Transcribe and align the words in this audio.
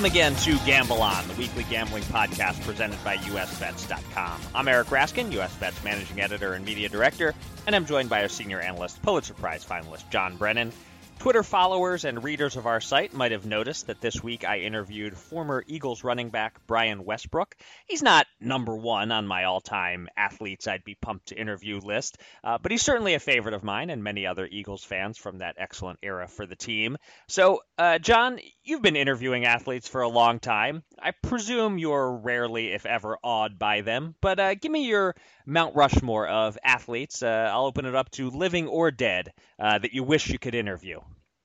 Welcome 0.00 0.16
again 0.16 0.34
to 0.36 0.58
Gamble 0.64 1.02
On, 1.02 1.28
the 1.28 1.34
weekly 1.34 1.62
gambling 1.64 2.04
podcast 2.04 2.64
presented 2.64 3.04
by 3.04 3.18
USBets.com. 3.18 4.40
I'm 4.54 4.66
Eric 4.66 4.86
Raskin, 4.86 5.30
US 5.32 5.54
Bets 5.56 5.84
managing 5.84 6.22
editor 6.22 6.54
and 6.54 6.64
media 6.64 6.88
director, 6.88 7.34
and 7.66 7.76
I'm 7.76 7.84
joined 7.84 8.08
by 8.08 8.22
our 8.22 8.28
senior 8.30 8.60
analyst, 8.60 9.02
Pulitzer 9.02 9.34
Prize 9.34 9.62
finalist 9.62 10.08
John 10.08 10.38
Brennan. 10.38 10.72
Twitter 11.20 11.42
followers 11.42 12.06
and 12.06 12.24
readers 12.24 12.56
of 12.56 12.64
our 12.64 12.80
site 12.80 13.12
might 13.12 13.32
have 13.32 13.44
noticed 13.44 13.88
that 13.88 14.00
this 14.00 14.22
week 14.22 14.42
I 14.42 14.60
interviewed 14.60 15.14
former 15.14 15.62
Eagles 15.66 16.02
running 16.02 16.30
back 16.30 16.66
Brian 16.66 17.04
Westbrook. 17.04 17.56
He's 17.86 18.02
not 18.02 18.26
number 18.40 18.74
one 18.74 19.12
on 19.12 19.26
my 19.26 19.44
all 19.44 19.60
time 19.60 20.08
athletes 20.16 20.66
I'd 20.66 20.82
be 20.82 20.94
pumped 20.94 21.26
to 21.26 21.38
interview 21.38 21.78
list, 21.78 22.16
uh, 22.42 22.56
but 22.56 22.72
he's 22.72 22.80
certainly 22.80 23.12
a 23.12 23.20
favorite 23.20 23.52
of 23.52 23.62
mine 23.62 23.90
and 23.90 24.02
many 24.02 24.26
other 24.26 24.48
Eagles 24.50 24.82
fans 24.82 25.18
from 25.18 25.38
that 25.38 25.56
excellent 25.58 25.98
era 26.02 26.26
for 26.26 26.46
the 26.46 26.56
team. 26.56 26.96
So, 27.28 27.60
uh, 27.76 27.98
John, 27.98 28.38
you've 28.64 28.80
been 28.80 28.96
interviewing 28.96 29.44
athletes 29.44 29.88
for 29.88 30.00
a 30.00 30.08
long 30.08 30.38
time. 30.38 30.82
I 30.98 31.10
presume 31.10 31.76
you're 31.76 32.16
rarely, 32.16 32.72
if 32.72 32.86
ever, 32.86 33.18
awed 33.22 33.58
by 33.58 33.82
them, 33.82 34.14
but 34.22 34.40
uh, 34.40 34.54
give 34.54 34.72
me 34.72 34.86
your 34.86 35.14
Mount 35.44 35.76
Rushmore 35.76 36.28
of 36.28 36.56
athletes. 36.64 37.22
Uh, 37.22 37.50
I'll 37.52 37.66
open 37.66 37.84
it 37.84 37.94
up 37.94 38.10
to 38.12 38.30
living 38.30 38.68
or 38.68 38.90
dead 38.90 39.34
uh, 39.58 39.78
that 39.78 39.92
you 39.92 40.02
wish 40.02 40.30
you 40.30 40.38
could 40.38 40.54
interview. 40.54 41.00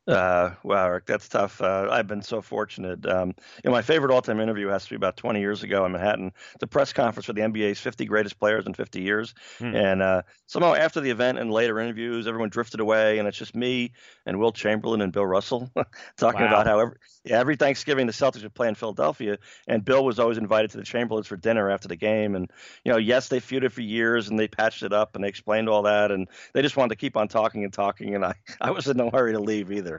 Uh, 0.07 0.51
wow, 0.63 0.85
Eric, 0.85 1.05
that's 1.07 1.27
tough. 1.27 1.61
Uh, 1.61 1.87
I've 1.89 2.07
been 2.07 2.21
so 2.21 2.41
fortunate. 2.41 3.05
Um, 3.07 3.29
you 3.29 3.65
know, 3.65 3.71
my 3.71 3.81
favorite 3.81 4.13
all-time 4.13 4.39
interview 4.39 4.67
has 4.67 4.83
to 4.83 4.91
be 4.91 4.95
about 4.95 5.17
20 5.17 5.39
years 5.39 5.63
ago 5.63 5.83
in 5.85 5.93
Manhattan, 5.93 6.31
the 6.59 6.67
press 6.67 6.93
conference 6.93 7.25
for 7.25 7.33
the 7.33 7.41
NBA's 7.41 7.79
50 7.79 8.05
greatest 8.05 8.39
players 8.39 8.67
in 8.67 8.73
50 8.75 9.01
years. 9.01 9.33
Hmm. 9.57 9.75
And 9.75 10.01
uh, 10.03 10.21
somehow 10.45 10.75
after 10.75 11.01
the 11.01 11.09
event 11.09 11.39
and 11.39 11.51
later 11.51 11.79
interviews, 11.79 12.27
everyone 12.27 12.49
drifted 12.49 12.81
away, 12.81 13.17
and 13.17 13.27
it's 13.27 13.37
just 13.37 13.55
me 13.55 13.93
and 14.27 14.39
Wilt 14.39 14.55
Chamberlain 14.55 15.01
and 15.01 15.11
Bill 15.11 15.25
Russell 15.25 15.71
talking 16.17 16.41
wow. 16.41 16.47
about 16.47 16.67
how 16.67 16.79
every, 16.79 16.97
yeah, 17.23 17.39
every 17.39 17.55
Thanksgiving 17.55 18.05
the 18.05 18.13
Celtics 18.13 18.43
would 18.43 18.53
play 18.53 18.67
in 18.67 18.75
Philadelphia, 18.75 19.39
and 19.67 19.83
Bill 19.83 20.05
was 20.05 20.19
always 20.19 20.37
invited 20.37 20.71
to 20.71 20.77
the 20.77 20.83
Chamberlains 20.83 21.25
for 21.25 21.37
dinner 21.37 21.71
after 21.71 21.87
the 21.87 21.95
game. 21.95 22.35
And 22.35 22.51
you 22.83 22.91
know, 22.91 22.99
yes, 22.99 23.29
they 23.29 23.39
feuded 23.39 23.71
for 23.71 23.81
years, 23.81 24.29
and 24.29 24.37
they 24.37 24.47
patched 24.47 24.83
it 24.83 24.93
up, 24.93 25.15
and 25.15 25.23
they 25.23 25.29
explained 25.29 25.67
all 25.67 25.83
that, 25.83 26.11
and 26.11 26.27
they 26.53 26.61
just 26.61 26.77
wanted 26.77 26.89
to 26.89 26.95
keep 26.95 27.17
on 27.17 27.27
talking 27.27 27.63
and 27.63 27.73
talking. 27.73 28.13
And 28.13 28.23
I, 28.23 28.35
I 28.61 28.69
was 28.69 28.87
in 28.87 28.97
no 28.97 29.09
hurry 29.09 29.33
to 29.33 29.39
leave 29.39 29.71
either 29.71 29.94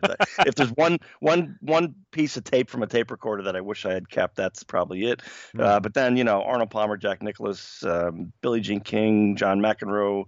if 0.47 0.55
there's 0.55 0.71
one 0.71 0.99
one 1.21 1.57
one 1.61 1.95
piece 2.11 2.37
of 2.37 2.45
tape 2.45 2.71
from 2.71 2.83
a 2.83 2.87
tape 2.87 3.11
recorder 3.11 3.43
that 3.45 3.57
I 3.57 3.61
wish 3.61 3.85
I 3.85 3.93
had 3.93 4.09
kept, 4.09 4.37
that's 4.37 4.63
probably 4.63 5.07
it. 5.07 5.21
Mm-hmm. 5.21 5.61
Uh, 5.61 5.81
but 5.81 5.95
then 5.95 6.17
you 6.17 6.25
know 6.25 6.43
Arnold 6.43 6.71
Palmer, 6.71 6.97
Jack 6.97 7.23
Nicklaus, 7.23 7.85
um, 7.85 8.33
Billie 8.41 8.61
Jean 8.61 8.81
King, 8.81 9.37
John 9.37 9.61
McEnroe. 9.61 10.25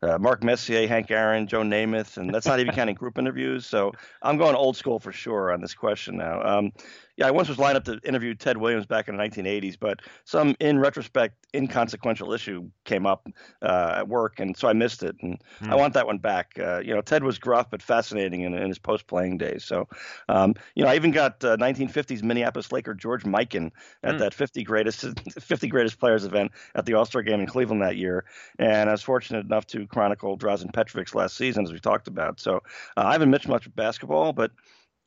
Uh, 0.00 0.16
Mark 0.16 0.44
Messier, 0.44 0.86
Hank 0.86 1.10
Aaron, 1.10 1.48
Joe 1.48 1.62
Namath, 1.62 2.18
and 2.18 2.32
that's 2.32 2.46
not 2.46 2.60
even 2.60 2.72
counting 2.72 2.94
group 2.94 3.18
interviews. 3.18 3.66
So 3.66 3.90
I'm 4.22 4.38
going 4.38 4.54
old 4.54 4.76
school 4.76 5.00
for 5.00 5.10
sure 5.10 5.52
on 5.52 5.60
this 5.60 5.74
question 5.74 6.16
now. 6.16 6.40
Um, 6.40 6.72
yeah, 7.18 7.26
I 7.26 7.32
once 7.32 7.48
was 7.48 7.58
lined 7.58 7.76
up 7.76 7.84
to 7.86 7.98
interview 8.04 8.32
Ted 8.32 8.58
Williams 8.58 8.86
back 8.86 9.08
in 9.08 9.16
the 9.16 9.22
1980s, 9.24 9.76
but 9.78 10.02
some, 10.24 10.54
in 10.60 10.78
retrospect, 10.78 11.34
inconsequential 11.52 12.32
issue 12.32 12.70
came 12.84 13.06
up 13.06 13.26
uh, 13.60 13.96
at 13.96 14.08
work, 14.08 14.38
and 14.38 14.56
so 14.56 14.68
I 14.68 14.72
missed 14.72 15.02
it. 15.02 15.16
And 15.20 15.36
mm. 15.60 15.68
I 15.68 15.74
want 15.74 15.94
that 15.94 16.06
one 16.06 16.18
back. 16.18 16.52
Uh, 16.60 16.78
you 16.78 16.94
know, 16.94 17.00
Ted 17.00 17.24
was 17.24 17.36
gruff 17.36 17.70
but 17.70 17.82
fascinating 17.82 18.42
in, 18.42 18.54
in 18.54 18.68
his 18.68 18.78
post-playing 18.78 19.36
days. 19.36 19.64
So, 19.64 19.88
um, 20.28 20.54
you 20.76 20.84
know, 20.84 20.90
I 20.90 20.94
even 20.94 21.10
got 21.10 21.42
uh, 21.42 21.56
1950s 21.56 22.22
Minneapolis 22.22 22.70
Laker 22.70 22.94
George 22.94 23.24
Mikan 23.24 23.72
at 24.04 24.14
mm. 24.14 24.18
that 24.20 24.32
50 24.32 24.62
greatest 24.62 25.00
50 25.40 25.66
greatest 25.66 25.98
players 25.98 26.24
event 26.24 26.52
at 26.76 26.86
the 26.86 26.94
All-Star 26.94 27.22
Game 27.22 27.40
in 27.40 27.46
Cleveland 27.46 27.82
that 27.82 27.96
year, 27.96 28.26
and 28.60 28.88
I 28.88 28.92
was 28.92 29.02
fortunate 29.02 29.44
enough 29.44 29.66
to 29.68 29.88
chronicle 29.88 30.38
Drazen 30.38 30.72
Petrovic's 30.72 31.16
last 31.16 31.36
season, 31.36 31.64
as 31.64 31.72
we 31.72 31.80
talked 31.80 32.06
about. 32.06 32.38
So, 32.38 32.58
uh, 32.96 33.06
I 33.06 33.12
haven't 33.12 33.30
missed 33.30 33.48
much 33.48 33.74
basketball, 33.74 34.32
but 34.32 34.52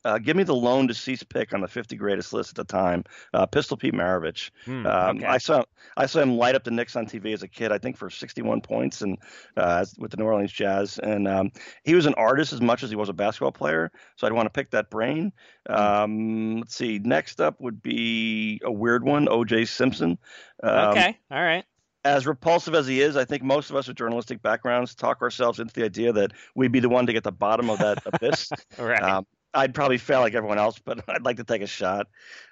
uh, 0.04 0.18
give 0.18 0.36
me 0.36 0.44
the 0.44 0.56
lone 0.56 0.88
deceased 0.88 1.30
pick 1.30 1.54
on 1.54 1.62
the 1.62 1.68
50 1.68 1.96
greatest 1.96 2.34
list 2.34 2.50
at 2.52 2.56
the 2.56 2.64
time. 2.64 3.04
Uh, 3.34 3.46
Pistol 3.46 3.78
Pete 3.78 3.94
Maravich. 3.94 4.50
Hmm, 4.66 4.86
um, 4.86 5.18
okay. 5.18 5.26
I 5.26 5.38
saw 5.38 5.64
I 5.98 6.06
saw 6.06 6.22
him 6.22 6.38
light 6.38 6.56
up 6.56 6.64
the 6.64 6.72
Knicks 6.72 6.96
on 6.96 7.06
TV 7.06 7.34
as 7.34 7.44
a 7.44 7.48
kid. 7.48 7.72
I 7.72 7.78
think 7.78 7.98
for 7.98 8.10
61 8.10 8.62
points 8.62 9.02
and 9.02 9.18
uh, 9.58 9.86
with 9.98 10.12
the 10.12 10.18
New 10.18 10.26
Orleans 10.26 10.52
Jazz. 10.52 11.00
And 11.00 11.28
um, 11.28 11.52
he 11.84 11.96
was 11.96 12.06
an 12.06 12.14
artist 12.16 12.54
as 12.54 12.62
much 12.62 12.84
as 12.84 12.90
he 12.90 12.96
was 12.96 13.10
a 13.10 13.14
basketball 13.14 13.52
player. 13.52 13.92
So 14.16 14.28
I'd 14.28 14.34
want 14.34 14.48
to 14.48 14.52
pick 14.52 14.72
that 14.72 14.90
brain. 14.90 15.32
Hmm. 15.68 15.74
Um, 15.74 16.58
let's 16.58 16.76
see. 16.76 17.00
Next 17.00 17.42
up 17.42 17.60
would 17.62 17.82
be 17.82 18.62
a 18.64 18.72
weird 18.72 19.04
one. 19.04 19.28
O.J. 19.30 19.66
Simpson. 19.66 20.18
Um, 20.64 20.90
okay. 20.90 21.18
All 21.30 21.44
right 21.44 21.66
as 22.04 22.26
repulsive 22.26 22.74
as 22.74 22.88
he 22.88 23.00
is, 23.02 23.16
I 23.16 23.26
think 23.26 23.44
most 23.44 23.70
of 23.70 23.76
us 23.76 23.88
with 23.88 23.96
journalistic 23.96 24.42
backgrounds 24.42 24.96
talk 24.96 25.22
ourselves 25.22 25.60
into 25.60 25.74
the 25.74 25.84
idea 25.84 26.12
that 26.14 26.32
we'd 26.56 26.72
be 26.72 26.80
the 26.80 26.90
one 26.90 27.06
to 27.06 27.14
get 27.14 27.24
the 27.24 27.32
bottom 27.32 27.70
of 27.70 27.78
that 27.78 28.02
abyss. 28.12 28.52
right. 28.80 29.02
Um, 29.02 29.28
I'd 29.54 29.74
probably 29.74 29.98
fail 29.98 30.22
like 30.22 30.34
everyone 30.34 30.58
else, 30.58 30.80
but 30.80 31.04
I'd 31.10 31.26
like 31.26 31.38
to 31.38 31.44
take 31.44 31.62
a 31.62 31.68
shot. 31.68 32.08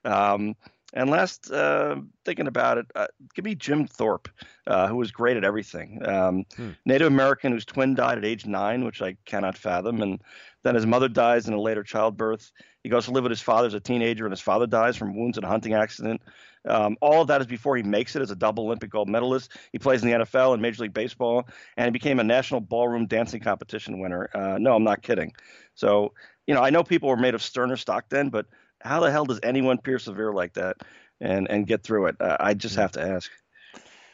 Um, 0.06 0.56
and 0.94 1.10
last, 1.10 1.52
uh, 1.52 1.98
thinking 2.26 2.48
about 2.48 2.80
it, 2.80 2.88
uh, 2.96 3.08
give 3.36 3.46
me 3.46 3.54
Jim 3.54 3.86
Thorpe, 3.86 4.28
uh, 4.66 4.88
who 4.88 4.96
was 4.96 5.12
great 5.12 5.38
at 5.38 5.44
everything. 5.44 6.04
Um, 6.04 6.46
hmm. 6.56 6.72
Native 6.86 7.08
American 7.08 7.52
whose 7.52 7.66
twin 7.66 7.94
died 7.94 8.18
at 8.18 8.26
age 8.26 8.48
nine, 8.48 8.84
which 8.84 9.02
I 9.02 9.16
cannot 9.26 9.56
fathom. 9.56 10.02
And 10.02 10.20
then 10.64 10.74
his 10.74 10.88
mother 10.88 11.08
dies 11.08 11.48
in 11.48 11.54
a 11.54 11.62
later 11.62 11.84
childbirth. 11.84 12.52
He 12.84 12.90
goes 12.90 13.06
to 13.06 13.12
live 13.12 13.24
with 13.24 13.30
his 13.30 13.42
father 13.42 13.68
as 13.68 13.74
a 13.76 13.80
teenager, 13.80 14.26
and 14.26 14.31
his 14.31 14.42
father 14.42 14.66
dies 14.66 14.98
from 14.98 15.16
wounds 15.16 15.38
in 15.38 15.44
a 15.44 15.48
hunting 15.48 15.74
accident. 15.74 16.22
Um, 16.68 16.98
all 17.02 17.22
of 17.22 17.28
that 17.28 17.42
is 17.42 17.48
before 17.48 17.78
he 17.78 17.84
makes 17.84 18.16
it 18.16 18.22
as 18.22 18.31
a 18.31 18.36
double 18.36 18.66
Olympic 18.66 18.90
gold 18.90 19.10
medalist. 19.10 19.52
He 19.72 19.80
plays 19.80 20.04
in 20.04 20.10
the 20.10 20.26
NFL 20.26 20.54
and 20.54 20.62
Major 20.62 20.84
League 20.84 20.94
Baseball, 20.94 21.48
and 21.78 21.86
he 21.86 21.92
became 21.92 22.20
a 22.20 22.24
national 22.24 22.62
ballroom 22.62 23.06
dancing 23.06 23.42
competition 23.42 24.00
winner. 24.00 24.30
Uh, 24.34 24.58
no, 24.58 24.76
I'm 24.76 24.84
not 24.84 25.02
kidding. 25.02 25.34
So 25.76 26.14
you 26.50 26.56
know, 26.56 26.64
I 26.64 26.72
know 26.72 26.82
people 26.82 27.10
were 27.10 27.16
made 27.16 27.36
of 27.36 27.44
sterner 27.44 27.78
stock 27.78 28.06
then, 28.10 28.30
but 28.30 28.48
how 28.82 29.02
the 29.02 29.12
hell 29.12 29.24
does 29.24 29.40
anyone 29.44 29.78
persevere 29.78 30.34
like 30.34 30.54
that 30.54 30.78
and 31.22 31.48
and 31.48 31.68
get 31.68 31.84
through 31.84 32.08
it? 32.08 32.16
Uh, 32.20 32.38
I 32.40 32.56
just 32.56 32.76
have 32.76 32.94
to 32.94 33.02
ask. 33.02 33.30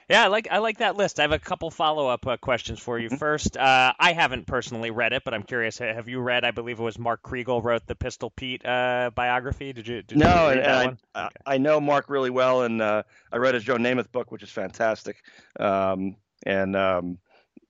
Yeah, 0.10 0.26
I 0.26 0.28
like 0.28 0.50
I 0.52 0.58
like 0.58 0.80
that 0.80 0.98
list. 0.98 1.18
I 1.18 1.22
have 1.22 1.32
a 1.32 1.40
couple 1.40 1.72
follow 1.72 2.10
up 2.10 2.28
uh, 2.28 2.36
questions 2.36 2.78
for 2.78 3.00
you. 3.00 3.08
Mm-hmm. 3.08 3.20
First, 3.20 3.56
uh, 3.56 3.94
I 3.98 4.12
haven't 4.12 4.48
personally 4.48 4.92
read 4.92 5.14
it, 5.14 5.24
but 5.24 5.34
I'm 5.34 5.44
curious. 5.44 5.78
Have 5.78 6.10
you 6.10 6.20
read? 6.20 6.44
I 6.44 6.52
believe 6.52 6.78
it 6.78 6.84
was 6.84 7.00
Mark 7.00 7.24
Kriegel 7.24 7.64
wrote 7.64 7.88
the 7.88 7.96
Pistol 7.96 8.32
Pete 8.32 8.66
uh, 8.66 9.12
biography. 9.16 9.72
Did 9.72 9.88
you? 9.88 10.02
Did 10.02 10.18
no, 10.18 10.50
you 10.50 10.60
and, 10.60 10.98
I, 11.16 11.26
okay. 11.28 11.36
I 11.46 11.58
know 11.58 11.80
Mark 11.80 12.10
really 12.10 12.32
well, 12.32 12.64
and 12.64 12.82
uh, 12.82 13.04
I 13.32 13.38
read 13.38 13.54
his 13.54 13.64
Joe 13.64 13.78
Namath 13.78 14.12
book, 14.12 14.34
which 14.34 14.44
is 14.44 14.50
fantastic. 14.50 15.24
Um, 15.58 16.18
and 16.46 16.76
um, 16.76 17.18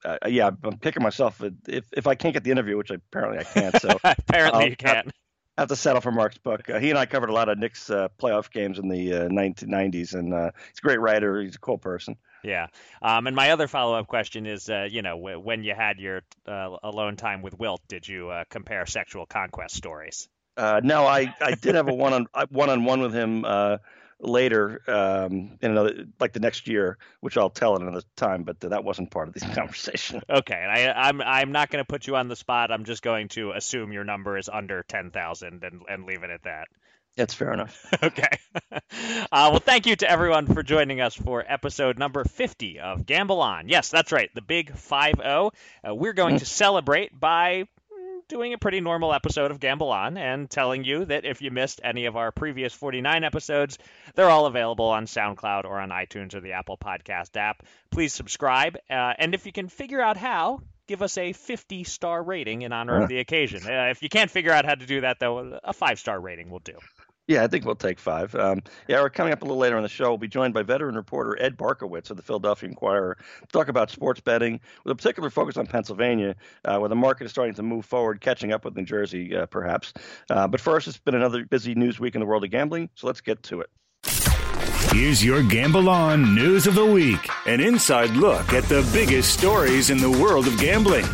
uh, 0.05 0.27
yeah, 0.27 0.51
I'm 0.63 0.77
picking 0.77 1.03
myself. 1.03 1.41
If 1.67 1.85
if 1.91 2.07
I 2.07 2.15
can't 2.15 2.33
get 2.33 2.43
the 2.43 2.51
interview, 2.51 2.77
which 2.77 2.91
apparently 2.91 3.39
I 3.39 3.43
can't, 3.43 3.81
so 3.81 3.89
apparently 4.03 4.63
I'll, 4.63 4.69
you 4.69 4.75
can't. 4.75 5.11
I 5.57 5.61
have 5.61 5.69
to 5.69 5.75
settle 5.75 6.01
for 6.01 6.11
Mark's 6.11 6.37
book. 6.37 6.69
Uh, 6.69 6.79
he 6.79 6.89
and 6.89 6.99
I 6.99 7.05
covered 7.05 7.29
a 7.29 7.33
lot 7.33 7.47
of 7.47 7.57
Knicks 7.57 7.89
uh, 7.89 8.09
playoff 8.19 8.51
games 8.51 8.77
in 8.77 8.89
the 8.89 9.13
uh, 9.13 9.27
1990s, 9.29 10.13
and 10.13 10.33
uh, 10.33 10.51
he's 10.67 10.79
a 10.79 10.81
great 10.81 10.99
writer. 10.99 11.41
He's 11.41 11.55
a 11.55 11.59
cool 11.59 11.77
person. 11.77 12.17
Yeah. 12.43 12.67
Um, 13.01 13.25
and 13.25 13.35
my 13.35 13.51
other 13.51 13.67
follow 13.67 13.97
up 13.97 14.07
question 14.07 14.45
is, 14.45 14.69
uh, 14.69 14.87
you 14.89 15.01
know, 15.01 15.17
when 15.17 15.63
you 15.63 15.73
had 15.73 15.99
your 15.99 16.21
uh, 16.45 16.75
alone 16.83 17.15
time 17.15 17.41
with 17.41 17.57
Wilt, 17.57 17.81
did 17.87 18.07
you 18.07 18.29
uh, 18.29 18.43
compare 18.49 18.85
sexual 18.85 19.25
conquest 19.25 19.75
stories? 19.75 20.27
Uh, 20.57 20.81
no, 20.83 21.05
I, 21.05 21.33
I 21.41 21.55
did 21.55 21.75
have 21.75 21.87
a 21.87 21.93
one 21.93 22.13
on 22.13 22.27
one 22.49 22.69
on 22.69 22.85
one 22.85 23.01
with 23.01 23.13
him 23.13 23.45
uh, 23.45 23.77
later 24.19 24.81
um, 24.87 25.57
in 25.61 25.71
another 25.71 26.05
like 26.19 26.33
the 26.33 26.39
next 26.39 26.67
year, 26.67 26.97
which 27.19 27.37
I'll 27.37 27.49
tell 27.49 27.75
at 27.75 27.81
another 27.81 28.03
time. 28.15 28.43
But 28.43 28.59
that 28.61 28.83
wasn't 28.83 29.11
part 29.11 29.27
of 29.27 29.33
this 29.33 29.43
conversation. 29.55 30.21
Okay, 30.29 30.59
and 30.59 30.71
I, 30.71 31.07
I'm 31.07 31.21
I'm 31.21 31.51
not 31.51 31.69
going 31.69 31.83
to 31.83 31.87
put 31.87 32.07
you 32.07 32.15
on 32.15 32.27
the 32.27 32.35
spot. 32.35 32.71
I'm 32.71 32.85
just 32.85 33.01
going 33.01 33.29
to 33.29 33.51
assume 33.51 33.91
your 33.91 34.03
number 34.03 34.37
is 34.37 34.49
under 34.49 34.83
ten 34.83 35.11
thousand 35.11 35.63
and 35.63 35.81
and 35.87 36.05
leave 36.05 36.23
it 36.23 36.29
at 36.29 36.43
that. 36.43 36.67
That's 37.15 37.33
fair 37.33 37.53
enough. 37.53 37.85
okay. 38.03 38.29
Uh, 39.31 39.49
well, 39.51 39.59
thank 39.59 39.85
you 39.85 39.95
to 39.95 40.09
everyone 40.09 40.47
for 40.47 40.63
joining 40.63 41.01
us 41.01 41.15
for 41.15 41.43
episode 41.45 41.97
number 41.97 42.23
50 42.23 42.79
of 42.79 43.05
Gamble 43.05 43.41
On. 43.41 43.67
Yes, 43.67 43.89
that's 43.89 44.11
right, 44.11 44.29
the 44.33 44.41
big 44.41 44.75
5 44.75 45.15
0. 45.17 45.51
Uh, 45.87 45.95
we're 45.95 46.13
going 46.13 46.39
to 46.39 46.45
celebrate 46.45 47.17
by 47.17 47.65
doing 48.27 48.53
a 48.53 48.57
pretty 48.57 48.81
normal 48.81 49.13
episode 49.13 49.51
of 49.51 49.59
Gamble 49.59 49.91
On 49.91 50.17
and 50.17 50.49
telling 50.49 50.83
you 50.83 51.05
that 51.05 51.25
if 51.25 51.41
you 51.41 51.51
missed 51.51 51.81
any 51.83 52.05
of 52.05 52.15
our 52.15 52.31
previous 52.31 52.73
49 52.73 53.23
episodes, 53.23 53.77
they're 54.15 54.29
all 54.29 54.45
available 54.45 54.85
on 54.85 55.05
SoundCloud 55.05 55.65
or 55.65 55.79
on 55.79 55.89
iTunes 55.89 56.33
or 56.33 56.41
the 56.41 56.53
Apple 56.53 56.77
Podcast 56.77 57.37
app. 57.37 57.63
Please 57.91 58.13
subscribe. 58.13 58.77
Uh, 58.89 59.13
and 59.17 59.33
if 59.33 59.45
you 59.45 59.51
can 59.51 59.67
figure 59.67 60.01
out 60.01 60.17
how, 60.17 60.61
give 60.87 61.01
us 61.01 61.17
a 61.17 61.33
50 61.33 61.83
star 61.83 62.21
rating 62.21 62.61
in 62.63 62.71
honor 62.71 63.01
of 63.01 63.09
the 63.09 63.19
occasion. 63.19 63.63
Uh, 63.65 63.89
if 63.89 64.03
you 64.03 64.09
can't 64.09 64.31
figure 64.31 64.51
out 64.51 64.65
how 64.65 64.75
to 64.75 64.85
do 64.85 65.01
that, 65.01 65.19
though, 65.19 65.59
a 65.63 65.73
five 65.73 65.99
star 65.99 66.19
rating 66.19 66.49
will 66.49 66.59
do. 66.59 66.77
Yeah, 67.27 67.43
I 67.43 67.47
think 67.47 67.65
we'll 67.65 67.75
take 67.75 67.99
five. 67.99 68.35
Um, 68.35 68.61
yeah, 68.87 69.01
we're 69.01 69.09
coming 69.09 69.33
up 69.33 69.41
a 69.41 69.45
little 69.45 69.57
later 69.57 69.77
on 69.77 69.83
the 69.83 69.89
show. 69.89 70.09
We'll 70.09 70.19
be 70.19 70.27
joined 70.27 70.53
by 70.53 70.61
veteran 70.61 70.95
reporter 70.95 71.35
Ed 71.41 71.57
Barkowitz 71.57 72.11
of 72.11 72.17
the 72.17 72.23
Philadelphia 72.23 72.69
Inquirer 72.69 73.17
to 73.41 73.47
talk 73.47 73.67
about 73.67 73.89
sports 73.89 74.19
betting 74.19 74.59
with 74.83 74.91
a 74.91 74.95
particular 74.95 75.31
focus 75.31 75.57
on 75.57 75.65
Pennsylvania, 75.65 76.35
uh, 76.65 76.77
where 76.77 76.89
the 76.89 76.95
market 76.95 77.25
is 77.25 77.31
starting 77.31 77.55
to 77.55 77.63
move 77.63 77.85
forward, 77.85 78.21
catching 78.21 78.53
up 78.53 78.63
with 78.63 78.75
New 78.75 78.85
Jersey, 78.85 79.35
uh, 79.35 79.47
perhaps. 79.47 79.91
Uh, 80.29 80.47
but 80.47 80.61
first, 80.61 80.87
it's 80.87 80.99
been 80.99 81.15
another 81.15 81.45
busy 81.45 81.73
news 81.73 81.99
week 81.99 82.13
in 82.13 82.21
the 82.21 82.27
world 82.27 82.43
of 82.43 82.51
gambling, 82.51 82.89
so 82.93 83.07
let's 83.07 83.21
get 83.21 83.41
to 83.43 83.61
it. 83.61 83.69
Here's 84.91 85.23
your 85.23 85.41
Gamble 85.41 85.89
On 85.89 86.35
News 86.35 86.67
of 86.67 86.75
the 86.75 86.85
Week, 86.85 87.27
an 87.47 87.59
inside 87.59 88.11
look 88.11 88.53
at 88.53 88.65
the 88.65 88.87
biggest 88.93 89.37
stories 89.37 89.89
in 89.89 89.97
the 89.97 90.11
world 90.11 90.47
of 90.47 90.57
gambling. 90.59 91.05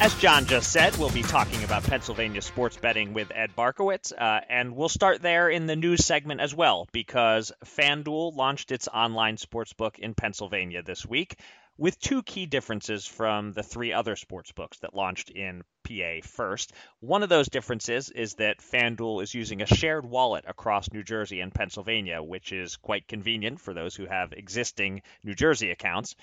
As 0.00 0.14
John 0.14 0.46
just 0.46 0.72
said, 0.72 0.96
we'll 0.96 1.10
be 1.10 1.22
talking 1.22 1.62
about 1.62 1.82
Pennsylvania 1.82 2.40
sports 2.40 2.78
betting 2.78 3.12
with 3.12 3.30
Ed 3.34 3.54
Barkowitz, 3.54 4.14
uh, 4.16 4.40
and 4.48 4.74
we'll 4.74 4.88
start 4.88 5.20
there 5.20 5.50
in 5.50 5.66
the 5.66 5.76
news 5.76 6.06
segment 6.06 6.40
as 6.40 6.54
well, 6.54 6.88
because 6.90 7.52
FanDuel 7.66 8.34
launched 8.34 8.72
its 8.72 8.88
online 8.88 9.36
sports 9.36 9.74
book 9.74 9.98
in 9.98 10.14
Pennsylvania 10.14 10.82
this 10.82 11.04
week 11.04 11.36
with 11.76 12.00
two 12.00 12.22
key 12.22 12.46
differences 12.46 13.06
from 13.06 13.52
the 13.52 13.62
three 13.62 13.92
other 13.92 14.16
sports 14.16 14.52
books 14.52 14.78
that 14.78 14.94
launched 14.94 15.28
in 15.28 15.62
PA 15.84 16.20
first. 16.22 16.72
One 17.00 17.22
of 17.22 17.28
those 17.28 17.48
differences 17.48 18.10
is 18.10 18.34
that 18.34 18.60
FanDuel 18.60 19.22
is 19.22 19.34
using 19.34 19.60
a 19.60 19.66
shared 19.66 20.04
wallet 20.04 20.44
across 20.46 20.92
New 20.92 21.02
Jersey 21.02 21.40
and 21.40 21.54
Pennsylvania, 21.54 22.22
which 22.22 22.52
is 22.52 22.76
quite 22.76 23.08
convenient 23.08 23.60
for 23.60 23.74
those 23.74 23.96
who 23.96 24.06
have 24.06 24.32
existing 24.32 25.02
New 25.24 25.34
Jersey 25.34 25.70
accounts. 25.70 26.16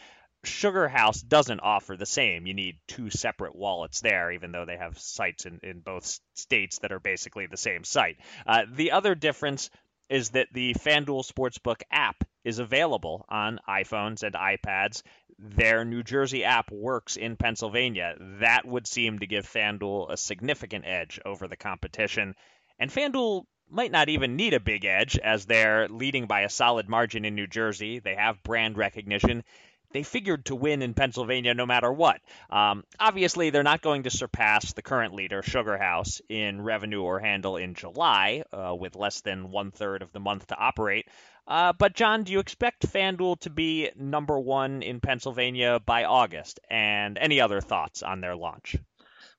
Sugar 0.44 0.88
House 0.88 1.22
doesn't 1.22 1.60
offer 1.60 1.98
the 1.98 2.06
same. 2.06 2.48
You 2.48 2.54
need 2.54 2.78
two 2.88 3.10
separate 3.10 3.56
wallets 3.56 4.02
there, 4.02 4.32
even 4.32 4.52
though 4.52 4.66
they 4.66 4.78
have 4.78 5.00
sites 5.00 5.46
in, 5.46 5.60
in 5.64 5.80
both 5.80 6.20
states 6.36 6.80
that 6.80 6.92
are 6.92 7.00
basically 7.00 7.48
the 7.48 7.58
same 7.58 7.84
site. 7.84 8.18
Uh, 8.46 8.64
the 8.72 8.92
other 8.92 9.16
difference 9.16 9.70
is 10.10 10.30
that 10.30 10.48
the 10.54 10.74
FanDuel 10.74 11.30
Sportsbook 11.30 11.82
app 11.92 12.24
is 12.44 12.60
available 12.60 13.26
on 13.28 13.60
iPhones 13.68 14.24
and 14.24 14.36
iPads. 14.36 15.04
Their 15.38 15.84
New 15.84 16.02
Jersey 16.02 16.46
app 16.46 16.72
works 16.72 17.18
in 17.18 17.36
Pennsylvania. 17.36 18.16
That 18.40 18.66
would 18.66 18.88
seem 18.88 19.20
to 19.20 19.28
give 19.28 19.46
FanDuel 19.46 20.12
a 20.12 20.18
significant 20.18 20.86
edge 20.88 21.20
over 21.26 21.48
the 21.48 21.58
competition. 21.58 22.36
And 22.80 22.90
FanDuel 22.90 23.46
might 23.70 23.92
not 23.92 24.08
even 24.08 24.38
need 24.38 24.54
a 24.54 24.62
big 24.62 24.86
edge 24.86 25.18
as 25.18 25.46
they're 25.46 25.90
leading 25.90 26.26
by 26.26 26.42
a 26.42 26.50
solid 26.50 26.88
margin 26.88 27.26
in 27.26 27.36
New 27.36 27.48
Jersey. 27.48 28.00
They 28.00 28.16
have 28.16 28.44
brand 28.44 28.78
recognition 28.78 29.44
they 29.92 30.04
figured 30.04 30.46
to 30.46 30.56
win 30.56 30.82
in 30.82 30.94
Pennsylvania 30.94 31.54
no 31.54 31.66
matter 31.66 31.92
what. 31.92 32.22
Um, 32.50 32.84
obviously, 33.00 33.50
they're 33.50 33.64
not 33.64 33.82
going 33.82 34.04
to 34.04 34.10
surpass 34.10 34.74
the 34.74 34.82
current 34.82 35.14
leader, 35.14 35.42
Sugar 35.42 35.78
House, 35.78 36.22
in 36.30 36.62
revenue 36.62 37.02
or 37.02 37.20
handle 37.20 37.58
in 37.58 37.74
July, 37.74 38.44
uh, 38.52 38.76
with 38.76 38.96
less 38.96 39.22
than 39.22 39.52
one 39.52 39.72
third 39.72 40.02
of 40.02 40.12
the 40.12 40.20
month 40.20 40.48
to 40.48 40.58
operate. 40.58 41.08
Uh, 41.48 41.72
but, 41.72 41.94
John, 41.94 42.24
do 42.24 42.34
you 42.34 42.40
expect 42.40 42.92
FanDuel 42.92 43.40
to 43.40 43.50
be 43.50 43.90
number 43.96 44.38
one 44.38 44.82
in 44.82 45.00
Pennsylvania 45.00 45.80
by 45.86 46.04
August? 46.04 46.60
And 46.70 47.18
any 47.18 47.40
other 47.40 47.62
thoughts 47.62 48.04
on 48.04 48.20
their 48.20 48.36
launch? 48.36 48.76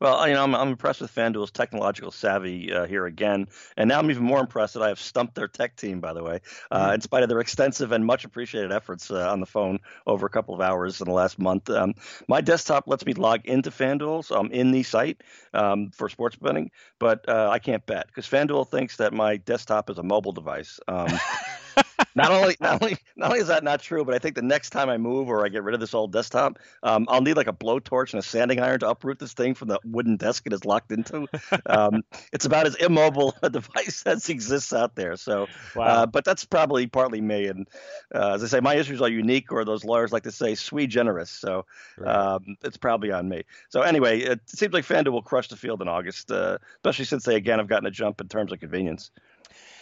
Well, 0.01 0.29
you 0.29 0.35
know, 0.35 0.45
I'm, 0.45 0.55
I'm 0.55 0.69
impressed 0.69 1.01
with 1.01 1.13
FanDuel's 1.13 1.51
technological 1.51 2.13
savvy 2.13 2.73
uh, 2.73 2.87
here 2.87 3.07
again, 3.07 3.49
and 3.77 3.89
now 3.89 3.99
I'm 3.99 4.11
even 4.11 4.23
more 4.23 4.39
impressed 4.39 4.75
that 4.75 4.83
I 4.83 4.89
have 4.89 5.01
stumped 5.01 5.35
their 5.35 5.49
tech 5.49 5.75
team. 5.75 6.01
By 6.01 6.13
the 6.13 6.23
way, 6.23 6.41
uh, 6.71 6.85
mm-hmm. 6.85 6.95
in 6.95 7.01
spite 7.01 7.25
of 7.25 7.29
their 7.29 7.41
extensive 7.41 7.91
and 7.91 8.07
much 8.07 8.25
appreciated 8.25 8.71
efforts 8.71 9.11
uh, 9.11 9.29
on 9.29 9.41
the 9.41 9.47
phone 9.47 9.81
over 10.07 10.27
a 10.27 10.31
couple 10.31 10.55
of 10.55 10.61
hours 10.61 11.01
in 11.01 11.09
the 11.09 11.15
last 11.15 11.39
month, 11.39 11.69
um, 11.71 11.95
my 12.29 12.41
desktop 12.41 12.87
lets 12.87 13.05
me 13.05 13.15
log 13.15 13.45
into 13.47 13.71
FanDuel, 13.71 14.25
so 14.25 14.39
I'm 14.39 14.53
in 14.53 14.71
the 14.71 14.85
site 14.85 15.23
um, 15.53 15.91
for 15.91 16.09
sports 16.09 16.37
betting, 16.37 16.71
but 17.01 17.29
uh, 17.29 17.49
I 17.51 17.59
can't 17.59 17.85
bet 17.85 18.07
because 18.07 18.27
FanDuel 18.29 18.69
thinks 18.69 18.99
that 18.99 19.13
my 19.13 19.39
desktop 19.39 19.91
is 19.91 19.99
a 19.99 20.05
mobile 20.05 20.33
device. 20.33 20.79
Um, 20.87 21.09
not 22.15 22.31
only 22.31 22.57
not 22.61 22.83
only 22.83 22.97
not 23.17 23.31
only 23.31 23.41
is 23.41 23.49
that 23.49 23.65
not 23.65 23.81
true, 23.81 24.05
but 24.05 24.15
I 24.15 24.19
think 24.19 24.35
the 24.35 24.43
next 24.43 24.71
time 24.71 24.89
I 24.89 24.97
move 24.97 25.29
or 25.29 25.45
I 25.45 25.49
get 25.49 25.63
rid 25.63 25.75
of 25.75 25.81
this 25.81 25.95
old 25.95 26.13
desktop, 26.13 26.59
um, 26.83 27.07
I'll 27.09 27.23
need 27.23 27.37
like 27.37 27.47
a 27.47 27.53
blowtorch 27.53 28.13
and 28.13 28.21
a 28.21 28.23
sanding 28.23 28.61
iron 28.61 28.81
to 28.81 28.89
uproot 28.89 29.19
this 29.19 29.33
thing 29.33 29.55
from 29.55 29.69
the 29.69 29.81
wooden 29.85 30.17
desk 30.17 30.47
it 30.47 30.53
is 30.53 30.65
locked 30.65 30.93
into. 30.93 31.27
Um, 31.67 32.03
it's 32.33 32.45
about 32.45 32.67
as 32.67 32.75
immobile 32.77 33.35
a 33.43 33.51
device 33.51 34.03
as 34.07 34.29
exists 34.29 34.73
out 34.73 34.95
there. 34.95 35.17
So, 35.17 35.47
wow. 35.75 35.85
uh, 35.85 36.07
but 36.07 36.25
that's 36.25 36.45
probably 36.45 36.87
partly 36.87 37.21
me. 37.21 37.47
And 37.47 37.69
uh, 38.15 38.35
as 38.35 38.45
I 38.45 38.47
say, 38.47 38.61
my 38.61 38.75
issues 38.75 39.03
are 39.03 39.09
unique, 39.09 39.53
or 39.53 39.65
those 39.65 39.85
lawyers 39.85 40.13
like 40.13 40.23
to 40.23 40.33
say, 40.33 40.55
sui 40.55 40.87
generis. 40.87 41.31
So 41.31 41.67
right. 41.99 42.15
um, 42.15 42.57
it's 42.63 42.77
probably 42.77 43.13
on 43.13 43.29
me. 43.29 43.43
So 43.69 43.83
anyway, 43.83 44.21
it 44.21 44.41
seems 44.47 44.73
like 44.73 44.85
FanDuel 44.85 45.13
will 45.13 45.23
crush 45.23 45.49
the 45.49 45.57
field 45.57 45.83
in 45.83 45.89
August, 45.89 46.31
uh, 46.31 46.59
especially 46.77 47.05
since 47.07 47.25
they 47.25 47.35
again 47.35 47.59
have 47.59 47.69
gotten 47.69 47.87
a 47.87 47.91
jump 47.91 48.21
in 48.21 48.29
terms 48.29 48.53
of 48.53 48.61
convenience. 48.61 49.11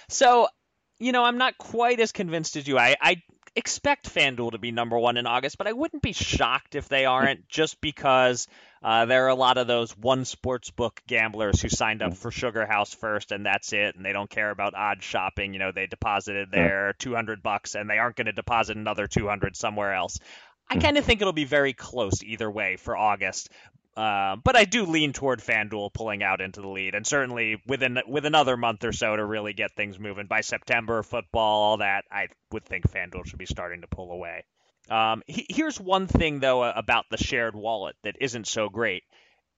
So 0.08 0.48
you 0.98 1.12
know, 1.12 1.24
I'm 1.24 1.38
not 1.38 1.58
quite 1.58 2.00
as 2.00 2.12
convinced 2.12 2.56
as 2.56 2.66
you. 2.66 2.78
I, 2.78 2.96
I 3.00 3.22
expect 3.54 4.12
FanDuel 4.12 4.52
to 4.52 4.58
be 4.58 4.70
number 4.70 4.98
one 4.98 5.16
in 5.16 5.26
August, 5.26 5.58
but 5.58 5.66
I 5.66 5.72
wouldn't 5.72 6.02
be 6.02 6.12
shocked 6.12 6.74
if 6.74 6.88
they 6.88 7.06
aren't 7.06 7.48
just 7.48 7.80
because 7.80 8.46
uh, 8.82 9.06
there 9.06 9.24
are 9.24 9.30
a 9.30 9.34
lot 9.34 9.58
of 9.58 9.66
those 9.66 9.96
one 9.96 10.24
sports 10.24 10.70
book 10.70 11.00
gamblers 11.06 11.60
who 11.60 11.68
signed 11.68 12.02
up 12.02 12.16
for 12.16 12.30
Sugar 12.30 12.66
House 12.66 12.94
first 12.94 13.32
and 13.32 13.46
that's 13.46 13.72
it, 13.72 13.96
and 13.96 14.04
they 14.04 14.12
don't 14.12 14.30
care 14.30 14.50
about 14.50 14.74
odd 14.74 15.02
shopping. 15.02 15.52
You 15.52 15.58
know, 15.58 15.72
they 15.72 15.86
deposited 15.86 16.50
their 16.50 16.94
200 16.98 17.42
bucks 17.42 17.74
and 17.74 17.88
they 17.88 17.98
aren't 17.98 18.16
going 18.16 18.26
to 18.26 18.32
deposit 18.32 18.76
another 18.76 19.06
200 19.06 19.56
somewhere 19.56 19.94
else. 19.94 20.18
I 20.68 20.78
kind 20.78 20.98
of 20.98 21.04
think 21.04 21.20
it'll 21.20 21.32
be 21.32 21.44
very 21.44 21.72
close 21.72 22.24
either 22.24 22.50
way 22.50 22.76
for 22.76 22.96
August, 22.96 23.50
uh, 23.96 24.36
but 24.36 24.56
I 24.56 24.64
do 24.64 24.84
lean 24.84 25.12
toward 25.12 25.40
FanDuel 25.40 25.92
pulling 25.94 26.22
out 26.22 26.40
into 26.40 26.60
the 26.60 26.68
lead, 26.68 26.94
and 26.94 27.06
certainly 27.06 27.62
within 27.66 27.98
with 28.06 28.26
another 28.26 28.56
month 28.56 28.84
or 28.84 28.92
so 28.92 29.16
to 29.16 29.24
really 29.24 29.54
get 29.54 29.74
things 29.74 29.98
moving 29.98 30.26
by 30.26 30.42
September, 30.42 31.02
football, 31.02 31.62
all 31.62 31.76
that, 31.78 32.04
I 32.10 32.28
would 32.52 32.64
think 32.64 32.90
FanDuel 32.90 33.26
should 33.26 33.38
be 33.38 33.46
starting 33.46 33.80
to 33.80 33.86
pull 33.86 34.12
away. 34.12 34.44
Um, 34.90 35.22
he, 35.26 35.46
here's 35.48 35.80
one 35.80 36.06
thing 36.06 36.40
though 36.40 36.62
about 36.62 37.06
the 37.10 37.16
shared 37.16 37.56
wallet 37.56 37.96
that 38.04 38.16
isn't 38.20 38.46
so 38.46 38.68
great. 38.68 39.02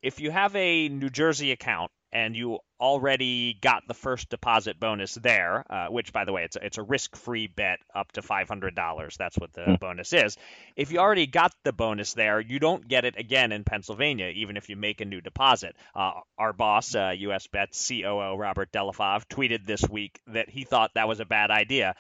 If 0.02 0.20
you 0.20 0.30
have 0.30 0.54
a 0.54 0.88
New 0.88 1.10
Jersey 1.10 1.50
account 1.50 1.90
and 2.12 2.36
you 2.36 2.58
already 2.80 3.54
got 3.60 3.82
the 3.86 3.94
first 3.94 4.30
deposit 4.30 4.80
bonus 4.80 5.14
there, 5.14 5.64
uh, 5.70 5.88
which, 5.88 6.12
by 6.12 6.24
the 6.24 6.32
way, 6.32 6.44
it's 6.44 6.56
a, 6.56 6.64
it's 6.64 6.78
a 6.78 6.82
risk-free 6.82 7.48
bet 7.48 7.78
up 7.94 8.10
to 8.12 8.22
$500. 8.22 9.16
That's 9.16 9.36
what 9.36 9.52
the 9.52 9.62
mm. 9.62 9.80
bonus 9.80 10.12
is. 10.12 10.36
If 10.76 10.92
you 10.92 10.98
already 10.98 11.26
got 11.26 11.52
the 11.64 11.72
bonus 11.72 12.14
there, 12.14 12.40
you 12.40 12.58
don't 12.58 12.86
get 12.86 13.04
it 13.04 13.18
again 13.18 13.52
in 13.52 13.64
Pennsylvania, 13.64 14.28
even 14.28 14.56
if 14.56 14.68
you 14.68 14.76
make 14.76 15.00
a 15.00 15.04
new 15.04 15.20
deposit. 15.20 15.76
Uh, 15.94 16.12
our 16.38 16.52
boss, 16.52 16.94
uh, 16.94 17.12
US 17.16 17.46
Bet 17.46 17.76
COO 17.88 18.36
Robert 18.36 18.72
DellaFave, 18.72 19.26
tweeted 19.28 19.66
this 19.66 19.82
week 19.88 20.20
that 20.28 20.48
he 20.48 20.64
thought 20.64 20.92
that 20.94 21.08
was 21.08 21.20
a 21.20 21.26
bad 21.26 21.50
idea. 21.50 21.94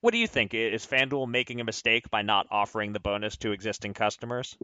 What 0.00 0.12
do 0.12 0.18
you 0.18 0.26
think? 0.26 0.54
Is 0.54 0.86
FanDuel 0.86 1.28
making 1.28 1.60
a 1.60 1.64
mistake 1.64 2.08
by 2.10 2.22
not 2.22 2.46
offering 2.50 2.92
the 2.92 3.00
bonus 3.00 3.36
to 3.38 3.52
existing 3.52 3.92
customers? 3.92 4.56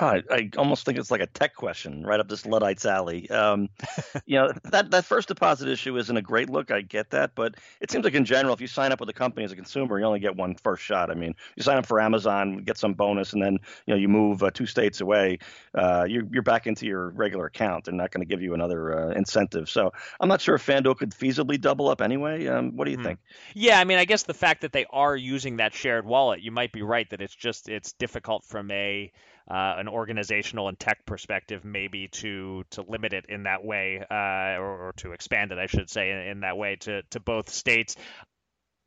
I, 0.00 0.22
I, 0.30 0.50
almost 0.56 0.84
think 0.84 0.98
it's 0.98 1.10
like 1.10 1.20
a 1.20 1.26
tech 1.26 1.54
question 1.54 2.04
right 2.04 2.20
up 2.20 2.28
this 2.28 2.46
Luddite's 2.46 2.86
alley. 2.86 3.28
Um, 3.30 3.68
you 4.26 4.38
know, 4.38 4.52
that, 4.64 4.90
that 4.90 5.04
first 5.04 5.28
deposit 5.28 5.68
issue 5.68 5.96
isn't 5.96 6.16
a 6.16 6.22
great 6.22 6.48
look. 6.48 6.70
I 6.70 6.82
get 6.82 7.10
that. 7.10 7.34
But 7.34 7.56
it 7.80 7.90
seems 7.90 8.04
like 8.04 8.14
in 8.14 8.24
general, 8.24 8.54
if 8.54 8.60
you 8.60 8.66
sign 8.66 8.92
up 8.92 9.00
with 9.00 9.08
a 9.08 9.12
company 9.12 9.44
as 9.44 9.52
a 9.52 9.56
consumer, 9.56 9.98
you 9.98 10.04
only 10.04 10.20
get 10.20 10.36
one 10.36 10.54
first 10.54 10.82
shot. 10.82 11.10
I 11.10 11.14
mean, 11.14 11.34
you 11.56 11.62
sign 11.62 11.78
up 11.78 11.86
for 11.86 12.00
Amazon, 12.00 12.58
get 12.58 12.78
some 12.78 12.94
bonus, 12.94 13.32
and 13.32 13.42
then, 13.42 13.58
you 13.86 13.94
know, 13.94 13.96
you 13.96 14.08
move 14.08 14.42
uh, 14.42 14.50
two 14.50 14.66
states 14.66 15.00
away, 15.00 15.38
uh, 15.74 16.06
you're, 16.08 16.24
you're 16.30 16.42
back 16.42 16.66
into 16.66 16.86
your 16.86 17.10
regular 17.10 17.46
account. 17.46 17.84
They're 17.84 17.94
not 17.94 18.12
going 18.12 18.26
to 18.26 18.28
give 18.28 18.42
you 18.42 18.54
another 18.54 19.10
uh, 19.10 19.12
incentive. 19.12 19.68
So 19.68 19.92
I'm 20.20 20.28
not 20.28 20.40
sure 20.40 20.54
if 20.54 20.66
FanDuel 20.66 20.96
could 20.96 21.10
feasibly 21.10 21.60
double 21.60 21.88
up 21.88 22.00
anyway. 22.00 22.46
Um, 22.46 22.76
what 22.76 22.84
do 22.84 22.92
you 22.92 22.98
hmm. 22.98 23.04
think? 23.04 23.18
Yeah, 23.54 23.80
I 23.80 23.84
mean, 23.84 23.98
I 23.98 24.04
guess 24.04 24.22
the 24.22 24.34
fact 24.34 24.60
that 24.60 24.72
they 24.72 24.86
are 24.90 25.16
using 25.16 25.56
that 25.56 25.74
shared 25.74 26.06
wallet, 26.06 26.40
you 26.40 26.52
might 26.52 26.72
be 26.72 26.82
right 26.82 27.08
that 27.10 27.20
it's 27.20 27.34
just, 27.34 27.68
it's 27.68 27.92
difficult 27.92 28.44
from 28.44 28.70
a, 28.70 29.10
uh, 29.50 29.74
an 29.78 29.88
organizational 29.88 30.68
and 30.68 30.78
tech 30.78 31.04
perspective, 31.06 31.64
maybe 31.64 32.08
to 32.08 32.64
to 32.70 32.82
limit 32.82 33.12
it 33.12 33.26
in 33.28 33.44
that 33.44 33.64
way, 33.64 34.04
uh, 34.10 34.60
or, 34.60 34.88
or, 34.88 34.94
to 34.98 35.12
expand 35.12 35.52
it, 35.52 35.58
I 35.58 35.66
should 35.66 35.88
say, 35.88 36.10
in, 36.10 36.18
in, 36.18 36.40
that 36.40 36.58
way 36.58 36.76
to 36.80 37.02
to 37.10 37.20
both 37.20 37.48
states. 37.48 37.96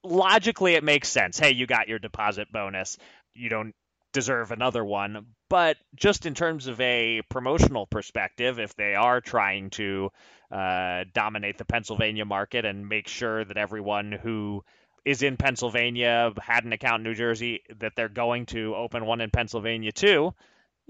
Logically, 0.03 0.75
it 0.75 0.83
makes 0.83 1.09
sense. 1.09 1.39
Hey, 1.39 1.53
you 1.53 1.67
got 1.67 1.87
your 1.87 1.99
deposit 1.99 2.51
bonus. 2.51 2.97
You 3.33 3.49
don't 3.49 3.73
deserve 4.13 4.51
another 4.51 4.83
one. 4.83 5.25
But 5.49 5.77
just 5.95 6.25
in 6.25 6.33
terms 6.33 6.67
of 6.67 6.79
a 6.81 7.21
promotional 7.29 7.85
perspective, 7.87 8.59
if 8.59 8.75
they 8.75 8.95
are 8.95 9.21
trying 9.21 9.69
to 9.71 10.09
uh, 10.51 11.05
dominate 11.13 11.57
the 11.57 11.65
Pennsylvania 11.65 12.25
market 12.25 12.65
and 12.65 12.87
make 12.87 13.07
sure 13.07 13.43
that 13.43 13.57
everyone 13.57 14.11
who 14.11 14.63
is 15.05 15.23
in 15.23 15.37
Pennsylvania, 15.37 16.31
had 16.39 16.63
an 16.63 16.73
account 16.73 16.99
in 16.99 17.03
New 17.03 17.15
Jersey, 17.15 17.63
that 17.79 17.93
they're 17.95 18.09
going 18.09 18.45
to 18.47 18.75
open 18.75 19.05
one 19.05 19.21
in 19.21 19.29
Pennsylvania 19.29 19.91
too, 19.91 20.33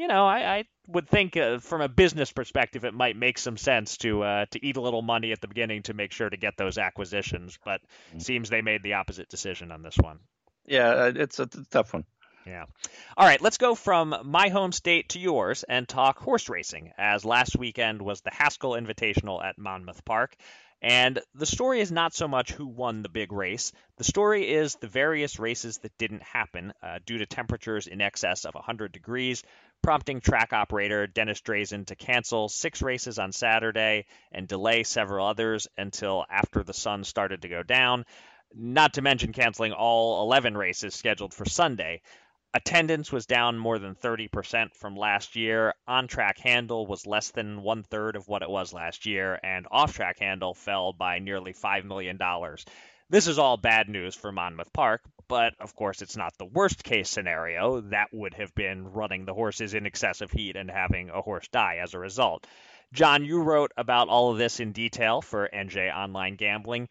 you 0.02 0.08
know, 0.08 0.26
I, 0.26 0.58
I 0.58 0.64
would 0.88 1.08
think 1.08 1.38
uh, 1.38 1.60
from 1.60 1.82
a 1.82 1.88
business 1.88 2.32
perspective, 2.32 2.86
it 2.86 2.94
might 2.94 3.16
make 3.16 3.38
some 3.38 3.56
sense 3.56 3.98
to 3.98 4.24
uh, 4.24 4.46
to 4.52 4.66
eat 4.66 4.78
a 4.78 4.82
little 4.82 5.02
money 5.02 5.32
at 5.32 5.42
the 5.42 5.48
beginning 5.48 5.84
to 5.84 5.94
make 5.94 6.12
sure 6.12 6.30
to 6.30 6.38
get 6.38 6.58
those 6.58 6.78
acquisitions. 6.78 7.60
But 7.64 7.82
mm-hmm. 7.82 8.20
seems 8.20 8.50
they 8.50 8.62
made 8.62 8.84
the 8.84 8.94
opposite 8.94 9.30
decision 9.30 9.72
on 9.72 9.84
this 9.84 9.98
one. 9.98 10.20
Yeah, 10.66 10.90
uh, 10.90 11.12
it's 11.16 11.40
a 11.40 11.46
tough 11.46 11.94
one. 11.94 12.06
Yeah. 12.48 12.66
All 13.16 13.28
right, 13.28 13.40
let's 13.42 13.60
go 13.60 13.76
from 13.76 14.16
my 14.24 14.50
home 14.50 14.72
state 14.72 15.10
to 15.10 15.20
yours 15.20 15.64
and 15.64 15.88
talk 15.88 16.18
horse 16.18 16.50
racing, 16.50 16.92
as 16.98 17.24
last 17.24 17.56
weekend 17.56 18.02
was 18.02 18.22
the 18.22 18.32
Haskell 18.32 18.72
Invitational 18.72 19.44
at 19.44 19.60
Monmouth 19.60 20.04
Park. 20.04 20.36
And 20.82 21.20
the 21.36 21.46
story 21.46 21.80
is 21.80 21.92
not 21.92 22.16
so 22.16 22.28
much 22.28 22.52
who 22.52 22.66
won 22.66 23.04
the 23.04 23.10
big 23.10 23.32
race. 23.32 23.72
The 23.98 24.04
story 24.04 24.50
is 24.50 24.76
the 24.76 24.88
various 24.88 25.38
races 25.38 25.78
that 25.80 25.96
didn't 26.00 26.24
happen 26.24 26.74
uh, 26.82 26.98
due 27.06 27.20
to 27.20 27.28
temperatures 27.28 27.86
in 27.86 28.02
excess 28.02 28.46
of 28.46 28.56
100 28.56 28.92
degrees, 28.92 29.44
prompting 29.84 30.22
track 30.22 30.54
operator 30.54 31.06
Dennis 31.06 31.42
Drazin 31.42 31.86
to 31.86 31.96
cancel 31.96 32.50
six 32.50 32.82
races 32.82 33.20
on 33.20 33.32
Saturday 33.32 34.06
and 34.32 34.48
delay 34.48 34.82
several 34.82 35.28
others 35.28 35.68
until 35.78 36.26
after 36.32 36.64
the 36.64 36.74
sun 36.74 37.04
started 37.04 37.44
to 37.44 37.50
go 37.50 37.62
down, 37.62 38.04
not 38.56 38.96
to 38.96 39.04
mention 39.04 39.34
canceling 39.34 39.74
all 39.74 40.24
11 40.24 40.58
races 40.58 40.96
scheduled 40.96 41.34
for 41.34 41.46
Sunday. 41.46 42.02
Attendance 42.54 43.12
was 43.12 43.26
down 43.26 43.58
more 43.58 43.80
than 43.80 43.96
30% 43.96 44.74
from 44.76 44.96
last 44.96 45.36
year. 45.36 45.74
On 45.88 46.08
track 46.08 46.38
handle 46.40 46.86
was 46.86 47.08
less 47.08 47.32
than 47.32 47.62
one 47.62 47.84
third 47.84 48.16
of 48.16 48.28
what 48.28 48.42
it 48.42 48.50
was 48.50 48.74
last 48.74 49.06
year, 49.06 49.40
and 49.44 49.68
off 49.72 49.94
track 49.94 50.20
handle 50.20 50.54
fell 50.54 50.94
by 50.94 51.20
nearly 51.20 51.54
$5 51.54 51.86
million. 51.86 52.20
This 53.10 53.28
is 53.28 53.40
all 53.40 53.58
bad 53.58 53.90
news 53.90 54.16
for 54.16 54.32
Monmouth 54.32 54.72
Park, 54.72 55.02
but 55.28 55.54
of 55.60 55.76
course 55.76 56.02
it's 56.02 56.16
not 56.16 56.38
the 56.38 56.46
worst 56.46 56.84
case 56.84 57.10
scenario. 57.10 57.82
That 57.82 58.08
would 58.14 58.34
have 58.36 58.56
been 58.56 58.94
running 58.94 59.26
the 59.26 59.34
horses 59.34 59.74
in 59.74 59.86
excessive 59.86 60.32
heat 60.32 60.56
and 60.56 60.72
having 60.72 61.10
a 61.10 61.22
horse 61.22 61.48
die 61.50 61.80
as 61.84 61.94
a 61.94 62.00
result. 62.00 62.48
John, 62.94 63.24
you 63.24 63.42
wrote 63.42 63.72
about 63.78 64.10
all 64.10 64.32
of 64.32 64.38
this 64.38 64.60
in 64.60 64.74
detail 64.74 65.22
for 65.22 65.50
NJ 65.54 65.94
Online 65.96 66.36
Gambling. 66.36 66.90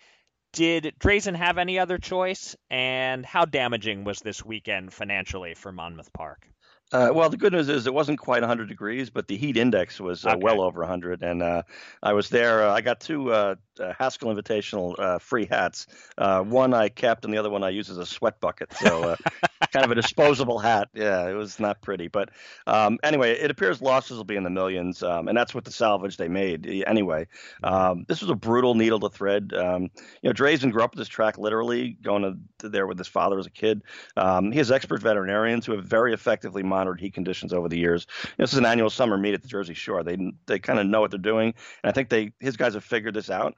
Did 0.52 0.94
Drazin 0.98 1.36
have 1.36 1.58
any 1.58 1.78
other 1.78 1.98
choice? 1.98 2.56
And 2.70 3.24
how 3.24 3.44
damaging 3.44 4.04
was 4.04 4.20
this 4.20 4.44
weekend 4.44 4.92
financially 4.92 5.54
for 5.54 5.70
Monmouth 5.72 6.12
Park? 6.12 6.46
Uh, 6.92 7.10
well, 7.14 7.30
the 7.30 7.36
good 7.36 7.52
news 7.52 7.68
is 7.68 7.86
it 7.86 7.94
wasn't 7.94 8.18
quite 8.18 8.42
100 8.42 8.68
degrees, 8.68 9.10
but 9.10 9.28
the 9.28 9.36
heat 9.36 9.56
index 9.56 10.00
was 10.00 10.26
uh, 10.26 10.30
okay. 10.30 10.40
well 10.42 10.60
over 10.60 10.80
100. 10.80 11.22
And 11.22 11.40
uh, 11.40 11.62
I 12.02 12.14
was 12.14 12.28
there. 12.30 12.68
Uh, 12.68 12.72
I 12.72 12.80
got 12.80 13.00
two 13.00 13.32
uh, 13.80 13.90
uh, 13.90 13.94
Haskell 13.98 14.34
Invitational 14.34 15.20
free 15.20 15.46
hats. 15.46 15.86
one 16.16 16.74
I 16.74 16.88
kept, 16.88 17.24
and 17.24 17.32
the 17.32 17.38
other 17.38 17.50
one 17.50 17.62
I 17.62 17.70
use 17.70 17.90
as 17.90 17.98
a 17.98 18.06
sweat 18.06 18.40
bucket. 18.40 18.72
So 18.74 19.16
kind 19.72 19.84
of 19.84 19.90
a 19.90 19.94
disposable 19.94 20.58
hat. 20.58 20.88
Yeah, 20.94 21.28
it 21.28 21.34
was 21.34 21.60
not 21.60 21.80
pretty. 21.80 22.08
But 22.08 22.30
um, 22.66 22.98
anyway, 23.02 23.32
it 23.32 23.50
appears 23.50 23.80
losses 23.80 24.16
will 24.16 24.24
be 24.24 24.36
in 24.36 24.44
the 24.44 24.50
millions, 24.50 25.02
um, 25.02 25.28
and 25.28 25.36
that's 25.36 25.54
what 25.54 25.64
the 25.64 25.72
salvage 25.72 26.16
they 26.16 26.28
made. 26.28 26.66
Anyway, 26.86 27.26
um, 27.62 28.04
this 28.08 28.20
was 28.20 28.30
a 28.30 28.34
brutal 28.34 28.74
needle 28.74 29.00
to 29.00 29.08
thread. 29.08 29.52
Um, 29.54 29.82
you 30.22 30.30
know, 30.30 30.32
Drazin 30.32 30.72
grew 30.72 30.82
up 30.82 30.92
with 30.92 30.98
this 30.98 31.08
track 31.08 31.38
literally, 31.38 31.96
going 32.02 32.22
to 32.22 32.68
there 32.68 32.86
with 32.86 32.98
his 32.98 33.08
father 33.08 33.38
as 33.38 33.46
a 33.46 33.50
kid. 33.50 33.82
Um, 34.16 34.52
he 34.52 34.58
has 34.58 34.70
expert 34.70 35.02
veterinarians 35.02 35.66
who 35.66 35.72
have 35.72 35.84
very 35.84 36.12
effectively 36.12 36.62
monitored 36.62 37.00
heat 37.00 37.14
conditions 37.14 37.52
over 37.52 37.68
the 37.68 37.78
years. 37.78 38.06
This 38.38 38.52
is 38.52 38.58
an 38.58 38.66
annual 38.66 38.90
summer 38.90 39.16
meet 39.16 39.34
at 39.34 39.42
the 39.42 39.48
Jersey 39.48 39.74
Shore. 39.74 40.02
They 40.02 40.18
they 40.46 40.58
kind 40.58 40.78
of 40.78 40.86
know 40.86 41.00
what 41.00 41.10
they're 41.10 41.18
doing, 41.18 41.54
and 41.82 41.90
I 41.90 41.92
think 41.92 42.08
they 42.08 42.32
his 42.40 42.56
guys 42.56 42.74
have 42.74 42.84
figured 42.84 43.14
this 43.14 43.30
out. 43.30 43.54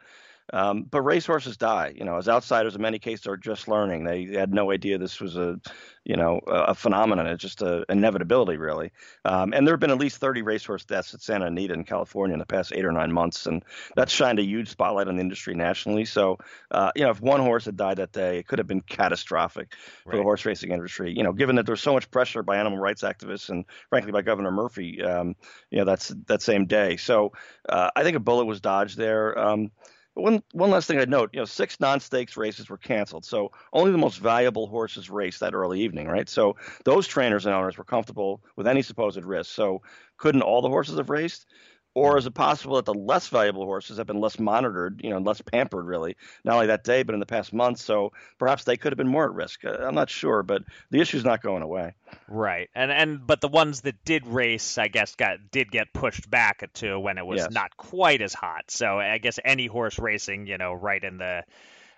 Um, 0.52 0.82
but 0.82 1.02
racehorses 1.02 1.56
die. 1.56 1.94
You 1.96 2.04
know, 2.04 2.16
as 2.16 2.28
outsiders, 2.28 2.75
in 2.75 2.82
many 2.82 2.99
cases, 2.99 3.26
are 3.26 3.37
just 3.37 3.68
learning. 3.68 4.04
They 4.04 4.25
had 4.26 4.52
no 4.52 4.70
idea 4.70 4.99
this 4.99 5.20
was 5.20 5.37
a, 5.37 5.58
you 6.04 6.16
know, 6.16 6.40
a 6.46 6.75
phenomenon. 6.75 7.26
It's 7.26 7.42
just 7.42 7.62
an 7.62 7.84
inevitability, 7.88 8.56
really. 8.56 8.92
Um, 9.25 9.52
and 9.52 9.66
there 9.66 9.75
have 9.75 9.80
been 9.80 9.90
at 9.90 9.99
least 9.99 10.18
30 10.18 10.42
racehorse 10.42 10.84
deaths 10.84 11.14
at 11.14 11.22
Santa 11.22 11.46
Anita 11.46 11.75
in 11.75 11.84
California 11.84 12.34
in 12.34 12.40
the 12.40 12.46
past 12.46 12.72
eight 12.75 12.84
or 12.84 12.92
nine 12.92 13.12
months, 13.12 13.46
and 13.46 13.64
that's 13.96 14.12
shined 14.12 14.38
a 14.38 14.44
huge 14.44 14.68
spotlight 14.68 15.08
on 15.08 15.16
the 15.16 15.20
industry 15.20 15.54
nationally. 15.54 16.04
So, 16.04 16.38
uh, 16.70 16.90
you 16.96 17.04
know, 17.04 17.11
if 17.11 17.20
one 17.20 17.40
horse 17.40 17.64
had 17.64 17.76
died 17.76 17.99
that 17.99 18.12
day, 18.12 18.38
it 18.38 18.46
could 18.46 18.58
have 18.58 18.68
been 18.68 18.82
catastrophic 18.82 19.75
for 20.04 20.11
right. 20.11 20.16
the 20.18 20.22
horse 20.22 20.44
racing 20.44 20.72
industry. 20.72 21.14
You 21.16 21.22
know, 21.22 21.32
given 21.32 21.56
that 21.56 21.66
there's 21.66 21.82
so 21.82 21.92
much 21.92 22.11
pressure 22.11 22.42
by 22.42 22.58
animal 22.58 22.78
rights 22.78 23.02
activists 23.02 23.49
and, 23.49 23.64
frankly, 23.88 24.12
by 24.12 24.22
Governor 24.22 24.50
Murphy, 24.50 25.02
um, 25.02 25.37
you 25.70 25.78
know, 25.78 25.84
that's 25.84 26.08
that 26.26 26.42
same 26.42 26.66
day. 26.66 26.96
So, 26.96 27.32
uh, 27.68 27.90
I 27.94 28.02
think 28.02 28.16
a 28.16 28.20
bullet 28.20 28.46
was 28.46 28.61
dodged 28.61 28.99
there. 28.99 29.38
Um, 29.38 29.70
one 30.14 30.42
one 30.52 30.71
last 30.71 30.87
thing 30.87 30.99
I'd 30.99 31.09
note, 31.09 31.31
you 31.33 31.40
know, 31.40 31.45
six 31.45 31.81
non-stakes 31.81 32.37
races 32.37 32.69
were 32.69 32.78
canceled, 32.78 33.25
so 33.25 33.52
only 33.73 33.92
the 33.92 33.99
most 33.99 34.19
valuable 34.19 34.66
horses 34.66 35.09
raced 35.11 35.40
that 35.40 35.54
early 35.54 35.81
evening, 35.81 36.07
right? 36.09 36.28
So 36.28 36.57
those 36.85 37.07
trainers 37.07 37.47
and 37.47 37.54
owners 37.54 37.78
were 37.78 37.85
comfortable 37.85 38.42
with 38.57 38.66
any 38.66 38.83
supposed 38.83 39.25
risk. 39.25 39.50
So 39.54 39.83
couldn't 40.19 40.42
all 40.42 40.62
the 40.62 40.69
horses 40.69 40.99
have 40.99 41.11
raced? 41.11 41.47
Or 41.94 42.16
is 42.16 42.25
it 42.25 42.32
possible 42.32 42.76
that 42.76 42.87
the 42.87 42.94
less 42.94 43.28
valuable 43.28 43.66
horses 43.66 43.99
have 43.99 44.06
been 44.06 44.20
less 44.20 44.38
monitored, 44.38 45.02
you 45.04 45.11
know, 45.11 45.18
less 45.18 45.42
pampered, 45.42 45.84
really, 45.84 46.16
not 46.42 46.54
only 46.54 46.68
that 46.68 46.84
day, 46.84 47.02
but 47.02 47.12
in 47.12 47.20
the 47.20 47.26
past 47.26 47.52
month? 47.52 47.80
So 47.80 48.12
perhaps 48.38 48.64
they 48.64 48.78
could 48.78 48.92
have 48.92 48.96
been 48.96 49.08
more 49.08 49.25
at 49.25 49.32
risk. 49.32 49.64
Uh, 49.64 49.76
I'm 49.78 49.94
not 49.94 50.08
sure, 50.08 50.42
but 50.42 50.62
the 50.90 51.00
issue's 51.00 51.25
not 51.25 51.42
going 51.42 51.62
away. 51.62 51.94
Right, 52.28 52.70
and 52.75 52.90
and 52.90 53.26
but 53.26 53.42
the 53.42 53.49
ones 53.49 53.82
that 53.82 54.04
did 54.04 54.26
race, 54.26 54.78
I 54.78 54.88
guess, 54.88 55.16
got 55.16 55.50
did 55.50 55.70
get 55.70 55.92
pushed 55.92 56.30
back 56.30 56.72
to 56.75 56.99
when 56.99 57.18
it 57.18 57.26
was 57.26 57.40
yes. 57.40 57.50
not 57.50 57.76
quite 57.76 58.22
as 58.22 58.32
hot. 58.32 58.70
So 58.70 58.99
I 58.99 59.18
guess 59.18 59.38
any 59.44 59.66
horse 59.66 59.99
racing, 59.99 60.46
you 60.46 60.56
know, 60.56 60.72
right 60.72 61.02
in 61.02 61.18
the 61.18 61.42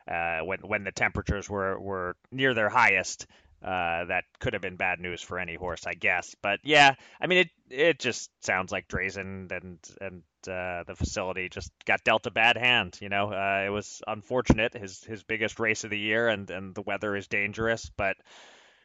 uh, 0.09 0.41
when 0.41 0.59
when 0.61 0.85
the 0.85 0.93
temperatures 0.93 1.49
were 1.49 1.79
were 1.79 2.17
near 2.31 2.53
their 2.53 2.69
highest, 2.69 3.27
uh, 3.65 4.05
that 4.05 4.25
could 4.41 4.53
have 4.53 4.63
been 4.63 4.77
bad 4.77 5.01
news 5.01 5.23
for 5.23 5.39
any 5.39 5.55
horse, 5.55 5.87
I 5.87 5.95
guess. 5.95 6.35
But 6.43 6.61
yeah, 6.65 6.95
I 7.21 7.27
mean, 7.27 7.39
it 7.39 7.51
it 7.71 7.99
just 7.99 8.31
sounds 8.45 8.71
like 8.71 8.89
Drazin 8.89 9.51
and 9.51 9.79
and 10.01 10.23
uh, 10.47 10.85
the 10.85 10.95
facility 10.95 11.49
just 11.49 11.73
got 11.87 12.05
dealt 12.05 12.27
a 12.27 12.31
bad 12.31 12.59
hand. 12.59 12.99
You 13.01 13.09
know, 13.09 13.33
uh, 13.33 13.65
it 13.67 13.71
was 13.71 14.03
unfortunate, 14.07 14.75
his 14.75 15.03
his 15.05 15.23
biggest 15.23 15.59
race 15.59 15.85
of 15.85 15.91
the 15.91 15.99
year, 15.99 16.29
and 16.29 16.51
and 16.51 16.75
the 16.75 16.83
weather 16.83 17.17
is 17.17 17.27
dangerous. 17.27 17.91
But 17.97 18.17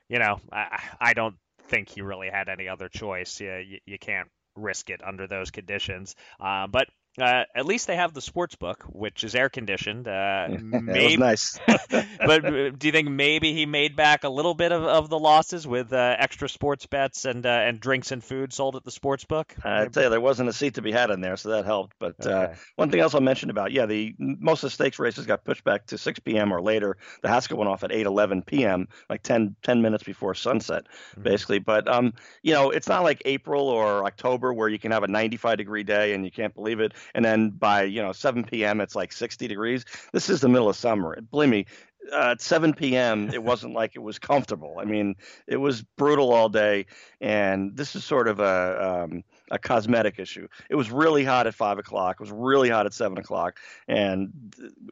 you 0.07 0.19
know, 0.19 0.39
I 0.51 0.81
I 0.99 1.13
don't 1.13 1.35
think 1.67 1.89
he 1.89 2.01
really 2.01 2.29
had 2.29 2.49
any 2.49 2.67
other 2.67 2.89
choice. 2.89 3.39
You, 3.39 3.55
you, 3.57 3.79
you 3.85 3.99
can't 3.99 4.29
risk 4.55 4.89
it 4.89 5.01
under 5.03 5.27
those 5.27 5.51
conditions. 5.51 6.15
Uh, 6.39 6.67
but 6.67 6.87
uh, 7.21 7.45
at 7.55 7.65
least 7.65 7.87
they 7.87 7.95
have 7.95 8.13
the 8.13 8.21
sports 8.21 8.55
book, 8.55 8.83
which 8.89 9.23
is 9.23 9.35
air 9.35 9.49
conditioned. 9.49 10.07
Uh, 10.07 10.47
maybe, 10.61 11.17
nice. 11.17 11.59
but 11.67 12.45
uh, 12.45 12.69
do 12.71 12.87
you 12.87 12.91
think 12.91 13.09
maybe 13.09 13.53
he 13.53 13.65
made 13.65 13.95
back 13.95 14.23
a 14.23 14.29
little 14.29 14.53
bit 14.53 14.71
of, 14.71 14.83
of 14.83 15.09
the 15.09 15.19
losses 15.19 15.67
with 15.67 15.93
uh, 15.93 16.15
extra 16.17 16.49
sports 16.49 16.85
bets 16.85 17.25
and 17.25 17.45
uh, 17.45 17.49
and 17.49 17.79
drinks 17.79 18.11
and 18.11 18.23
food 18.23 18.53
sold 18.53 18.75
at 18.75 18.83
the 18.83 18.91
sports 18.91 19.25
book? 19.25 19.55
I 19.63 19.85
tell 19.85 20.03
you, 20.03 20.09
there 20.09 20.21
wasn't 20.21 20.49
a 20.49 20.53
seat 20.53 20.75
to 20.75 20.81
be 20.81 20.91
had 20.91 21.09
in 21.09 21.21
there, 21.21 21.37
so 21.37 21.49
that 21.49 21.65
helped. 21.65 21.95
But 21.99 22.25
uh, 22.25 22.29
okay. 22.29 22.53
one 22.75 22.91
thing 22.91 22.99
else 22.99 23.13
I'll 23.13 23.21
mention 23.21 23.49
about 23.49 23.71
yeah, 23.71 23.85
the 23.85 24.15
most 24.17 24.63
of 24.63 24.67
the 24.67 24.73
stakes 24.73 24.99
races 24.99 25.25
got 25.25 25.43
pushed 25.43 25.63
back 25.63 25.87
to 25.87 25.97
6 25.97 26.19
p.m. 26.19 26.51
or 26.51 26.61
later. 26.61 26.97
The 27.21 27.29
Haskell 27.29 27.57
went 27.57 27.69
off 27.69 27.83
at 27.83 27.91
8:11 27.91 28.45
p.m., 28.45 28.87
like 29.09 29.23
10, 29.23 29.55
10 29.63 29.81
minutes 29.81 30.03
before 30.03 30.35
sunset, 30.35 30.85
mm-hmm. 31.11 31.23
basically. 31.23 31.59
But 31.59 31.87
um, 31.87 32.13
you 32.41 32.53
know, 32.53 32.71
it's 32.71 32.87
not 32.87 33.03
like 33.03 33.21
April 33.25 33.67
or 33.67 34.05
October 34.05 34.53
where 34.53 34.69
you 34.69 34.79
can 34.79 34.91
have 34.91 35.03
a 35.03 35.07
95 35.07 35.57
degree 35.57 35.83
day 35.83 36.13
and 36.13 36.25
you 36.25 36.31
can't 36.31 36.53
believe 36.53 36.79
it 36.79 36.93
and 37.13 37.23
then 37.23 37.51
by 37.51 37.83
you 37.83 38.01
know 38.01 38.11
7 38.11 38.43
p.m. 38.43 38.81
it's 38.81 38.95
like 38.95 39.11
60 39.11 39.47
degrees. 39.47 39.85
This 40.13 40.29
is 40.29 40.41
the 40.41 40.49
middle 40.49 40.69
of 40.69 40.75
summer. 40.75 41.19
Believe 41.31 41.49
me, 41.49 41.65
uh, 42.11 42.31
at 42.31 42.41
7 42.41 42.73
p.m. 42.73 43.29
it 43.33 43.43
wasn't 43.43 43.73
like 43.73 43.95
it 43.95 43.99
was 43.99 44.19
comfortable. 44.19 44.77
I 44.79 44.85
mean, 44.85 45.15
it 45.47 45.57
was 45.57 45.81
brutal 45.81 46.33
all 46.33 46.49
day, 46.49 46.85
and 47.21 47.75
this 47.75 47.95
is 47.95 48.03
sort 48.03 48.27
of 48.27 48.39
a 48.39 49.03
um, 49.03 49.23
a 49.51 49.59
cosmetic 49.59 50.19
issue. 50.19 50.47
It 50.69 50.75
was 50.75 50.91
really 50.91 51.23
hot 51.23 51.47
at 51.47 51.55
five 51.55 51.77
o'clock. 51.77 52.17
It 52.19 52.23
was 52.23 52.31
really 52.31 52.69
hot 52.69 52.85
at 52.85 52.93
seven 52.93 53.17
o'clock, 53.17 53.57
and 53.87 54.31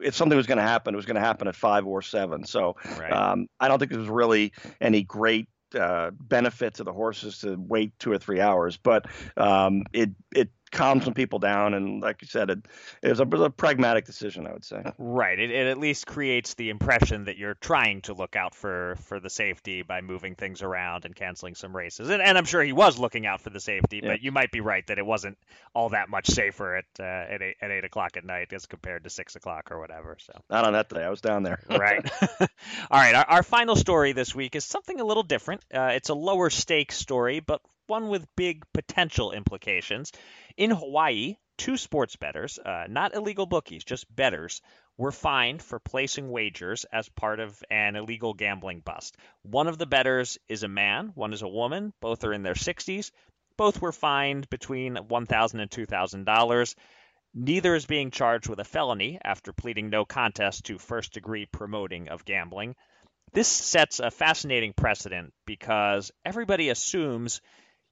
if 0.02 0.14
something 0.14 0.36
was 0.36 0.46
going 0.46 0.58
to 0.58 0.64
happen, 0.64 0.94
it 0.94 0.96
was 0.96 1.06
going 1.06 1.16
to 1.16 1.20
happen 1.20 1.48
at 1.48 1.56
five 1.56 1.86
or 1.86 2.02
seven. 2.02 2.44
So 2.44 2.76
right. 2.98 3.12
um, 3.12 3.48
I 3.58 3.68
don't 3.68 3.78
think 3.78 3.90
there 3.90 4.00
was 4.00 4.08
really 4.08 4.52
any 4.80 5.02
great 5.02 5.48
uh, 5.74 6.10
benefit 6.12 6.74
to 6.74 6.84
the 6.84 6.92
horses 6.92 7.38
to 7.38 7.56
wait 7.58 7.98
two 7.98 8.12
or 8.12 8.18
three 8.18 8.40
hours, 8.40 8.76
but 8.76 9.06
um, 9.36 9.84
it 9.92 10.10
it 10.34 10.50
calm 10.70 11.00
some 11.02 11.14
people 11.14 11.38
down. 11.38 11.74
And 11.74 12.00
like 12.00 12.22
you 12.22 12.28
said, 12.28 12.50
it, 12.50 12.58
it 13.02 13.10
was, 13.10 13.20
a, 13.20 13.24
a 13.24 13.50
pragmatic 13.50 14.04
decision, 14.04 14.46
I 14.46 14.52
would 14.52 14.64
say. 14.64 14.82
Right. 14.98 15.38
It, 15.38 15.50
it 15.50 15.66
at 15.66 15.78
least 15.78 16.06
creates 16.06 16.54
the 16.54 16.70
impression 16.70 17.24
that 17.24 17.36
you're 17.36 17.54
trying 17.54 18.02
to 18.02 18.14
look 18.14 18.36
out 18.36 18.54
for, 18.54 18.96
for 19.04 19.20
the 19.20 19.30
safety 19.30 19.82
by 19.82 20.00
moving 20.00 20.34
things 20.34 20.62
around 20.62 21.04
and 21.04 21.14
canceling 21.14 21.54
some 21.54 21.74
races. 21.74 22.10
And, 22.10 22.22
and 22.22 22.38
I'm 22.38 22.44
sure 22.44 22.62
he 22.62 22.72
was 22.72 22.98
looking 22.98 23.26
out 23.26 23.40
for 23.40 23.50
the 23.50 23.60
safety, 23.60 24.00
yeah. 24.02 24.10
but 24.10 24.22
you 24.22 24.32
might 24.32 24.50
be 24.50 24.60
right 24.60 24.86
that 24.86 24.98
it 24.98 25.06
wasn't 25.06 25.38
all 25.74 25.90
that 25.90 26.08
much 26.08 26.28
safer 26.28 26.76
at 26.76 26.84
uh, 27.00 27.04
at, 27.04 27.42
eight, 27.42 27.56
at 27.60 27.70
eight 27.70 27.84
o'clock 27.84 28.16
at 28.16 28.24
night 28.24 28.52
as 28.52 28.66
compared 28.66 29.04
to 29.04 29.10
six 29.10 29.36
o'clock 29.36 29.70
or 29.70 29.78
whatever. 29.78 30.16
So 30.20 30.32
not 30.50 30.64
on 30.64 30.72
that 30.72 30.88
day. 30.88 31.04
I 31.04 31.10
was 31.10 31.20
down 31.20 31.42
there. 31.42 31.60
right. 31.68 32.08
all 32.40 32.48
right. 32.90 33.14
Our, 33.14 33.24
our, 33.24 33.42
final 33.42 33.76
story 33.76 34.12
this 34.12 34.34
week 34.34 34.56
is 34.56 34.64
something 34.64 35.00
a 35.00 35.04
little 35.04 35.22
different. 35.22 35.64
Uh, 35.72 35.92
it's 35.94 36.08
a 36.08 36.14
lower 36.14 36.50
stake 36.50 36.92
story, 36.92 37.40
but 37.40 37.60
one 37.86 38.08
with 38.08 38.26
big 38.36 38.64
potential 38.72 39.32
implications. 39.32 40.12
In 40.58 40.72
Hawaii, 40.72 41.36
two 41.56 41.76
sports 41.76 42.16
bettors, 42.16 42.58
uh, 42.58 42.86
not 42.88 43.14
illegal 43.14 43.46
bookies, 43.46 43.84
just 43.84 44.12
bettors, 44.12 44.60
were 44.96 45.12
fined 45.12 45.62
for 45.62 45.78
placing 45.78 46.32
wagers 46.32 46.84
as 46.90 47.08
part 47.10 47.38
of 47.38 47.62
an 47.70 47.94
illegal 47.94 48.34
gambling 48.34 48.80
bust. 48.80 49.16
One 49.42 49.68
of 49.68 49.78
the 49.78 49.86
bettors 49.86 50.36
is 50.48 50.64
a 50.64 50.68
man, 50.68 51.12
one 51.14 51.32
is 51.32 51.42
a 51.42 51.48
woman, 51.48 51.92
both 52.00 52.24
are 52.24 52.32
in 52.32 52.42
their 52.42 52.54
60s. 52.54 53.12
Both 53.56 53.80
were 53.80 53.92
fined 53.92 54.50
between 54.50 54.96
$1,000 54.96 55.60
and 55.60 55.70
$2,000. 55.70 56.74
Neither 57.34 57.74
is 57.76 57.86
being 57.86 58.10
charged 58.10 58.48
with 58.48 58.58
a 58.58 58.64
felony 58.64 59.20
after 59.22 59.52
pleading 59.52 59.90
no 59.90 60.04
contest 60.04 60.64
to 60.64 60.78
first 60.78 61.12
degree 61.12 61.46
promoting 61.46 62.08
of 62.08 62.24
gambling. 62.24 62.74
This 63.32 63.46
sets 63.46 64.00
a 64.00 64.10
fascinating 64.10 64.72
precedent 64.72 65.32
because 65.46 66.10
everybody 66.24 66.68
assumes 66.70 67.40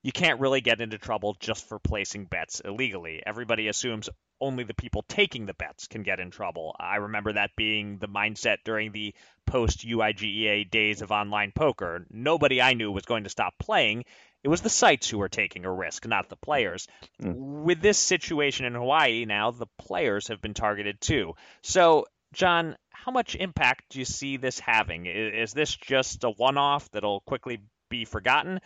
you 0.06 0.12
can't 0.12 0.38
really 0.38 0.60
get 0.60 0.80
into 0.80 0.98
trouble 0.98 1.36
just 1.40 1.68
for 1.68 1.80
placing 1.80 2.26
bets 2.26 2.60
illegally. 2.60 3.20
Everybody 3.26 3.66
assumes 3.66 4.08
only 4.40 4.62
the 4.62 4.72
people 4.72 5.04
taking 5.08 5.46
the 5.46 5.54
bets 5.54 5.88
can 5.88 6.04
get 6.04 6.20
in 6.20 6.30
trouble. 6.30 6.76
I 6.78 6.98
remember 6.98 7.32
that 7.32 7.56
being 7.56 7.98
the 7.98 8.06
mindset 8.06 8.58
during 8.64 8.92
the 8.92 9.16
post 9.48 9.84
UIGEA 9.84 10.70
days 10.70 11.02
of 11.02 11.10
online 11.10 11.50
poker. 11.50 12.06
Nobody 12.08 12.62
I 12.62 12.75
knew 12.75 12.92
was 12.92 13.04
going 13.04 13.25
to 13.25 13.30
stop 13.30 13.54
playing. 13.58 14.04
It 14.44 14.48
was 14.48 14.60
the 14.60 14.68
sites 14.68 15.10
who 15.10 15.18
were 15.18 15.28
taking 15.28 15.64
a 15.64 15.72
risk, 15.72 16.06
not 16.06 16.28
the 16.28 16.36
players. 16.36 16.86
Mm. 17.20 17.64
With 17.64 17.80
this 17.80 17.98
situation 17.98 18.64
in 18.64 18.75
Hawaii 18.75 19.25
now, 19.25 19.50
the 19.50 19.66
players 19.76 20.28
have 20.28 20.40
been 20.40 20.54
targeted 20.54 21.00
too. 21.00 21.34
So, 21.62 22.06
John, 22.32 22.76
how 22.90 23.10
much 23.10 23.34
impact 23.34 23.86
do 23.90 23.98
you 23.98 24.04
see 24.04 24.36
this 24.36 24.60
having? 24.60 25.06
Is 25.06 25.52
this 25.52 25.75
just 25.75 26.22
a 26.22 26.30
one 26.30 26.58
off 26.58 26.88
that'll 26.92 27.22
quickly 27.22 27.58
be 27.90 28.04
forgotten, 28.04 28.60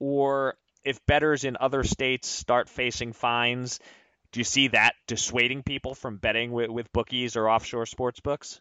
or 0.00 0.56
if 0.84 1.04
bettors 1.06 1.44
in 1.44 1.56
other 1.60 1.84
states 1.84 2.28
start 2.28 2.68
facing 2.68 3.12
fines, 3.12 3.80
do 4.32 4.40
you 4.40 4.44
see 4.44 4.68
that 4.68 4.94
dissuading 5.06 5.62
people 5.62 5.94
from 5.94 6.16
betting 6.16 6.52
with, 6.52 6.70
with 6.70 6.92
bookies 6.92 7.36
or 7.36 7.48
offshore 7.48 7.86
sports 7.86 8.20
books? 8.20 8.60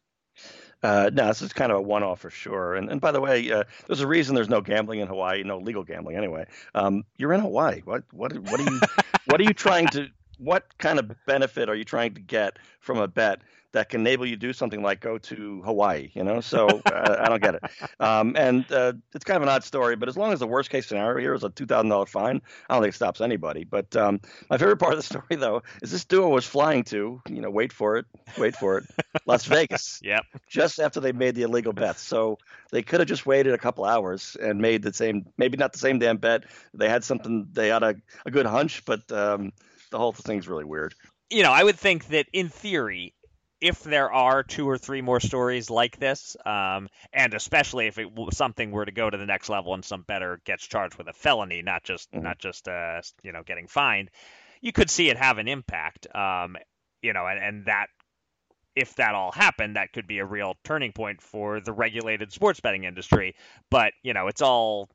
Uh, 0.84 1.12
no, 1.14 1.28
this 1.28 1.42
is 1.42 1.54
kind 1.54 1.72
of 1.72 1.78
a 1.78 1.82
one-off 1.82 2.22
for 2.22 2.30
sure. 2.30 2.76
And, 2.76 2.90
and 2.90 3.00
by 3.00 3.12
the 3.12 3.22
way, 3.22 3.52
uh, 3.52 3.64
there's 3.88 4.02
a 4.02 4.08
reason 4.08 4.34
there's 4.34 4.50
no 4.50 4.62
gambling 4.62 5.00
in 5.00 5.08
Hawaii, 5.08 5.44
no 5.44 5.60
legal 5.60 5.84
gambling 5.84 6.18
anyway. 6.18 6.46
Um, 6.74 7.04
you're 7.18 7.34
in 7.34 7.42
Hawaii. 7.42 7.82
What 7.84 8.04
what 8.12 8.38
what 8.38 8.60
are 8.60 8.64
you 8.64 8.80
what 9.26 9.40
are 9.40 9.44
you 9.44 9.54
trying 9.54 9.88
to 9.90 10.08
what 10.42 10.78
kind 10.80 10.98
of 10.98 11.12
benefit 11.26 11.70
are 11.70 11.76
you 11.76 11.84
trying 11.84 12.16
to 12.16 12.22
get 12.22 12.58
from 12.80 12.98
a 12.98 13.08
bet 13.08 13.42
that 13.74 13.90
can 13.90 14.02
enable 14.02 14.26
you 14.26 14.36
to 14.36 14.40
do 14.40 14.52
something 14.52 14.82
like 14.82 15.00
go 15.00 15.18
to 15.18 15.62
Hawaii, 15.64 16.10
you 16.14 16.24
know? 16.24 16.42
So 16.42 16.68
uh, 16.86 17.16
I 17.20 17.30
don't 17.30 17.42
get 17.42 17.56
it. 17.56 17.64
Um, 18.00 18.36
and 18.36 18.70
uh, 18.72 18.94
it's 19.14 19.24
kind 19.24 19.38
of 19.38 19.44
an 19.44 19.50
odd 19.50 19.64
story, 19.64 19.96
but 19.96 20.10
as 20.10 20.18
long 20.18 20.34
as 20.34 20.40
the 20.40 20.48
worst 20.48 20.70
case 20.70 20.88
scenario 20.88 21.20
here 21.20 21.34
is 21.34 21.44
a 21.44 21.50
$2,000 21.50 22.10
fine, 22.10 22.42
I 22.70 22.74
don't 22.74 22.84
think 22.84 22.94
it 22.94 22.96
stops 22.96 23.22
anybody. 23.22 23.64
But 23.64 23.96
um, 23.96 24.20
my 24.50 24.58
favorite 24.58 24.78
part 24.78 24.94
of 24.94 25.00
the 25.00 25.04
story, 25.20 25.36
though, 25.38 25.64
is 25.82 25.92
this 25.92 26.06
duo 26.06 26.30
was 26.30 26.46
flying 26.46 26.84
to, 26.86 27.22
you 27.30 27.42
know, 27.42 27.50
wait 27.50 27.72
for 27.72 27.98
it, 27.98 28.06
wait 28.38 28.56
for 28.56 28.80
it, 28.80 28.86
Las 29.26 29.46
Vegas. 29.46 30.00
Yep. 30.04 30.26
Just 30.50 30.80
after 30.80 31.00
they 31.00 31.12
made 31.12 31.36
the 31.36 31.44
illegal 31.44 31.72
bets. 31.72 32.02
So 32.02 32.40
they 32.72 32.82
could 32.82 33.00
have 33.00 33.08
just 33.08 33.26
waited 33.26 33.54
a 33.54 33.58
couple 33.58 33.86
hours 33.86 34.36
and 34.42 34.60
made 34.60 34.82
the 34.82 34.92
same, 34.92 35.28
maybe 35.38 35.58
not 35.58 35.72
the 35.72 35.80
same 35.80 36.00
damn 36.00 36.18
bet. 36.18 36.46
They 36.74 36.90
had 36.90 37.04
something, 37.04 37.48
they 37.54 37.70
had 37.70 37.84
a, 37.84 37.96
a 38.26 38.32
good 38.32 38.46
hunch, 38.46 38.84
but 38.86 39.10
um, 39.12 39.54
the 39.92 39.98
whole 39.98 40.14
thing's 40.14 40.48
really 40.48 40.66
weird. 40.66 40.96
You 41.30 41.44
know, 41.44 41.52
I 41.52 41.64
would 41.64 41.78
think 41.78 42.08
that 42.08 42.26
in 42.34 42.50
theory, 42.50 43.14
if 43.62 43.84
there 43.84 44.12
are 44.12 44.42
two 44.44 44.68
or 44.68 44.78
three 44.78 45.02
more 45.02 45.20
stories 45.20 45.70
like 45.70 45.98
this, 45.98 46.36
um, 46.46 46.90
and 47.14 47.34
especially 47.34 47.88
if 47.88 48.00
it, 48.00 48.08
something 48.34 48.72
were 48.72 48.86
to 48.86 48.92
go 48.92 49.10
to 49.10 49.18
the 49.18 49.26
next 49.26 49.50
level 49.50 49.76
and 49.76 49.86
some 49.86 50.02
better 50.02 50.42
gets 50.46 50.66
charged 50.66 50.98
with 50.98 51.08
a 51.08 51.14
felony, 51.14 51.62
not 51.62 51.84
just 51.84 52.12
mm-hmm. 52.12 52.24
not 52.24 52.40
just 52.40 52.68
uh, 52.68 53.02
you 53.22 53.32
know 53.32 53.44
getting 53.44 53.68
fined, 53.68 54.10
you 54.62 54.72
could 54.72 54.90
see 54.90 55.10
it 55.10 55.18
have 55.18 55.38
an 55.38 55.48
impact. 55.48 56.08
Um, 56.16 56.58
you 57.04 57.14
know, 57.14 57.28
and, 57.28 57.40
and 57.44 57.66
that 57.66 57.88
if 58.76 58.96
that 58.96 59.14
all 59.14 59.32
happened, 59.32 59.76
that 59.76 59.92
could 59.94 60.08
be 60.08 60.20
a 60.20 60.26
real 60.26 60.56
turning 60.64 60.92
point 60.92 61.22
for 61.22 61.60
the 61.60 61.74
regulated 61.74 62.32
sports 62.32 62.60
betting 62.60 62.86
industry. 62.86 63.36
But 63.70 63.94
you 64.02 64.14
know, 64.14 64.28
it's 64.28 64.42
all 64.42 64.90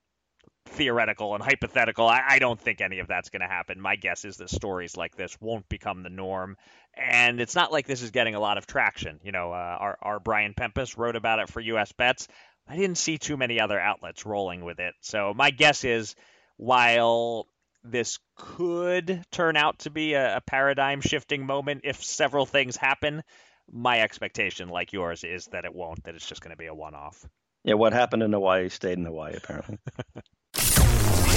theoretical 0.69 1.35
and 1.35 1.43
hypothetical. 1.43 2.07
I, 2.07 2.23
I 2.29 2.39
don't 2.39 2.61
think 2.61 2.81
any 2.81 2.99
of 2.99 3.09
that's 3.09 3.31
going 3.31 3.41
to 3.41 3.47
happen. 3.47 3.81
My 3.81 3.97
guess 3.97 4.25
is 4.25 4.37
that 4.39 4.51
stories 4.51 4.97
like 4.97 5.17
this 5.17 5.41
won't 5.41 5.69
become 5.69 6.03
the 6.03 6.11
norm. 6.11 6.57
And 6.95 7.41
it's 7.41 7.55
not 7.55 7.73
like 7.73 7.87
this 7.87 8.03
is 8.03 8.11
getting 8.11 8.35
a 8.35 8.41
lot 8.41 8.59
of 8.59 8.67
traction. 8.67 9.21
You 9.23 9.33
know, 9.33 9.53
uh, 9.53 9.77
our, 9.81 9.99
our 10.03 10.21
Brian 10.21 10.55
Pempus 10.55 10.97
wrote 10.97 11.17
about 11.17 11.39
it 11.39 11.49
for 11.49 11.61
US 11.61 11.93
Bets. 11.93 12.29
I 12.69 12.77
didn't 12.77 12.99
see 12.99 13.19
too 13.19 13.37
many 13.37 13.61
other 13.61 13.79
outlets 13.79 14.27
rolling 14.27 14.65
with 14.65 14.81
it. 14.81 14.95
So 15.01 15.33
my 15.35 15.51
guess 15.51 15.85
is 15.85 16.15
while 16.57 17.47
this 17.85 18.19
could 18.37 19.25
turn 19.31 19.57
out 19.57 19.81
to 19.81 19.91
be 19.91 20.15
a, 20.15 20.39
a 20.39 20.41
paradigm 20.41 21.01
shifting 21.01 21.47
moment 21.47 21.83
if 21.85 22.03
several 22.03 22.47
things 22.47 22.77
happen, 22.77 23.23
my 23.71 24.01
expectation, 24.01 24.69
like 24.69 24.93
yours, 24.93 25.25
is 25.25 25.47
that 25.47 25.65
it 25.65 25.75
won't, 25.75 26.03
that 26.05 26.15
it's 26.15 26.27
just 26.27 26.41
going 26.41 26.51
to 26.53 26.57
be 26.57 26.67
a 26.67 26.75
one 26.75 26.95
off. 26.95 27.25
Yeah, 27.65 27.75
what 27.75 27.93
happened 27.93 28.23
in 28.23 28.33
Hawaii 28.33 28.69
stayed 28.69 28.99
in 28.99 29.05
Hawaii, 29.05 29.35
apparently. 29.37 29.79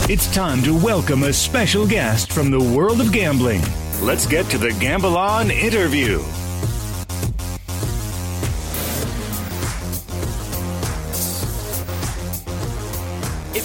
It's 0.10 0.25
time 0.34 0.63
to 0.63 0.74
welcome 0.74 1.22
a 1.22 1.32
special 1.32 1.86
guest 1.86 2.32
from 2.32 2.50
the 2.50 2.60
world 2.60 3.00
of 3.00 3.12
gambling. 3.12 3.62
Let's 4.02 4.26
get 4.26 4.48
to 4.48 4.58
the 4.58 4.72
Gamble 4.72 5.15
On 5.15 5.52
interview. 5.52 6.24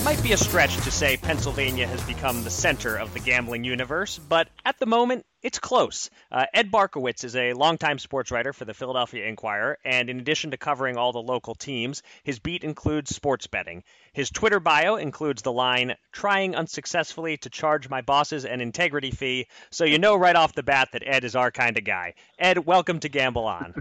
Might 0.04 0.22
be 0.22 0.32
a 0.32 0.36
stretch 0.36 0.76
to 0.76 0.90
say 0.90 1.16
Pennsylvania 1.16 1.86
has 1.86 2.02
become 2.02 2.44
the 2.44 2.50
center 2.50 2.94
of 2.94 3.14
the 3.14 3.20
gambling 3.20 3.64
universe, 3.64 4.18
but 4.18 4.50
at 4.62 4.78
the 4.78 4.84
moment, 4.84 5.24
it's 5.42 5.58
close. 5.58 6.10
Uh, 6.30 6.44
Ed 6.52 6.70
Barkowitz 6.70 7.24
is 7.24 7.34
a 7.36 7.54
longtime 7.54 7.98
sports 7.98 8.30
writer 8.30 8.52
for 8.52 8.66
the 8.66 8.74
Philadelphia 8.74 9.26
Inquirer, 9.26 9.78
and 9.82 10.10
in 10.10 10.20
addition 10.20 10.50
to 10.50 10.58
covering 10.58 10.98
all 10.98 11.12
the 11.12 11.22
local 11.22 11.54
teams, 11.54 12.02
his 12.22 12.38
beat 12.38 12.64
includes 12.64 13.16
sports 13.16 13.46
betting. 13.46 13.82
His 14.12 14.28
Twitter 14.28 14.60
bio 14.60 14.96
includes 14.96 15.40
the 15.40 15.52
line, 15.52 15.94
trying 16.12 16.54
unsuccessfully 16.54 17.38
to 17.38 17.48
charge 17.48 17.88
my 17.88 18.02
bosses 18.02 18.44
an 18.44 18.60
integrity 18.60 19.10
fee, 19.10 19.46
so 19.70 19.86
you 19.86 19.98
know 19.98 20.16
right 20.16 20.36
off 20.36 20.54
the 20.54 20.62
bat 20.62 20.90
that 20.92 21.02
Ed 21.06 21.24
is 21.24 21.34
our 21.34 21.50
kind 21.50 21.78
of 21.78 21.84
guy. 21.84 22.12
Ed, 22.38 22.66
welcome 22.66 23.00
to 23.00 23.08
Gamble 23.08 23.46
On. 23.46 23.72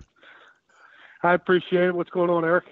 I 1.22 1.34
appreciate 1.34 1.84
it. 1.84 1.96
What's 1.96 2.12
going 2.12 2.30
on, 2.30 2.46
Eric? 2.46 2.64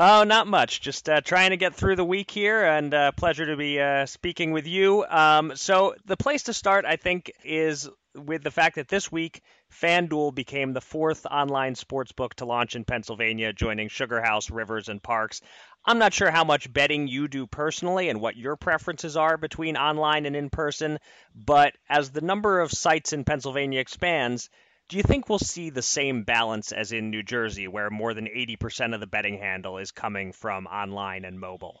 Oh, 0.00 0.22
not 0.22 0.46
much. 0.46 0.80
Just 0.80 1.08
uh, 1.08 1.20
trying 1.20 1.50
to 1.50 1.56
get 1.56 1.74
through 1.74 1.96
the 1.96 2.04
week 2.04 2.30
here, 2.30 2.64
and 2.64 2.94
uh, 2.94 3.10
pleasure 3.10 3.46
to 3.46 3.56
be 3.56 3.80
uh, 3.80 4.06
speaking 4.06 4.52
with 4.52 4.68
you. 4.68 5.04
Um, 5.04 5.56
so, 5.56 5.96
the 6.04 6.16
place 6.16 6.44
to 6.44 6.52
start, 6.52 6.84
I 6.84 6.94
think, 6.94 7.32
is 7.44 7.88
with 8.14 8.44
the 8.44 8.52
fact 8.52 8.76
that 8.76 8.86
this 8.86 9.10
week 9.10 9.42
FanDuel 9.82 10.36
became 10.36 10.72
the 10.72 10.80
fourth 10.80 11.26
online 11.26 11.74
sports 11.74 12.12
book 12.12 12.36
to 12.36 12.44
launch 12.44 12.76
in 12.76 12.84
Pennsylvania, 12.84 13.52
joining 13.52 13.88
SugarHouse, 13.88 14.54
Rivers, 14.54 14.88
and 14.88 15.02
Parks. 15.02 15.40
I'm 15.84 15.98
not 15.98 16.14
sure 16.14 16.30
how 16.30 16.44
much 16.44 16.72
betting 16.72 17.08
you 17.08 17.26
do 17.26 17.48
personally 17.48 18.08
and 18.08 18.20
what 18.20 18.36
your 18.36 18.54
preferences 18.54 19.16
are 19.16 19.36
between 19.36 19.76
online 19.76 20.26
and 20.26 20.36
in 20.36 20.48
person, 20.48 21.00
but 21.34 21.74
as 21.88 22.12
the 22.12 22.20
number 22.20 22.60
of 22.60 22.70
sites 22.70 23.12
in 23.12 23.24
Pennsylvania 23.24 23.80
expands, 23.80 24.48
do 24.88 24.96
you 24.96 25.02
think 25.02 25.28
we'll 25.28 25.38
see 25.38 25.70
the 25.70 25.82
same 25.82 26.22
balance 26.22 26.72
as 26.72 26.92
in 26.92 27.10
New 27.10 27.22
Jersey, 27.22 27.68
where 27.68 27.90
more 27.90 28.14
than 28.14 28.26
80% 28.26 28.94
of 28.94 29.00
the 29.00 29.06
betting 29.06 29.38
handle 29.38 29.78
is 29.78 29.90
coming 29.90 30.32
from 30.32 30.66
online 30.66 31.24
and 31.24 31.38
mobile? 31.38 31.80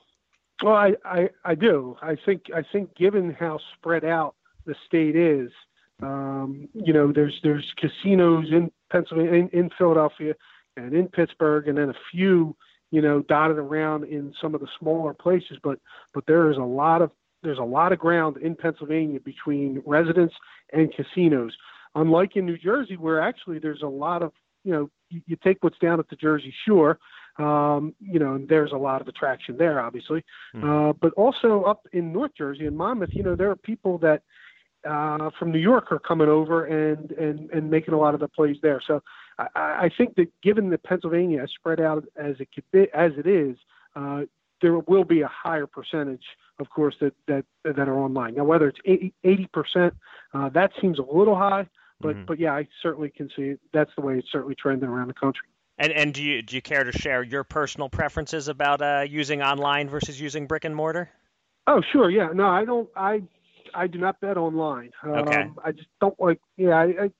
Well, 0.62 0.74
I, 0.74 0.94
I, 1.04 1.30
I 1.44 1.54
do. 1.54 1.96
I 2.02 2.16
think 2.16 2.46
I 2.54 2.62
think 2.72 2.94
given 2.96 3.32
how 3.32 3.60
spread 3.74 4.04
out 4.04 4.34
the 4.66 4.74
state 4.86 5.16
is, 5.16 5.50
um, 6.02 6.68
you 6.74 6.92
know, 6.92 7.12
there's 7.12 7.38
there's 7.42 7.72
casinos 7.76 8.46
in 8.50 8.70
Pennsylvania, 8.90 9.32
in, 9.32 9.48
in 9.50 9.70
Philadelphia, 9.78 10.34
and 10.76 10.92
in 10.92 11.08
Pittsburgh, 11.08 11.68
and 11.68 11.78
then 11.78 11.90
a 11.90 11.94
few, 12.10 12.56
you 12.90 13.00
know, 13.00 13.22
dotted 13.22 13.56
around 13.56 14.04
in 14.04 14.34
some 14.40 14.54
of 14.54 14.60
the 14.60 14.68
smaller 14.80 15.14
places. 15.14 15.58
But 15.62 15.78
but 16.12 16.26
there 16.26 16.50
is 16.50 16.56
a 16.56 16.62
lot 16.62 17.02
of 17.02 17.12
there's 17.42 17.58
a 17.58 17.62
lot 17.62 17.92
of 17.92 18.00
ground 18.00 18.36
in 18.38 18.56
Pennsylvania 18.56 19.20
between 19.20 19.80
residents 19.86 20.34
and 20.72 20.92
casinos 20.92 21.56
unlike 21.94 22.36
in 22.36 22.46
New 22.46 22.58
Jersey, 22.58 22.96
where 22.96 23.20
actually 23.20 23.58
there's 23.58 23.82
a 23.82 23.88
lot 23.88 24.22
of, 24.22 24.32
you 24.64 24.72
know, 24.72 24.90
you, 25.10 25.22
you 25.26 25.36
take 25.42 25.62
what's 25.62 25.78
down 25.78 25.98
at 25.98 26.08
the 26.08 26.16
Jersey 26.16 26.52
Shore, 26.66 26.98
um, 27.38 27.94
you 28.00 28.18
know, 28.18 28.34
and 28.34 28.48
there's 28.48 28.72
a 28.72 28.76
lot 28.76 29.00
of 29.00 29.08
attraction 29.08 29.56
there, 29.56 29.80
obviously. 29.80 30.24
Mm-hmm. 30.54 30.68
Uh, 30.68 30.92
but 30.94 31.12
also 31.14 31.62
up 31.62 31.86
in 31.92 32.12
North 32.12 32.32
Jersey 32.36 32.66
in 32.66 32.76
Monmouth, 32.76 33.10
you 33.12 33.22
know, 33.22 33.36
there 33.36 33.50
are 33.50 33.56
people 33.56 33.98
that 33.98 34.22
uh, 34.88 35.30
from 35.38 35.50
New 35.50 35.58
York 35.58 35.90
are 35.90 35.98
coming 35.98 36.28
over 36.28 36.64
and, 36.64 37.10
and, 37.12 37.50
and 37.50 37.70
making 37.70 37.94
a 37.94 37.98
lot 37.98 38.14
of 38.14 38.20
the 38.20 38.28
plays 38.28 38.56
there. 38.62 38.80
So 38.86 39.02
I, 39.38 39.48
I 39.56 39.90
think 39.96 40.14
that 40.16 40.28
given 40.42 40.70
that 40.70 40.82
Pennsylvania 40.82 41.42
is 41.42 41.50
spread 41.50 41.80
out 41.80 42.04
as 42.16 42.36
it 42.38 42.48
could 42.54 42.64
be, 42.72 42.86
as 42.94 43.12
it 43.16 43.26
is, 43.26 43.56
uh, 43.96 44.22
there 44.60 44.78
will 44.78 45.04
be 45.04 45.22
a 45.22 45.28
higher 45.28 45.66
percentage, 45.66 46.24
of 46.58 46.68
course, 46.70 46.96
that 47.00 47.14
that 47.26 47.44
that 47.64 47.88
are 47.88 47.98
online. 47.98 48.34
Now, 48.34 48.44
whether 48.44 48.68
it's 48.68 49.12
80 49.24 49.46
percent, 49.52 49.94
uh, 50.34 50.48
that 50.50 50.72
seems 50.80 50.98
a 50.98 51.02
little 51.02 51.36
high. 51.36 51.68
But 52.00 52.16
mm-hmm. 52.16 52.24
but 52.26 52.38
yeah, 52.38 52.52
I 52.52 52.68
certainly 52.82 53.10
can 53.10 53.28
see 53.34 53.42
it. 53.42 53.60
that's 53.72 53.90
the 53.96 54.02
way 54.02 54.18
it's 54.18 54.28
certainly 54.30 54.54
trending 54.54 54.88
around 54.88 55.08
the 55.08 55.14
country. 55.14 55.48
And 55.78 55.92
and 55.92 56.12
do 56.12 56.22
you 56.22 56.42
do 56.42 56.56
you 56.56 56.62
care 56.62 56.84
to 56.84 56.92
share 56.92 57.22
your 57.22 57.44
personal 57.44 57.88
preferences 57.88 58.48
about 58.48 58.82
uh, 58.82 59.04
using 59.08 59.42
online 59.42 59.88
versus 59.88 60.20
using 60.20 60.46
brick 60.46 60.64
and 60.64 60.74
mortar? 60.74 61.10
Oh 61.66 61.82
sure, 61.92 62.10
yeah. 62.10 62.28
No, 62.32 62.48
I 62.48 62.64
don't. 62.64 62.88
I 62.96 63.22
I 63.74 63.86
do 63.86 63.98
not 63.98 64.20
bet 64.20 64.36
online. 64.36 64.90
Okay. 65.04 65.42
Um, 65.42 65.56
I 65.64 65.72
just 65.72 65.88
don't 66.00 66.18
like. 66.18 66.40
Yeah, 66.56 66.76
I, 66.76 66.84
I 66.84 67.10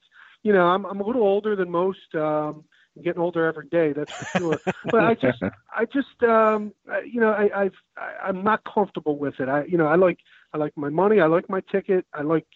you 0.42 0.52
know 0.52 0.66
I'm 0.66 0.84
I'm 0.86 1.00
a 1.00 1.06
little 1.06 1.22
older 1.22 1.54
than 1.56 1.70
most. 1.70 2.14
Um, 2.14 2.64
getting 3.02 3.20
older 3.20 3.46
every 3.46 3.68
day, 3.68 3.92
that's 3.92 4.12
for 4.12 4.38
sure. 4.38 4.60
but 4.90 5.04
I 5.04 5.14
just 5.14 5.42
I 5.76 5.84
just 5.84 6.22
um, 6.22 6.72
you 7.06 7.20
know 7.20 7.30
I 7.30 7.64
I've, 7.64 7.74
I 7.96 8.28
I'm 8.28 8.42
not 8.42 8.62
comfortable 8.64 9.18
with 9.18 9.38
it. 9.40 9.48
I 9.48 9.64
you 9.64 9.78
know 9.78 9.86
I 9.86 9.96
like 9.96 10.18
I 10.52 10.58
like 10.58 10.76
my 10.76 10.88
money. 10.88 11.20
I 11.20 11.26
like 11.26 11.48
my 11.48 11.62
ticket. 11.70 12.06
I 12.12 12.22
like 12.22 12.46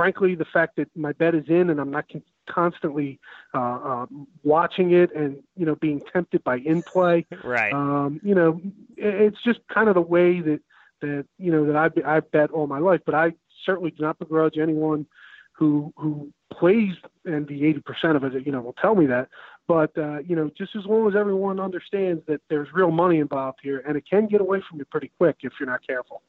frankly, 0.00 0.34
the 0.34 0.46
fact 0.46 0.76
that 0.76 0.88
my 0.96 1.12
bet 1.12 1.34
is 1.34 1.44
in 1.48 1.68
and 1.68 1.78
I'm 1.78 1.90
not 1.90 2.08
con- 2.10 2.22
constantly 2.48 3.20
uh, 3.54 3.58
uh, 3.58 4.06
watching 4.42 4.92
it 4.92 5.14
and 5.14 5.42
you 5.56 5.66
know 5.66 5.74
being 5.74 6.00
tempted 6.10 6.42
by 6.42 6.56
in 6.58 6.82
play. 6.82 7.26
right. 7.44 7.72
Um, 7.72 8.18
you 8.22 8.34
know, 8.34 8.60
it's 8.96 9.36
just 9.44 9.60
kind 9.72 9.90
of 9.90 9.94
the 9.94 10.00
way 10.00 10.40
that 10.40 10.60
that 11.02 11.26
you 11.38 11.52
know 11.52 11.66
that 11.66 11.76
I've 11.76 11.92
I've 12.06 12.30
bet 12.30 12.50
all 12.50 12.66
my 12.66 12.78
life. 12.78 13.00
But 13.04 13.14
I 13.14 13.32
certainly 13.66 13.90
do 13.90 14.02
not 14.02 14.18
begrudge 14.18 14.56
anyone 14.56 15.06
who 15.52 15.92
who 15.96 16.32
plays 16.50 16.94
and 17.26 17.46
the 17.46 17.62
80% 17.62 18.16
of 18.16 18.24
it, 18.24 18.46
you 18.46 18.50
know, 18.50 18.62
will 18.62 18.72
tell 18.72 18.94
me 18.94 19.04
that. 19.06 19.28
But 19.68 19.96
uh, 19.98 20.20
you 20.20 20.34
know, 20.34 20.50
just 20.56 20.74
as 20.76 20.86
long 20.86 21.08
as 21.08 21.14
everyone 21.14 21.60
understands 21.60 22.22
that 22.26 22.40
there's 22.48 22.68
real 22.72 22.90
money 22.90 23.18
involved 23.18 23.58
here, 23.62 23.82
and 23.86 23.98
it 23.98 24.04
can 24.08 24.26
get 24.28 24.40
away 24.40 24.62
from 24.66 24.78
you 24.78 24.86
pretty 24.86 25.12
quick 25.18 25.36
if 25.42 25.52
you're 25.60 25.68
not 25.68 25.86
careful. 25.86 26.22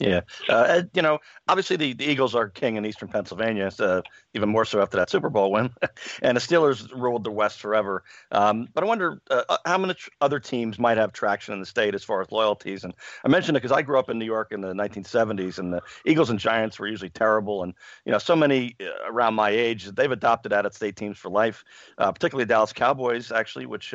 Yeah, 0.00 0.22
uh, 0.48 0.82
you 0.94 1.02
know, 1.02 1.18
obviously 1.46 1.76
the, 1.76 1.92
the 1.92 2.06
Eagles 2.06 2.34
are 2.34 2.48
king 2.48 2.76
in 2.76 2.86
Eastern 2.86 3.08
Pennsylvania, 3.08 3.70
uh, 3.78 4.00
even 4.32 4.48
more 4.48 4.64
so 4.64 4.80
after 4.80 4.96
that 4.96 5.10
Super 5.10 5.28
Bowl 5.28 5.52
win, 5.52 5.70
and 6.22 6.38
the 6.38 6.40
Steelers 6.40 6.90
ruled 6.90 7.22
the 7.22 7.30
West 7.30 7.60
forever. 7.60 8.02
Um, 8.32 8.66
but 8.72 8.82
I 8.82 8.86
wonder 8.86 9.20
uh, 9.30 9.42
uh 9.50 9.58
how 9.66 9.76
many 9.76 9.94
other 10.22 10.40
teams 10.40 10.78
might 10.78 10.96
have 10.96 11.12
traction 11.12 11.52
in 11.52 11.60
the 11.60 11.66
state 11.66 11.94
as 11.94 12.02
far 12.02 12.22
as 12.22 12.32
loyalties. 12.32 12.82
And 12.82 12.94
I 13.26 13.28
mentioned 13.28 13.58
it 13.58 13.60
because 13.60 13.76
I 13.76 13.82
grew 13.82 13.98
up 13.98 14.08
in 14.08 14.18
New 14.18 14.24
York 14.24 14.52
in 14.52 14.62
the 14.62 14.72
1970s, 14.72 15.58
and 15.58 15.70
the 15.70 15.82
Eagles 16.06 16.30
and 16.30 16.38
Giants 16.38 16.78
were 16.78 16.86
usually 16.86 17.10
terrible, 17.10 17.62
and 17.62 17.74
you 18.06 18.12
know, 18.12 18.18
so 18.18 18.34
many 18.34 18.76
uh, 18.80 18.86
around 19.06 19.34
my 19.34 19.50
age 19.50 19.84
they've 19.84 20.10
adopted 20.10 20.54
out-of-state 20.54 20.96
teams 20.96 21.18
for 21.18 21.28
life, 21.28 21.62
uh, 21.98 22.10
particularly 22.10 22.46
Dallas 22.46 22.72
Cowboys, 22.72 23.30
actually, 23.30 23.66
which 23.66 23.94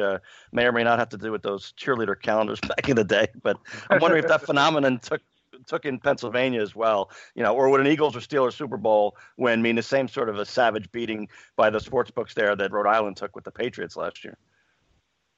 may 0.51 0.65
or 0.65 0.71
may 0.71 0.83
not 0.83 0.99
have 0.99 1.09
to 1.09 1.17
do 1.17 1.31
with 1.31 1.41
those 1.41 1.73
cheerleader 1.73 2.19
calendars 2.21 2.59
back 2.67 2.87
in 2.89 2.95
the 2.95 3.03
day. 3.03 3.27
But 3.41 3.57
I'm 3.89 3.99
wondering 3.99 4.23
if 4.23 4.29
that 4.29 4.45
phenomenon 4.45 4.99
took 4.99 5.21
took 5.65 5.85
in 5.85 5.99
Pennsylvania 5.99 6.61
as 6.61 6.75
well. 6.75 7.09
You 7.35 7.43
know, 7.43 7.55
or 7.55 7.69
would 7.69 7.81
an 7.81 7.87
Eagles 7.87 8.15
or 8.15 8.19
Steelers 8.19 8.53
Super 8.53 8.77
Bowl 8.77 9.17
win 9.37 9.61
mean 9.61 9.75
the 9.75 9.83
same 9.83 10.07
sort 10.07 10.29
of 10.29 10.39
a 10.39 10.45
savage 10.45 10.91
beating 10.91 11.27
by 11.55 11.69
the 11.69 11.79
sports 11.79 12.11
books 12.11 12.33
there 12.33 12.55
that 12.55 12.71
Rhode 12.71 12.87
Island 12.87 13.17
took 13.17 13.35
with 13.35 13.45
the 13.45 13.51
Patriots 13.51 13.95
last 13.95 14.23
year? 14.23 14.37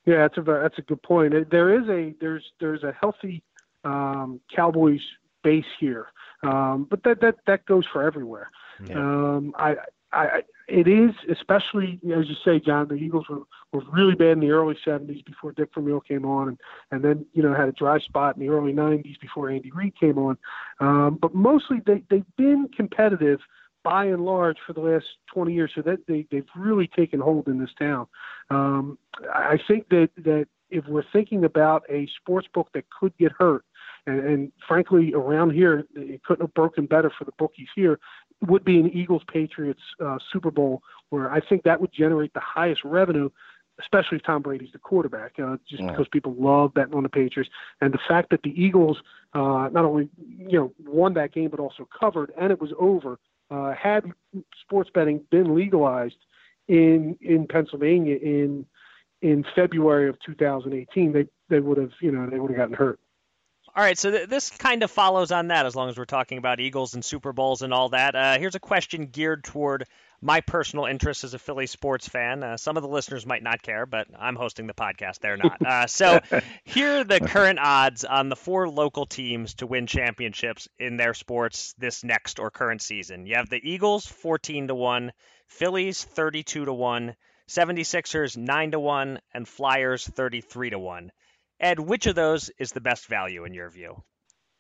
Yeah, 0.06 0.20
that's 0.20 0.38
a 0.38 0.42
that's 0.42 0.78
a 0.78 0.84
good 0.84 1.02
point. 1.04 1.34
There 1.52 1.82
is 1.82 1.88
a 1.90 2.14
there's 2.22 2.44
there's 2.60 2.84
a 2.84 2.94
healthy 2.94 3.44
um, 3.84 4.40
Cowboys 4.56 5.02
base 5.44 5.66
here, 5.80 6.08
um, 6.44 6.88
but 6.90 7.04
that 7.04 7.20
that 7.22 7.36
that 7.46 7.66
goes 7.66 7.86
for 7.92 8.04
everywhere. 8.04 8.50
Yeah. 8.88 8.96
Um, 8.96 9.54
I 9.58 9.76
I, 10.14 10.44
it 10.68 10.88
is, 10.88 11.12
especially 11.32 12.00
as 12.06 12.28
you 12.28 12.36
say, 12.44 12.60
John. 12.60 12.88
The 12.90 12.96
Eagles 12.96 13.26
were, 13.30 13.44
were 13.72 13.84
really 13.92 14.16
bad 14.16 14.32
in 14.32 14.40
the 14.42 14.52
early 14.52 14.78
'70s 14.86 15.24
before 15.26 15.54
Dick 15.54 15.70
Vermeil 15.74 16.02
came 16.02 16.26
on, 16.26 16.50
and 16.50 16.58
and 16.92 17.04
then 17.04 17.26
you 17.34 17.42
know 17.42 17.54
had 17.54 17.70
a 17.70 17.74
dry 17.74 18.00
spot 18.00 18.36
in 18.36 18.42
the 18.42 18.50
early 18.50 18.74
'90s 18.74 19.20
before 19.22 19.50
Andy 19.50 19.72
Reid 19.72 19.98
came 19.98 20.18
on. 20.18 20.38
Um, 20.80 21.18
but 21.22 21.34
mostly 21.34 21.78
they 21.86 22.04
they've 22.10 22.36
been 22.38 22.68
competitive 22.76 23.40
by 23.84 24.06
and 24.06 24.26
large 24.26 24.58
for 24.66 24.74
the 24.74 24.82
last 24.82 25.06
20 25.34 25.54
years. 25.54 25.72
So 25.74 25.82
that 25.84 26.00
they 26.08 26.28
they've 26.32 26.46
really 26.56 26.88
taken 26.88 27.22
hold 27.22 27.48
in 27.48 27.60
this 27.60 27.74
town. 27.80 28.08
Um, 28.50 28.98
I 29.34 29.58
think 29.68 29.88
that 29.90 30.10
that 30.18 30.48
if 30.70 30.86
we're 30.88 31.04
thinking 31.14 31.46
about 31.46 31.84
a 31.90 32.10
sports 32.20 32.48
book 32.54 32.70
that 32.74 32.84
could 32.90 33.18
get 33.18 33.32
hurt, 33.32 33.64
and, 34.08 34.20
and 34.22 34.52
frankly, 34.68 35.14
around 35.14 35.52
here, 35.52 35.86
it 35.96 36.24
couldn't 36.24 36.46
have 36.46 36.54
broken 36.54 36.88
better 36.88 37.12
for 37.16 37.26
the 37.26 37.34
bookies 37.38 37.68
here 37.76 38.00
would 38.42 38.64
be 38.64 38.80
an 38.80 38.90
Eagles 38.90 39.24
Patriots 39.32 39.82
uh, 40.04 40.18
Super 40.32 40.52
Bowl, 40.52 40.82
where 41.10 41.32
I 41.32 41.40
think 41.40 41.64
that 41.64 41.82
would 41.82 41.92
generate 41.92 42.34
the 42.34 42.40
highest 42.40 42.82
revenue, 42.84 43.30
especially 43.80 44.18
if 44.18 44.24
Tom 44.24 44.42
Brady's 44.42 44.72
the 44.74 44.80
quarterback, 44.80 45.34
uh, 45.40 45.58
just 45.70 45.82
yeah. 45.82 45.92
because 45.92 46.08
people 46.12 46.36
love 46.38 46.74
betting 46.74 46.94
on 46.94 47.04
the 47.04 47.10
Patriots. 47.10 47.50
And 47.82 47.94
the 47.94 48.00
fact 48.08 48.30
that 48.30 48.44
the 48.44 48.50
Eagles 48.62 48.98
uh, 49.34 49.70
not 49.72 49.86
only 49.86 50.10
you 50.20 50.58
know 50.58 50.74
won 50.86 51.14
that 51.16 51.34
game 51.34 51.50
but 51.50 51.60
also 51.60 51.88
covered, 52.00 52.32
and 52.40 52.52
it 52.52 52.62
was 52.62 52.72
over. 52.80 53.20
Uh, 53.50 53.74
had 53.74 54.04
sports 54.62 54.90
betting 54.94 55.22
been 55.32 55.56
legalized 55.56 56.18
in 56.68 57.18
in 57.22 57.48
Pennsylvania 57.48 58.18
in 58.18 58.66
in 59.22 59.44
February 59.56 60.10
of 60.10 60.18
2018, 60.26 61.12
they 61.12 61.26
they 61.50 61.60
would 61.60 61.78
have 61.78 61.92
you 62.02 62.12
know 62.12 62.30
they 62.30 62.40
would 62.40 62.52
have 62.52 62.58
gotten 62.58 62.76
hurt. 62.76 63.00
All 63.78 63.84
right, 63.84 63.96
so 63.96 64.10
th- 64.10 64.28
this 64.28 64.50
kind 64.50 64.82
of 64.82 64.90
follows 64.90 65.32
on 65.32 65.50
that 65.50 65.68
as 65.68 65.76
long 65.76 65.88
as 65.88 66.00
we're 66.00 66.06
talking 66.06 66.40
about 66.40 66.60
Eagles 66.60 66.96
and 66.96 67.06
Super 67.06 67.32
Bowls 67.32 67.62
and 67.62 67.72
all 67.72 67.90
that. 67.90 68.16
Uh, 68.16 68.40
here's 68.40 68.56
a 68.56 68.60
question 68.60 69.06
geared 69.06 69.44
toward 69.44 69.86
my 70.20 70.42
personal 70.42 70.86
interest 70.86 71.24
as 71.24 71.36
a 71.36 71.38
Philly 71.38 71.68
sports 71.68 72.08
fan. 72.08 72.42
Uh, 72.42 72.58
some 72.58 72.76
of 72.76 72.82
the 72.82 72.90
listeners 72.90 73.24
might 73.24 73.44
not 73.44 73.62
care, 73.62 73.86
but 73.86 74.08
I'm 74.18 74.36
hosting 74.36 74.66
the 74.66 74.74
podcast. 74.74 75.20
They're 75.20 75.38
not. 75.38 75.64
Uh, 75.64 75.86
so 75.86 76.20
here 76.64 77.02
are 77.02 77.04
the 77.04 77.20
current 77.20 77.60
odds 77.60 78.04
on 78.04 78.30
the 78.30 78.36
four 78.36 78.68
local 78.68 79.06
teams 79.06 79.54
to 79.56 79.68
win 79.68 79.86
championships 79.86 80.68
in 80.80 80.98
their 80.98 81.14
sports 81.14 81.76
this 81.78 82.04
next 82.04 82.40
or 82.40 82.50
current 82.50 82.82
season. 82.82 83.28
You 83.28 83.36
have 83.36 83.48
the 83.48 83.62
Eagles 83.62 84.08
14 84.08 84.70
to 84.70 84.76
1, 84.76 85.12
Phillies 85.50 86.04
32 86.04 86.66
to 86.66 86.74
1, 86.74 87.16
76ers 87.48 88.38
9 88.38 88.72
to 88.72 88.80
1, 88.80 89.20
and 89.36 89.48
Flyers 89.48 90.04
33 90.04 90.72
to 90.72 90.80
1. 90.80 91.12
Ed, 91.60 91.80
which 91.80 92.06
of 92.06 92.16
those 92.16 92.52
is 92.60 92.72
the 92.72 92.82
best 92.82 93.08
value 93.08 93.44
in 93.46 93.54
your 93.54 93.70
view? 93.70 94.04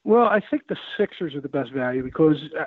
Well, 0.03 0.25
I 0.25 0.39
think 0.39 0.67
the 0.67 0.77
Sixers 0.97 1.35
are 1.35 1.41
the 1.41 1.49
best 1.49 1.71
value 1.71 2.03
because, 2.03 2.37
uh, 2.57 2.63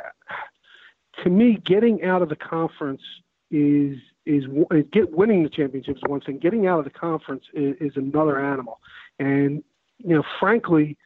to 1.23 1.31
me, 1.31 1.59
getting 1.65 2.05
out 2.05 2.23
of 2.23 2.29
the 2.29 2.37
conference 2.37 3.03
is 3.51 3.97
is 4.27 4.45
get 4.93 5.11
winning 5.11 5.43
the 5.43 5.49
championships 5.49 6.01
one 6.07 6.21
thing. 6.21 6.39
Getting 6.39 6.67
out 6.67 6.79
of 6.79 6.85
the 6.85 6.91
conference 6.91 7.45
is, 7.55 7.77
is 7.81 7.93
another 7.97 8.39
animal. 8.39 8.79
And 9.19 9.65
you 9.99 10.17
know, 10.17 10.23
frankly, 10.39 10.97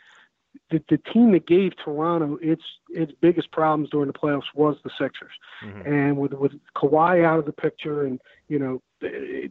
the, 0.71 0.83
the 0.89 0.99
team 0.99 1.33
that 1.33 1.47
gave 1.47 1.73
Toronto 1.77 2.39
its 2.43 2.63
its 2.91 3.13
biggest 3.21 3.51
problems 3.51 3.91
during 3.91 4.09
the 4.09 4.13
playoffs 4.13 4.53
was 4.55 4.77
the 4.85 4.91
Sixers, 4.99 5.33
mm-hmm. 5.65 5.93
and 5.93 6.17
with 6.17 6.33
with 6.33 6.53
Kawhi 6.77 7.25
out 7.25 7.39
of 7.39 7.47
the 7.47 7.53
picture, 7.53 8.05
and 8.05 8.21
you 8.49 8.59
know 8.59 8.83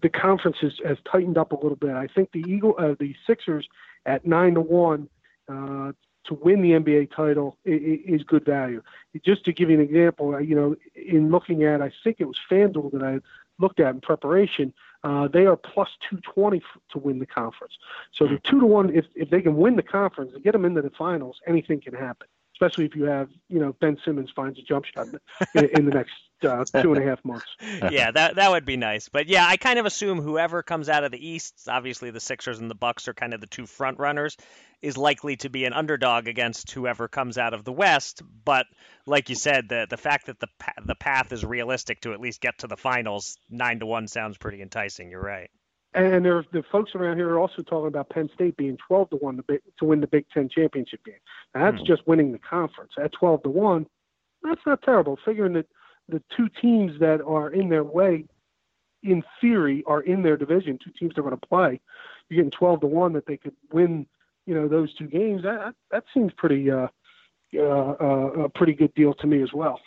the, 0.01 0.09
conference 0.09 0.57
has, 0.61 0.73
has 0.85 0.97
tightened 1.09 1.37
up 1.37 1.51
a 1.51 1.55
little 1.55 1.75
bit. 1.75 1.91
I 1.91 2.07
think 2.07 2.31
the 2.31 2.41
Eagle, 2.41 2.75
uh, 2.77 2.95
the 2.99 3.15
Sixers 3.27 3.67
at 4.05 4.25
nine 4.25 4.55
to 4.55 4.61
one 4.61 5.09
uh, 5.49 5.91
to 6.25 6.33
win 6.35 6.61
the 6.61 6.71
NBA 6.71 7.13
title 7.13 7.57
is, 7.65 8.23
good 8.23 8.45
value. 8.45 8.81
Just 9.25 9.43
to 9.45 9.53
give 9.53 9.69
you 9.69 9.79
an 9.79 9.83
example, 9.83 10.39
you 10.39 10.55
know, 10.55 10.75
in 10.95 11.29
looking 11.29 11.63
at, 11.63 11.81
I 11.81 11.91
think 12.03 12.17
it 12.19 12.25
was 12.25 12.39
FanDuel 12.49 12.91
that 12.93 13.03
I 13.03 13.19
looked 13.59 13.79
at 13.79 13.93
in 13.93 14.01
preparation. 14.01 14.73
Uh, 15.03 15.27
they 15.27 15.45
are 15.45 15.57
plus 15.57 15.89
220 16.09 16.57
f- 16.57 16.63
to 16.91 16.97
win 16.97 17.19
the 17.19 17.25
conference. 17.25 17.73
So 18.13 18.25
the 18.25 18.39
two 18.39 18.61
to 18.61 18.65
one, 18.65 18.95
if, 18.95 19.05
if 19.15 19.29
they 19.29 19.41
can 19.41 19.57
win 19.57 19.75
the 19.75 19.83
conference 19.83 20.31
and 20.33 20.41
get 20.41 20.53
them 20.53 20.63
into 20.63 20.81
the 20.81 20.91
finals, 20.91 21.41
anything 21.45 21.81
can 21.81 21.93
happen. 21.93 22.27
Especially 22.53 22.85
if 22.85 22.95
you 22.95 23.05
have, 23.05 23.29
you 23.49 23.59
know, 23.59 23.75
Ben 23.81 23.97
Simmons 24.05 24.29
finds 24.35 24.59
a 24.59 24.61
jump 24.61 24.85
shot 24.85 25.07
in, 25.55 25.65
in 25.75 25.85
the 25.85 25.91
next 25.91 26.13
uh, 26.43 26.63
two 26.81 26.93
and 26.93 27.03
a 27.03 27.07
half 27.07 27.23
months. 27.25 27.45
yeah, 27.91 28.11
that 28.11 28.35
that 28.35 28.51
would 28.51 28.65
be 28.65 28.77
nice. 28.77 29.09
But 29.09 29.27
yeah, 29.27 29.45
I 29.47 29.57
kind 29.57 29.79
of 29.79 29.85
assume 29.85 30.21
whoever 30.21 30.63
comes 30.63 30.89
out 30.89 31.03
of 31.03 31.11
the 31.11 31.27
East, 31.27 31.67
obviously 31.67 32.11
the 32.11 32.19
Sixers 32.19 32.59
and 32.59 32.69
the 32.69 32.75
Bucks 32.75 33.07
are 33.07 33.13
kind 33.13 33.33
of 33.33 33.41
the 33.41 33.47
two 33.47 33.65
front 33.65 33.99
runners, 33.99 34.37
is 34.81 34.97
likely 34.97 35.35
to 35.37 35.49
be 35.49 35.65
an 35.65 35.73
underdog 35.73 36.27
against 36.27 36.71
whoever 36.71 37.07
comes 37.07 37.37
out 37.37 37.53
of 37.53 37.63
the 37.63 37.71
West. 37.71 38.21
But 38.45 38.65
like 39.05 39.29
you 39.29 39.35
said, 39.35 39.69
the 39.69 39.87
the 39.89 39.97
fact 39.97 40.27
that 40.27 40.39
the 40.39 40.47
the 40.85 40.95
path 40.95 41.31
is 41.31 41.43
realistic 41.43 42.01
to 42.01 42.13
at 42.13 42.21
least 42.21 42.41
get 42.41 42.59
to 42.59 42.67
the 42.67 42.77
finals, 42.77 43.37
nine 43.49 43.79
to 43.79 43.85
one 43.85 44.07
sounds 44.07 44.37
pretty 44.37 44.61
enticing. 44.61 45.09
You're 45.09 45.21
right. 45.21 45.49
And 45.95 46.25
there, 46.25 46.43
the 46.51 46.63
folks 46.71 46.95
around 46.95 47.17
here 47.17 47.29
are 47.29 47.39
also 47.39 47.61
talking 47.61 47.87
about 47.87 48.09
Penn 48.09 48.29
State 48.33 48.57
being 48.57 48.77
12 48.87 49.11
to 49.11 49.15
one 49.17 49.37
to, 49.37 49.59
to 49.77 49.85
win 49.85 50.01
the 50.01 50.07
Big 50.07 50.25
Ten 50.33 50.49
championship 50.49 51.03
game. 51.05 51.15
Now, 51.53 51.69
that's 51.69 51.81
hmm. 51.81 51.87
just 51.87 52.07
winning 52.07 52.31
the 52.31 52.39
conference. 52.39 52.93
At 53.01 53.11
12 53.13 53.43
to 53.43 53.49
one, 53.49 53.85
that's 54.41 54.61
not 54.65 54.81
terrible. 54.81 55.17
Figuring 55.23 55.53
that 55.53 55.67
the 56.09 56.21
two 56.35 56.49
teams 56.61 56.99
that 56.99 57.21
are 57.21 57.49
in 57.49 57.69
their 57.69 57.83
way, 57.83 58.25
in 59.03 59.23
theory, 59.39 59.83
are 59.85 60.01
in 60.01 60.23
their 60.23 60.37
division. 60.37 60.79
Two 60.83 60.91
teams 60.97 61.13
they're 61.15 61.23
going 61.23 61.37
to 61.37 61.47
play. 61.47 61.79
You're 62.29 62.37
getting 62.37 62.51
12 62.51 62.81
to 62.81 62.87
one 62.87 63.13
that 63.13 63.25
they 63.25 63.37
could 63.37 63.55
win. 63.71 64.07
You 64.45 64.55
know 64.55 64.67
those 64.67 64.93
two 64.95 65.07
games. 65.07 65.43
That 65.43 65.73
that 65.91 66.03
seems 66.13 66.33
pretty 66.33 66.69
uh, 66.69 66.87
uh, 67.55 67.59
uh, 67.61 68.31
a 68.43 68.49
pretty 68.49 68.73
good 68.73 68.93
deal 68.93 69.13
to 69.13 69.27
me 69.27 69.41
as 69.41 69.53
well. 69.53 69.79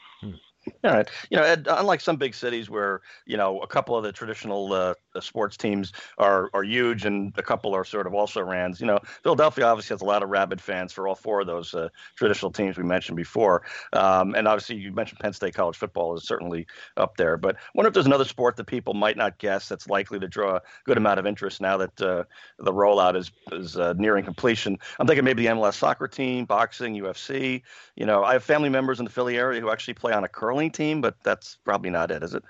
Yeah, 0.82 1.04
you 1.30 1.36
know, 1.36 1.56
unlike 1.68 2.00
some 2.00 2.16
big 2.16 2.34
cities 2.34 2.68
where 2.68 3.00
you 3.24 3.36
know 3.36 3.60
a 3.60 3.66
couple 3.66 3.96
of 3.96 4.02
the 4.02 4.12
traditional 4.12 4.72
uh, 4.72 4.94
sports 5.22 5.56
teams 5.56 5.92
are 6.18 6.50
are 6.54 6.62
huge 6.62 7.04
and 7.04 7.32
a 7.36 7.42
couple 7.42 7.74
are 7.74 7.84
sort 7.84 8.06
of 8.06 8.14
also 8.14 8.42
rans. 8.42 8.80
You 8.80 8.86
know, 8.86 8.98
Philadelphia 9.22 9.64
obviously 9.64 9.94
has 9.94 10.02
a 10.02 10.04
lot 10.04 10.22
of 10.22 10.28
rabid 10.28 10.60
fans 10.60 10.92
for 10.92 11.08
all 11.08 11.14
four 11.14 11.40
of 11.40 11.46
those 11.46 11.74
uh, 11.74 11.88
traditional 12.16 12.50
teams 12.50 12.76
we 12.76 12.84
mentioned 12.84 13.16
before. 13.16 13.62
Um, 13.92 14.34
and 14.34 14.48
obviously, 14.48 14.76
you 14.76 14.92
mentioned 14.92 15.20
Penn 15.20 15.32
State 15.32 15.54
college 15.54 15.76
football 15.76 16.16
is 16.16 16.24
certainly 16.24 16.66
up 16.96 17.16
there. 17.16 17.36
But 17.36 17.56
I 17.56 17.58
wonder 17.74 17.88
if 17.88 17.94
there's 17.94 18.06
another 18.06 18.24
sport 18.24 18.56
that 18.56 18.66
people 18.66 18.94
might 18.94 19.16
not 19.16 19.38
guess 19.38 19.68
that's 19.68 19.88
likely 19.88 20.18
to 20.18 20.28
draw 20.28 20.56
a 20.56 20.62
good 20.84 20.96
amount 20.96 21.18
of 21.18 21.26
interest 21.26 21.60
now 21.60 21.76
that 21.76 22.00
uh, 22.00 22.24
the 22.58 22.72
rollout 22.72 23.16
is 23.16 23.30
is 23.52 23.76
uh, 23.76 23.94
nearing 23.96 24.24
completion. 24.24 24.78
I'm 24.98 25.06
thinking 25.06 25.24
maybe 25.24 25.44
the 25.44 25.52
MLS 25.52 25.74
soccer 25.74 26.08
team, 26.08 26.44
boxing, 26.44 26.94
UFC. 26.94 27.62
You 27.96 28.06
know, 28.06 28.24
I 28.24 28.32
have 28.34 28.44
family 28.44 28.68
members 28.68 28.98
in 28.98 29.04
the 29.04 29.10
Philly 29.10 29.38
area 29.38 29.60
who 29.60 29.70
actually 29.70 29.94
play 29.94 30.12
on 30.12 30.24
a 30.24 30.28
curling 30.28 30.70
team, 30.70 31.00
but 31.00 31.16
that's 31.22 31.58
probably 31.64 31.90
not 31.90 32.10
it, 32.10 32.22
is 32.22 32.34
it? 32.34 32.42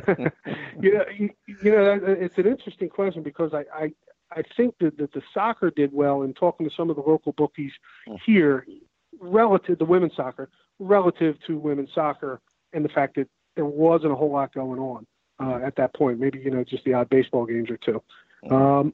you, 0.82 0.94
know, 0.94 1.06
you, 1.18 1.30
you 1.64 1.72
know, 1.72 2.00
it's 2.04 2.38
an 2.38 2.48
interesting 2.48 2.90
question 2.90 3.24
because 3.24 3.54
I, 3.54 3.64
I, 3.74 3.92
I 4.32 4.44
think 4.56 4.76
that, 4.80 4.98
that 4.98 5.14
the 5.14 5.22
soccer 5.34 5.72
did 5.72 5.92
well 5.94 6.24
in 6.24 6.34
talking 6.34 6.68
to 6.68 6.76
some 6.76 6.90
of 6.90 6.96
the 6.96 7.02
local 7.02 7.32
bookies 7.34 7.72
mm. 8.08 8.18
here, 8.26 8.66
relative 9.20 9.80
to 9.80 9.86
women's 9.86 10.16
soccer, 10.16 10.50
relative 10.80 11.36
to 11.48 11.58
women's 11.58 11.90
soccer, 11.94 12.42
and 12.74 12.86
the 12.86 12.90
fact 12.90 13.16
that 13.16 13.28
there 13.56 13.66
wasn't 13.66 14.12
a 14.12 14.16
whole 14.16 14.32
lot 14.32 14.54
going 14.54 14.80
on 14.80 15.08
uh, 15.40 15.66
at 15.66 15.76
that 15.78 15.94
point. 15.96 16.20
Maybe 16.20 16.40
you 16.40 16.52
know 16.52 16.64
just 16.64 16.84
the 16.84 16.94
odd 16.94 17.10
baseball 17.10 17.46
games 17.46 17.70
or 17.70 17.78
two. 17.78 18.04
Mm. 18.46 18.52
Um, 18.52 18.94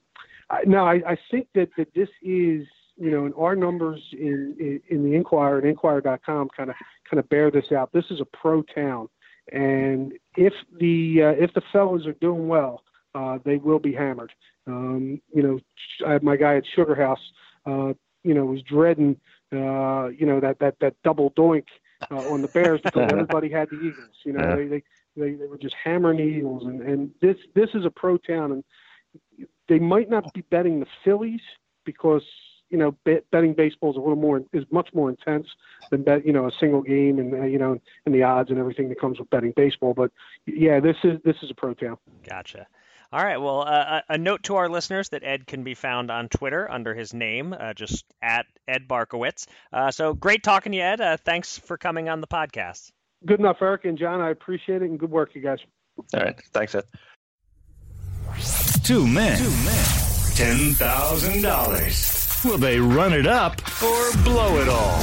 I, 0.49 0.62
no, 0.65 0.86
I, 0.86 1.02
I 1.06 1.17
think 1.30 1.47
that, 1.56 1.69
that 1.78 1.93
this 1.93 2.10
is 2.21 2.65
you 2.95 3.10
know, 3.10 3.26
and 3.26 3.34
our 3.36 3.56
numbers 3.56 4.02
in, 4.12 4.56
in, 4.60 4.82
in 4.89 5.04
the 5.04 5.15
Inquirer 5.15 5.60
and 5.60 5.67
Inquirer.com 5.67 6.49
kind 6.56 6.69
of 6.69 6.76
kind 7.10 7.19
of 7.19 7.28
bear 7.30 7.49
this 7.49 7.71
out. 7.71 7.91
This 7.91 8.06
is 8.12 8.21
a 8.21 8.26
pro 8.26 8.62
town, 8.62 9.10
and 9.51 10.13
if 10.36 10.53
the 10.79 11.23
uh, 11.23 11.43
if 11.43 11.53
the 11.53 11.62
fellows 11.71 12.06
are 12.08 12.13
doing 12.13 12.47
well, 12.47 12.84
uh, 13.15 13.39
they 13.43 13.58
will 13.58 13.79
be 13.79 13.93
hammered. 13.93 14.32
Um, 14.65 15.21
you 15.34 15.43
know, 15.43 15.60
I, 16.08 16.19
my 16.21 16.38
guy 16.38 16.56
at 16.56 16.63
Sugar 16.75 16.95
House, 16.95 17.19
uh, 17.65 17.93
you 18.23 18.34
know, 18.34 18.45
was 18.45 18.62
dreading 18.62 19.17
uh, 19.53 20.08
you 20.08 20.25
know, 20.25 20.39
that 20.39 20.58
that 20.60 20.75
that 20.79 20.95
double 21.03 21.32
doink 21.32 21.65
uh, 22.10 22.29
on 22.32 22.41
the 22.41 22.47
Bears 22.47 22.82
because 22.82 23.08
everybody 23.12 23.49
had 23.49 23.69
the 23.69 23.77
Eagles. 23.77 24.15
You 24.25 24.34
know, 24.34 24.47
yeah. 24.47 24.56
they, 24.56 24.67
they 24.67 24.84
they 25.15 25.34
they 25.34 25.45
were 25.45 25.58
just 25.58 25.75
hammering 25.82 26.17
the 26.17 26.23
Eagles, 26.23 26.63
and 26.65 26.82
and 26.82 27.12
this 27.21 27.38
this 27.53 27.69
is 27.73 27.86
a 27.86 27.91
pro 27.91 28.17
town, 28.17 28.51
and 28.51 29.47
they 29.67 29.79
might 29.79 30.10
not 30.10 30.34
be 30.34 30.41
betting 30.41 30.79
the 30.79 30.88
Phillies 31.03 31.41
because 31.86 32.23
you 32.74 32.80
know 32.80 32.92
bet, 33.06 33.24
betting 33.32 33.54
baseball 33.54 33.92
is 33.92 33.96
a 33.96 34.00
little 34.00 34.16
more 34.16 34.42
is 34.52 34.66
much 34.72 34.90
more 34.94 35.08
intense 35.08 35.46
than 35.92 36.02
bet 36.02 36.26
you 36.26 36.34
know 36.34 36.48
a 36.48 36.52
single 36.60 36.82
game 36.82 37.20
and 37.20 37.34
uh, 37.36 37.44
you 37.44 37.60
know 37.60 37.80
and 38.06 38.16
the 38.16 38.24
odds 38.24 38.50
and 38.50 38.58
everything 38.58 38.90
that 38.90 39.00
comes 39.00 39.20
with 39.20 39.30
betting 39.30 39.54
baseball. 39.56 39.94
But 39.94 40.12
yeah, 40.48 40.80
this 40.80 40.98
is 41.04 41.20
this 41.24 41.36
is 41.44 41.52
a 41.52 41.54
pro 41.54 41.76
town. 41.76 41.98
Gotcha. 42.28 42.66
All 43.14 43.24
right. 43.24 43.38
Well, 43.38 43.62
uh, 43.62 44.02
a 44.10 44.18
note 44.18 44.42
to 44.44 44.56
our 44.56 44.68
listeners 44.68 45.10
that 45.10 45.24
Ed 45.24 45.46
can 45.46 45.64
be 45.64 45.76
found 45.76 46.10
on 46.10 46.30
Twitter 46.30 46.70
under 46.70 46.96
his 46.96 47.14
name, 47.14 47.54
uh, 47.58 47.76
just 47.76 48.06
at 48.24 48.48
Ed 48.68 48.88
Barkowitz. 48.88 49.46
Uh, 49.72 49.92
so 49.92 50.16
great 50.16 50.42
talking 50.42 50.72
to 50.72 50.80
you, 50.80 50.84
Ed. 50.84 51.00
Uh, 51.00 51.18
thanks 51.24 51.60
for 51.60 51.78
coming 51.78 52.10
on 52.10 52.22
the 52.22 52.28
podcast. 52.28 52.92
Good 53.24 53.40
enough, 53.40 53.58
Eric 53.62 53.86
and 53.86 54.00
John. 54.00 54.20
I 54.20 54.32
appreciate 54.32 54.82
it 54.82 54.90
and 54.90 54.98
good 54.98 55.12
work, 55.12 55.36
you 55.36 55.42
guys. 55.42 55.60
All 56.16 56.22
right. 56.22 56.42
Thanks, 56.54 56.74
Ed. 56.74 56.86
Two 58.84 59.06
men. 59.06 59.38
Two 59.38 59.44
men. 59.44 59.84
$10,000. 60.34 62.23
Will 62.43 62.58
they 62.58 62.77
run 62.77 63.13
it 63.13 63.25
up 63.25 63.53
or 63.82 64.12
blow 64.23 64.60
it 64.60 64.67
all? 64.67 64.99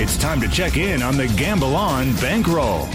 It's 0.00 0.16
time 0.16 0.40
to 0.40 0.48
check 0.48 0.76
in 0.76 1.02
on 1.02 1.16
the 1.16 1.28
Gamble 1.36 1.76
On 1.76 2.12
bankroll. 2.16 2.88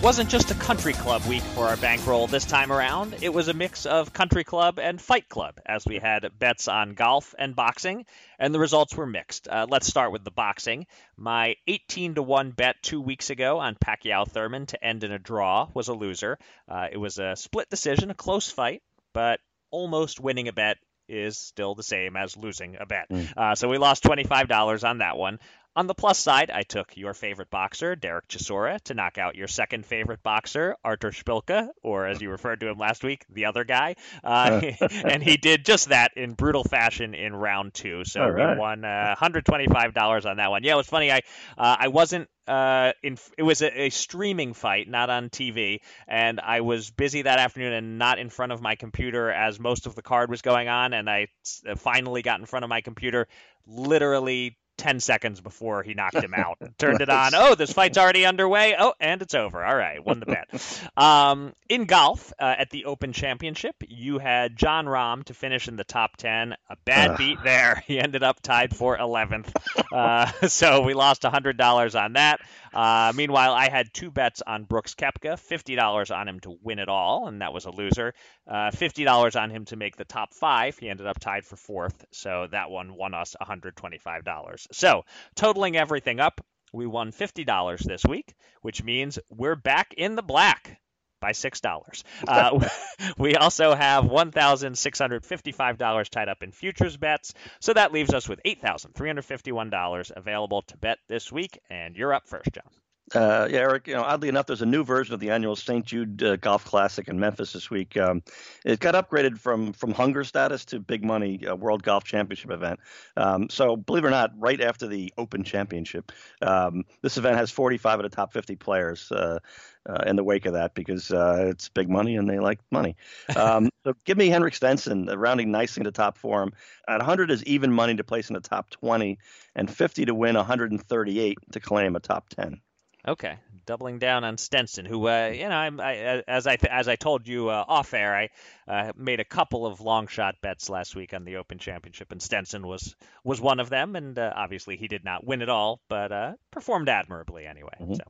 It 0.00 0.04
wasn't 0.04 0.30
just 0.30 0.50
a 0.50 0.54
country 0.54 0.94
club 0.94 1.22
week 1.26 1.42
for 1.42 1.66
our 1.66 1.76
bankroll 1.76 2.26
this 2.26 2.46
time 2.46 2.72
around. 2.72 3.16
It 3.20 3.34
was 3.34 3.48
a 3.48 3.52
mix 3.52 3.84
of 3.84 4.14
country 4.14 4.44
club 4.44 4.78
and 4.78 4.98
fight 4.98 5.28
club, 5.28 5.60
as 5.66 5.84
we 5.84 5.98
had 5.98 6.26
bets 6.38 6.68
on 6.68 6.94
golf 6.94 7.34
and 7.38 7.54
boxing, 7.54 8.06
and 8.38 8.54
the 8.54 8.58
results 8.58 8.96
were 8.96 9.04
mixed. 9.04 9.46
Uh, 9.46 9.66
let's 9.68 9.86
start 9.86 10.10
with 10.10 10.24
the 10.24 10.30
boxing. 10.30 10.86
My 11.18 11.56
18 11.66 12.14
to 12.14 12.22
1 12.22 12.52
bet 12.52 12.76
two 12.82 13.02
weeks 13.02 13.28
ago 13.28 13.58
on 13.58 13.74
Pacquiao 13.74 14.26
Thurman 14.26 14.64
to 14.68 14.82
end 14.82 15.04
in 15.04 15.12
a 15.12 15.18
draw 15.18 15.68
was 15.74 15.88
a 15.88 15.94
loser. 15.94 16.38
Uh, 16.66 16.88
it 16.90 16.96
was 16.96 17.18
a 17.18 17.36
split 17.36 17.68
decision, 17.68 18.10
a 18.10 18.14
close 18.14 18.50
fight, 18.50 18.82
but 19.12 19.38
almost 19.70 20.18
winning 20.18 20.48
a 20.48 20.52
bet 20.54 20.78
is 21.10 21.36
still 21.36 21.74
the 21.74 21.82
same 21.82 22.16
as 22.16 22.36
losing 22.36 22.76
a 22.80 22.86
bet. 22.86 23.10
Mm. 23.10 23.36
Uh, 23.36 23.54
so 23.54 23.68
we 23.68 23.76
lost 23.76 24.04
$25 24.04 24.88
on 24.88 24.98
that 24.98 25.18
one. 25.18 25.40
On 25.76 25.86
the 25.86 25.94
plus 25.94 26.18
side, 26.18 26.50
I 26.50 26.62
took 26.62 26.96
your 26.96 27.14
favorite 27.14 27.48
boxer, 27.48 27.94
Derek 27.94 28.26
Chisora, 28.26 28.80
to 28.82 28.94
knock 28.94 29.18
out 29.18 29.36
your 29.36 29.46
second 29.46 29.86
favorite 29.86 30.20
boxer, 30.20 30.74
Artur 30.84 31.12
Szpilka, 31.12 31.68
or 31.84 32.08
as 32.08 32.20
you 32.20 32.28
referred 32.28 32.58
to 32.60 32.68
him 32.68 32.76
last 32.76 33.04
week, 33.04 33.24
the 33.30 33.44
other 33.44 33.62
guy. 33.62 33.94
Uh, 34.24 34.60
and 35.04 35.22
he 35.22 35.36
did 35.36 35.64
just 35.64 35.90
that 35.90 36.10
in 36.16 36.34
brutal 36.34 36.64
fashion 36.64 37.14
in 37.14 37.34
round 37.34 37.72
two. 37.72 38.04
So 38.04 38.28
right. 38.28 38.54
we 38.54 38.58
won 38.58 38.84
uh, 38.84 39.14
$125 39.16 40.28
on 40.28 40.36
that 40.38 40.50
one. 40.50 40.64
Yeah, 40.64 40.72
it 40.72 40.76
was 40.76 40.88
funny. 40.88 41.12
I 41.12 41.18
uh, 41.56 41.76
I 41.78 41.88
wasn't 41.88 42.28
uh, 42.48 42.92
in, 43.04 43.16
it 43.38 43.44
was 43.44 43.62
a, 43.62 43.82
a, 43.82 43.90
streaming 43.90 44.54
fight, 44.54 44.88
not 44.88 45.08
on 45.08 45.30
TV, 45.30 45.82
and 46.08 46.40
I 46.40 46.62
was 46.62 46.90
busy 46.90 47.22
that 47.22 47.38
afternoon 47.38 47.72
and 47.72 47.98
not 47.98 48.18
in 48.18 48.28
front 48.28 48.50
of 48.50 48.60
my 48.60 48.74
computer 48.74 49.30
as 49.30 49.60
most 49.60 49.86
of 49.86 49.94
the 49.94 50.02
card 50.02 50.30
was 50.30 50.42
going 50.42 50.68
on. 50.68 50.94
And 50.94 51.08
I 51.08 51.28
finally 51.76 52.22
got 52.22 52.40
in 52.40 52.46
front 52.46 52.64
of 52.64 52.68
my 52.68 52.80
computer, 52.80 53.28
literally 53.68 54.56
10 54.80 54.98
seconds 54.98 55.42
before 55.42 55.82
he 55.82 55.92
knocked 55.92 56.16
him 56.16 56.32
out. 56.32 56.56
Turned 56.78 57.02
it 57.02 57.10
on. 57.10 57.32
Oh, 57.34 57.54
this 57.54 57.70
fight's 57.70 57.98
already 57.98 58.24
underway. 58.24 58.74
Oh, 58.78 58.94
and 58.98 59.20
it's 59.20 59.34
over. 59.34 59.62
All 59.62 59.76
right, 59.76 60.02
won 60.04 60.20
the 60.20 60.26
bet. 60.26 60.48
Um, 60.96 61.54
in 61.68 61.84
golf, 61.84 62.32
uh, 62.38 62.54
at 62.58 62.70
the 62.70 62.84
Open 62.84 63.12
Championship, 63.12 63.76
you 63.88 64.18
had 64.18 64.56
Jon 64.56 64.86
Rahm 64.86 65.24
to 65.24 65.34
finish 65.34 65.68
in 65.68 65.76
the 65.76 65.84
top 65.84 66.16
10. 66.16 66.54
A 66.68 66.76
bad 66.84 67.16
beat 67.16 67.38
there. 67.42 67.82
He 67.90 67.98
ended 67.98 68.22
up 68.22 68.40
tied 68.40 68.74
for 68.74 68.96
11th. 68.96 69.50
Uh, 69.92 70.26
so 70.48 70.82
we 70.82 70.94
lost 70.94 71.22
$100 71.22 72.00
on 72.00 72.12
that. 72.14 72.40
Uh, 72.72 73.12
meanwhile, 73.14 73.52
I 73.52 73.68
had 73.68 73.92
two 73.92 74.10
bets 74.10 74.42
on 74.46 74.64
Brooks 74.64 74.94
Koepka, 74.94 75.34
$50 75.34 76.16
on 76.16 76.28
him 76.28 76.40
to 76.40 76.56
win 76.62 76.78
it 76.78 76.88
all, 76.88 77.26
and 77.26 77.40
that 77.40 77.52
was 77.52 77.64
a 77.64 77.70
loser. 77.70 78.14
Uh, 78.46 78.70
$50 78.70 79.40
on 79.40 79.50
him 79.50 79.64
to 79.66 79.76
make 79.76 79.96
the 79.96 80.04
top 80.04 80.34
five. 80.34 80.78
He 80.78 80.88
ended 80.88 81.06
up 81.06 81.18
tied 81.18 81.44
for 81.44 81.56
fourth, 81.56 82.04
so 82.12 82.46
that 82.50 82.70
one 82.70 82.94
won 82.94 83.14
us 83.14 83.34
$125. 83.40 84.66
So, 84.72 85.04
totaling 85.34 85.76
everything 85.76 86.20
up, 86.20 86.40
we 86.72 86.86
won 86.86 87.12
$50 87.12 87.78
this 87.82 88.04
week, 88.04 88.34
which 88.62 88.82
means 88.82 89.18
we're 89.28 89.56
back 89.56 89.94
in 89.96 90.14
the 90.14 90.22
black 90.22 90.80
by 91.20 91.32
six 91.32 91.60
dollars. 91.60 92.02
Uh, 92.26 92.66
we 93.18 93.36
also 93.36 93.74
have 93.74 94.06
one 94.06 94.30
thousand 94.30 94.76
six 94.76 94.98
hundred 94.98 95.24
fifty-five 95.24 95.78
dollars 95.78 96.08
tied 96.08 96.28
up 96.28 96.42
in 96.42 96.50
futures 96.50 96.96
bets, 96.96 97.34
so 97.60 97.74
that 97.74 97.92
leaves 97.92 98.14
us 98.14 98.28
with 98.28 98.40
eight 98.44 98.60
thousand 98.60 98.94
three 98.94 99.08
hundred 99.08 99.26
fifty-one 99.26 99.70
dollars 99.70 100.10
available 100.14 100.62
to 100.62 100.76
bet 100.78 100.98
this 101.08 101.30
week. 101.30 101.58
And 101.68 101.94
you're 101.94 102.14
up 102.14 102.26
first, 102.26 102.48
John. 102.52 102.79
Uh, 103.14 103.48
yeah, 103.50 103.58
Eric. 103.58 103.88
You 103.88 103.94
know, 103.94 104.02
oddly 104.02 104.28
enough, 104.28 104.46
there's 104.46 104.62
a 104.62 104.66
new 104.66 104.84
version 104.84 105.14
of 105.14 105.20
the 105.20 105.30
annual 105.30 105.56
St. 105.56 105.84
Jude 105.84 106.22
uh, 106.22 106.36
Golf 106.36 106.64
Classic 106.64 107.08
in 107.08 107.18
Memphis 107.18 107.52
this 107.52 107.68
week. 107.68 107.96
Um, 107.96 108.22
it 108.64 108.78
got 108.78 108.94
upgraded 108.94 109.38
from 109.38 109.72
from 109.72 109.92
hunger 109.92 110.22
status 110.22 110.64
to 110.66 110.78
big 110.78 111.04
money 111.04 111.44
uh, 111.44 111.56
World 111.56 111.82
Golf 111.82 112.04
Championship 112.04 112.52
event. 112.52 112.78
Um, 113.16 113.50
so, 113.50 113.76
believe 113.76 114.04
it 114.04 114.08
or 114.08 114.10
not, 114.10 114.30
right 114.36 114.60
after 114.60 114.86
the 114.86 115.12
Open 115.18 115.42
Championship, 115.42 116.12
um, 116.42 116.84
this 117.02 117.16
event 117.16 117.36
has 117.36 117.50
45 117.50 117.98
of 117.98 118.02
the 118.04 118.14
top 118.14 118.32
50 118.32 118.54
players 118.56 119.10
uh, 119.10 119.40
uh, 119.88 120.04
in 120.06 120.14
the 120.14 120.24
wake 120.24 120.46
of 120.46 120.52
that 120.52 120.74
because 120.74 121.10
uh, 121.10 121.46
it's 121.48 121.68
big 121.68 121.90
money 121.90 122.14
and 122.14 122.30
they 122.30 122.38
like 122.38 122.60
money. 122.70 122.94
Um, 123.34 123.70
so, 123.84 123.92
give 124.04 124.18
me 124.18 124.28
Henrik 124.28 124.54
Stenson 124.54 125.06
rounding 125.06 125.50
nicely 125.50 125.80
in 125.80 125.84
the 125.84 125.90
top 125.90 126.16
form. 126.16 126.52
At 126.86 126.98
100 126.98 127.32
is 127.32 127.42
even 127.42 127.72
money 127.72 127.96
to 127.96 128.04
place 128.04 128.30
in 128.30 128.34
the 128.34 128.40
top 128.40 128.70
20, 128.70 129.18
and 129.56 129.68
50 129.68 130.04
to 130.04 130.14
win 130.14 130.36
138 130.36 131.38
to 131.50 131.60
claim 131.60 131.96
a 131.96 132.00
top 132.00 132.28
10. 132.28 132.60
Okay, 133.06 133.38
doubling 133.64 133.98
down 133.98 134.24
on 134.24 134.36
Stenson, 134.36 134.84
who 134.84 135.08
uh, 135.08 135.28
you 135.28 135.48
know, 135.48 135.54
I, 135.54 135.70
I, 135.78 136.22
as 136.28 136.46
I 136.46 136.58
as 136.68 136.86
I 136.86 136.96
told 136.96 137.26
you 137.26 137.48
uh, 137.48 137.64
off 137.66 137.94
air, 137.94 138.14
I 138.14 138.28
uh, 138.68 138.92
made 138.96 139.20
a 139.20 139.24
couple 139.24 139.66
of 139.66 139.80
long 139.80 140.06
shot 140.06 140.34
bets 140.42 140.68
last 140.68 140.94
week 140.94 141.14
on 141.14 141.24
the 141.24 141.36
Open 141.36 141.58
Championship, 141.58 142.12
and 142.12 142.20
Stenson 142.20 142.66
was 142.66 142.94
was 143.24 143.40
one 143.40 143.58
of 143.58 143.70
them. 143.70 143.96
And 143.96 144.18
uh, 144.18 144.32
obviously, 144.36 144.76
he 144.76 144.86
did 144.86 145.04
not 145.04 145.26
win 145.26 145.40
it 145.40 145.48
all, 145.48 145.80
but 145.88 146.12
uh, 146.12 146.32
performed 146.50 146.88
admirably 146.88 147.46
anyway. 147.46 147.76
Mm-hmm. 147.80 147.94
So, 147.94 148.02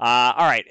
uh, 0.00 0.32
all 0.36 0.46
right, 0.46 0.66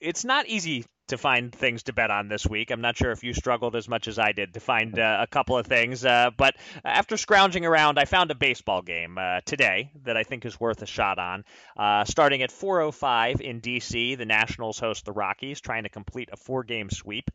it's 0.00 0.24
not 0.24 0.46
easy 0.46 0.84
to 1.10 1.18
find 1.18 1.54
things 1.54 1.84
to 1.84 1.92
bet 1.92 2.10
on 2.10 2.28
this 2.28 2.46
week. 2.46 2.70
I'm 2.70 2.80
not 2.80 2.96
sure 2.96 3.12
if 3.12 3.22
you 3.22 3.34
struggled 3.34 3.76
as 3.76 3.88
much 3.88 4.08
as 4.08 4.18
I 4.18 4.32
did 4.32 4.54
to 4.54 4.60
find 4.60 4.98
uh, 4.98 5.18
a 5.20 5.26
couple 5.26 5.56
of 5.56 5.66
things, 5.66 6.04
uh, 6.04 6.30
but 6.36 6.56
after 6.84 7.16
scrounging 7.16 7.66
around, 7.66 7.98
I 7.98 8.04
found 8.04 8.30
a 8.30 8.34
baseball 8.34 8.82
game 8.82 9.18
uh, 9.18 9.40
today 9.44 9.90
that 10.04 10.16
I 10.16 10.22
think 10.22 10.44
is 10.44 10.58
worth 10.58 10.82
a 10.82 10.86
shot 10.86 11.18
on. 11.18 11.44
Uh, 11.76 12.04
starting 12.04 12.42
at 12.42 12.50
4:05 12.50 13.40
in 13.40 13.60
D.C., 13.60 14.14
the 14.14 14.24
Nationals 14.24 14.78
host 14.78 15.04
the 15.04 15.12
Rockies, 15.12 15.60
trying 15.60 15.84
to 15.84 15.88
complete 15.88 16.30
a 16.32 16.36
four-game 16.36 16.90
sweep. 16.90 17.30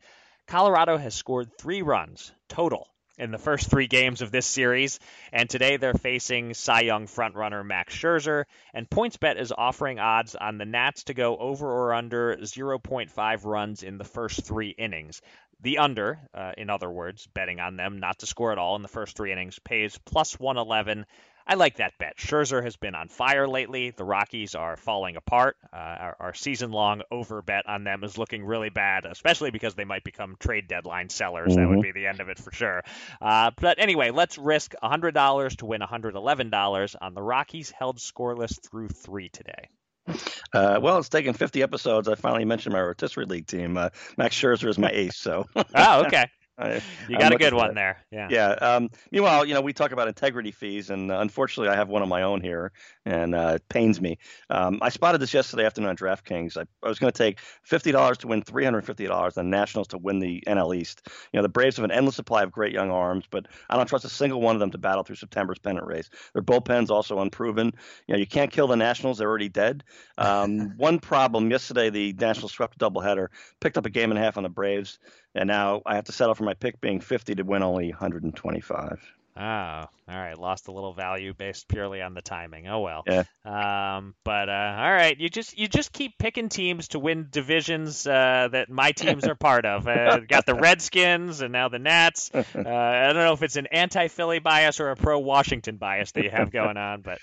Colorado 0.46 0.96
has 0.96 1.14
scored 1.14 1.56
three 1.58 1.82
runs 1.82 2.32
total 2.48 2.88
in 3.18 3.30
the 3.30 3.38
first 3.38 3.70
three 3.70 3.86
games 3.86 4.22
of 4.22 4.30
this 4.30 4.46
series. 4.46 5.00
And 5.32 5.48
today 5.48 5.76
they're 5.76 5.94
facing 5.94 6.54
Cy 6.54 6.80
Young 6.80 7.06
frontrunner 7.06 7.64
Max 7.64 7.94
Scherzer. 7.94 8.44
And 8.74 8.88
PointsBet 8.88 9.40
is 9.40 9.52
offering 9.56 9.98
odds 9.98 10.34
on 10.34 10.58
the 10.58 10.64
Nats 10.64 11.04
to 11.04 11.14
go 11.14 11.36
over 11.36 11.66
or 11.66 11.94
under 11.94 12.36
0.5 12.36 13.44
runs 13.44 13.82
in 13.82 13.98
the 13.98 14.04
first 14.04 14.44
three 14.44 14.70
innings. 14.70 15.22
The 15.60 15.78
under, 15.78 16.18
uh, 16.34 16.52
in 16.58 16.68
other 16.68 16.90
words, 16.90 17.26
betting 17.28 17.60
on 17.60 17.76
them 17.76 17.98
not 17.98 18.18
to 18.18 18.26
score 18.26 18.52
at 18.52 18.58
all 18.58 18.76
in 18.76 18.82
the 18.82 18.88
first 18.88 19.16
three 19.16 19.32
innings, 19.32 19.58
pays 19.58 19.98
plus 20.04 20.38
111 20.38 21.06
I 21.46 21.54
like 21.54 21.76
that 21.76 21.96
bet. 21.98 22.16
Scherzer 22.16 22.62
has 22.64 22.76
been 22.76 22.94
on 22.96 23.08
fire 23.08 23.46
lately. 23.46 23.90
The 23.90 24.04
Rockies 24.04 24.56
are 24.56 24.76
falling 24.76 25.16
apart. 25.16 25.56
Uh, 25.72 25.76
our, 25.76 26.16
our 26.18 26.34
season 26.34 26.72
long 26.72 27.02
over 27.10 27.40
bet 27.40 27.68
on 27.68 27.84
them 27.84 28.02
is 28.02 28.18
looking 28.18 28.44
really 28.44 28.68
bad, 28.68 29.06
especially 29.06 29.52
because 29.52 29.74
they 29.74 29.84
might 29.84 30.02
become 30.02 30.36
trade 30.40 30.66
deadline 30.66 31.08
sellers. 31.08 31.52
Mm-hmm. 31.52 31.60
That 31.60 31.68
would 31.68 31.78
mm-hmm. 31.78 31.82
be 31.82 31.92
the 31.92 32.06
end 32.08 32.20
of 32.20 32.28
it 32.28 32.38
for 32.38 32.50
sure. 32.50 32.82
Uh, 33.20 33.52
but 33.60 33.78
anyway, 33.78 34.10
let's 34.10 34.38
risk 34.38 34.74
$100 34.82 35.56
to 35.58 35.66
win 35.66 35.80
$111 35.80 36.96
on 37.00 37.14
the 37.14 37.22
Rockies 37.22 37.70
held 37.70 37.98
scoreless 37.98 38.60
through 38.68 38.88
three 38.88 39.28
today. 39.28 39.68
Uh, 40.52 40.78
well, 40.80 40.98
it's 40.98 41.08
taken 41.08 41.34
50 41.34 41.62
episodes. 41.62 42.08
I 42.08 42.14
finally 42.14 42.44
mentioned 42.44 42.72
my 42.72 42.80
rotisserie 42.80 43.26
league 43.26 43.46
team. 43.46 43.76
Uh, 43.76 43.90
Max 44.16 44.36
Scherzer 44.36 44.68
is 44.68 44.78
my 44.78 44.90
ace. 44.90 45.16
So. 45.16 45.46
oh, 45.74 46.04
okay. 46.06 46.26
You 46.58 47.18
got 47.18 47.26
I'm 47.26 47.32
a 47.32 47.38
good 47.38 47.52
one 47.52 47.74
there. 47.74 47.98
Yeah. 48.10 48.28
Yeah. 48.30 48.48
Um, 48.52 48.88
meanwhile, 49.10 49.44
you 49.44 49.52
know, 49.52 49.60
we 49.60 49.74
talk 49.74 49.92
about 49.92 50.08
integrity 50.08 50.52
fees, 50.52 50.88
and 50.88 51.12
uh, 51.12 51.18
unfortunately, 51.18 51.70
I 51.70 51.76
have 51.76 51.90
one 51.90 52.02
of 52.02 52.08
my 52.08 52.22
own 52.22 52.40
here, 52.40 52.72
and 53.04 53.34
uh, 53.34 53.52
it 53.56 53.68
pains 53.68 54.00
me. 54.00 54.18
Um, 54.48 54.78
I 54.80 54.88
spotted 54.88 55.20
this 55.20 55.34
yesterday 55.34 55.66
afternoon 55.66 55.90
on 55.90 55.96
DraftKings. 55.96 56.56
I, 56.56 56.62
I 56.82 56.88
was 56.88 56.98
going 56.98 57.12
to 57.12 57.18
take 57.18 57.40
fifty 57.62 57.92
dollars 57.92 58.18
to 58.18 58.26
win 58.26 58.42
three 58.42 58.64
hundred 58.64 58.86
fifty 58.86 59.06
dollars, 59.06 59.36
and 59.36 59.50
Nationals 59.50 59.88
to 59.88 59.98
win 59.98 60.18
the 60.18 60.42
NL 60.46 60.74
East. 60.74 61.02
You 61.32 61.38
know, 61.38 61.42
the 61.42 61.50
Braves 61.50 61.76
have 61.76 61.84
an 61.84 61.90
endless 61.90 62.16
supply 62.16 62.42
of 62.42 62.50
great 62.52 62.72
young 62.72 62.90
arms, 62.90 63.26
but 63.30 63.46
I 63.68 63.76
don't 63.76 63.86
trust 63.86 64.06
a 64.06 64.08
single 64.08 64.40
one 64.40 64.56
of 64.56 64.60
them 64.60 64.70
to 64.70 64.78
battle 64.78 65.02
through 65.02 65.16
September's 65.16 65.58
pennant 65.58 65.86
race. 65.86 66.08
Their 66.32 66.42
bullpen's 66.42 66.90
also 66.90 67.18
unproven. 67.18 67.72
You 68.06 68.14
know, 68.14 68.18
you 68.18 68.26
can't 68.26 68.50
kill 68.50 68.66
the 68.66 68.76
Nationals; 68.76 69.18
they're 69.18 69.28
already 69.28 69.50
dead. 69.50 69.84
Um, 70.16 70.74
one 70.78 71.00
problem 71.00 71.50
yesterday, 71.50 71.90
the 71.90 72.14
Nationals 72.14 72.52
swept 72.52 72.76
a 72.76 72.78
doubleheader, 72.78 73.28
picked 73.60 73.76
up 73.76 73.84
a 73.84 73.90
game 73.90 74.10
and 74.10 74.18
a 74.18 74.22
half 74.22 74.38
on 74.38 74.42
the 74.42 74.48
Braves 74.48 74.98
and 75.36 75.46
now 75.46 75.82
I 75.86 75.94
have 75.94 76.04
to 76.04 76.12
settle 76.12 76.34
for 76.34 76.44
my 76.44 76.54
pick 76.54 76.80
being 76.80 77.00
50 77.00 77.34
to 77.36 77.42
win 77.42 77.62
only 77.62 77.90
125. 77.90 78.98
Oh, 79.36 79.40
ah. 79.40 79.88
All 80.08 80.16
right. 80.16 80.38
Lost 80.38 80.68
a 80.68 80.72
little 80.72 80.92
value 80.92 81.34
based 81.34 81.68
purely 81.68 82.00
on 82.00 82.14
the 82.14 82.22
timing. 82.22 82.68
Oh 82.68 82.80
well. 82.80 83.02
Yeah. 83.06 83.24
Um, 83.44 84.14
but 84.24 84.48
uh, 84.48 84.74
all 84.78 84.90
right, 84.92 85.18
you 85.18 85.28
just 85.28 85.58
you 85.58 85.68
just 85.68 85.92
keep 85.92 86.18
picking 86.18 86.48
teams 86.48 86.88
to 86.88 86.98
win 86.98 87.28
divisions 87.30 88.06
uh, 88.06 88.48
that 88.50 88.70
my 88.70 88.92
teams 88.92 89.26
are 89.26 89.34
part 89.34 89.66
of. 89.66 89.86
Uh, 89.86 90.18
got 90.28 90.46
the 90.46 90.54
Redskins 90.54 91.40
and 91.42 91.52
now 91.52 91.68
the 91.68 91.78
Nats. 91.78 92.30
Uh, 92.34 92.42
I 92.56 93.12
don't 93.12 93.24
know 93.24 93.32
if 93.32 93.42
it's 93.42 93.56
an 93.56 93.66
anti-Philly 93.66 94.38
bias 94.38 94.80
or 94.80 94.90
a 94.90 94.96
pro-Washington 94.96 95.76
bias 95.76 96.12
that 96.12 96.24
you 96.24 96.30
have 96.30 96.50
going 96.50 96.76
on, 96.76 97.02
but 97.02 97.18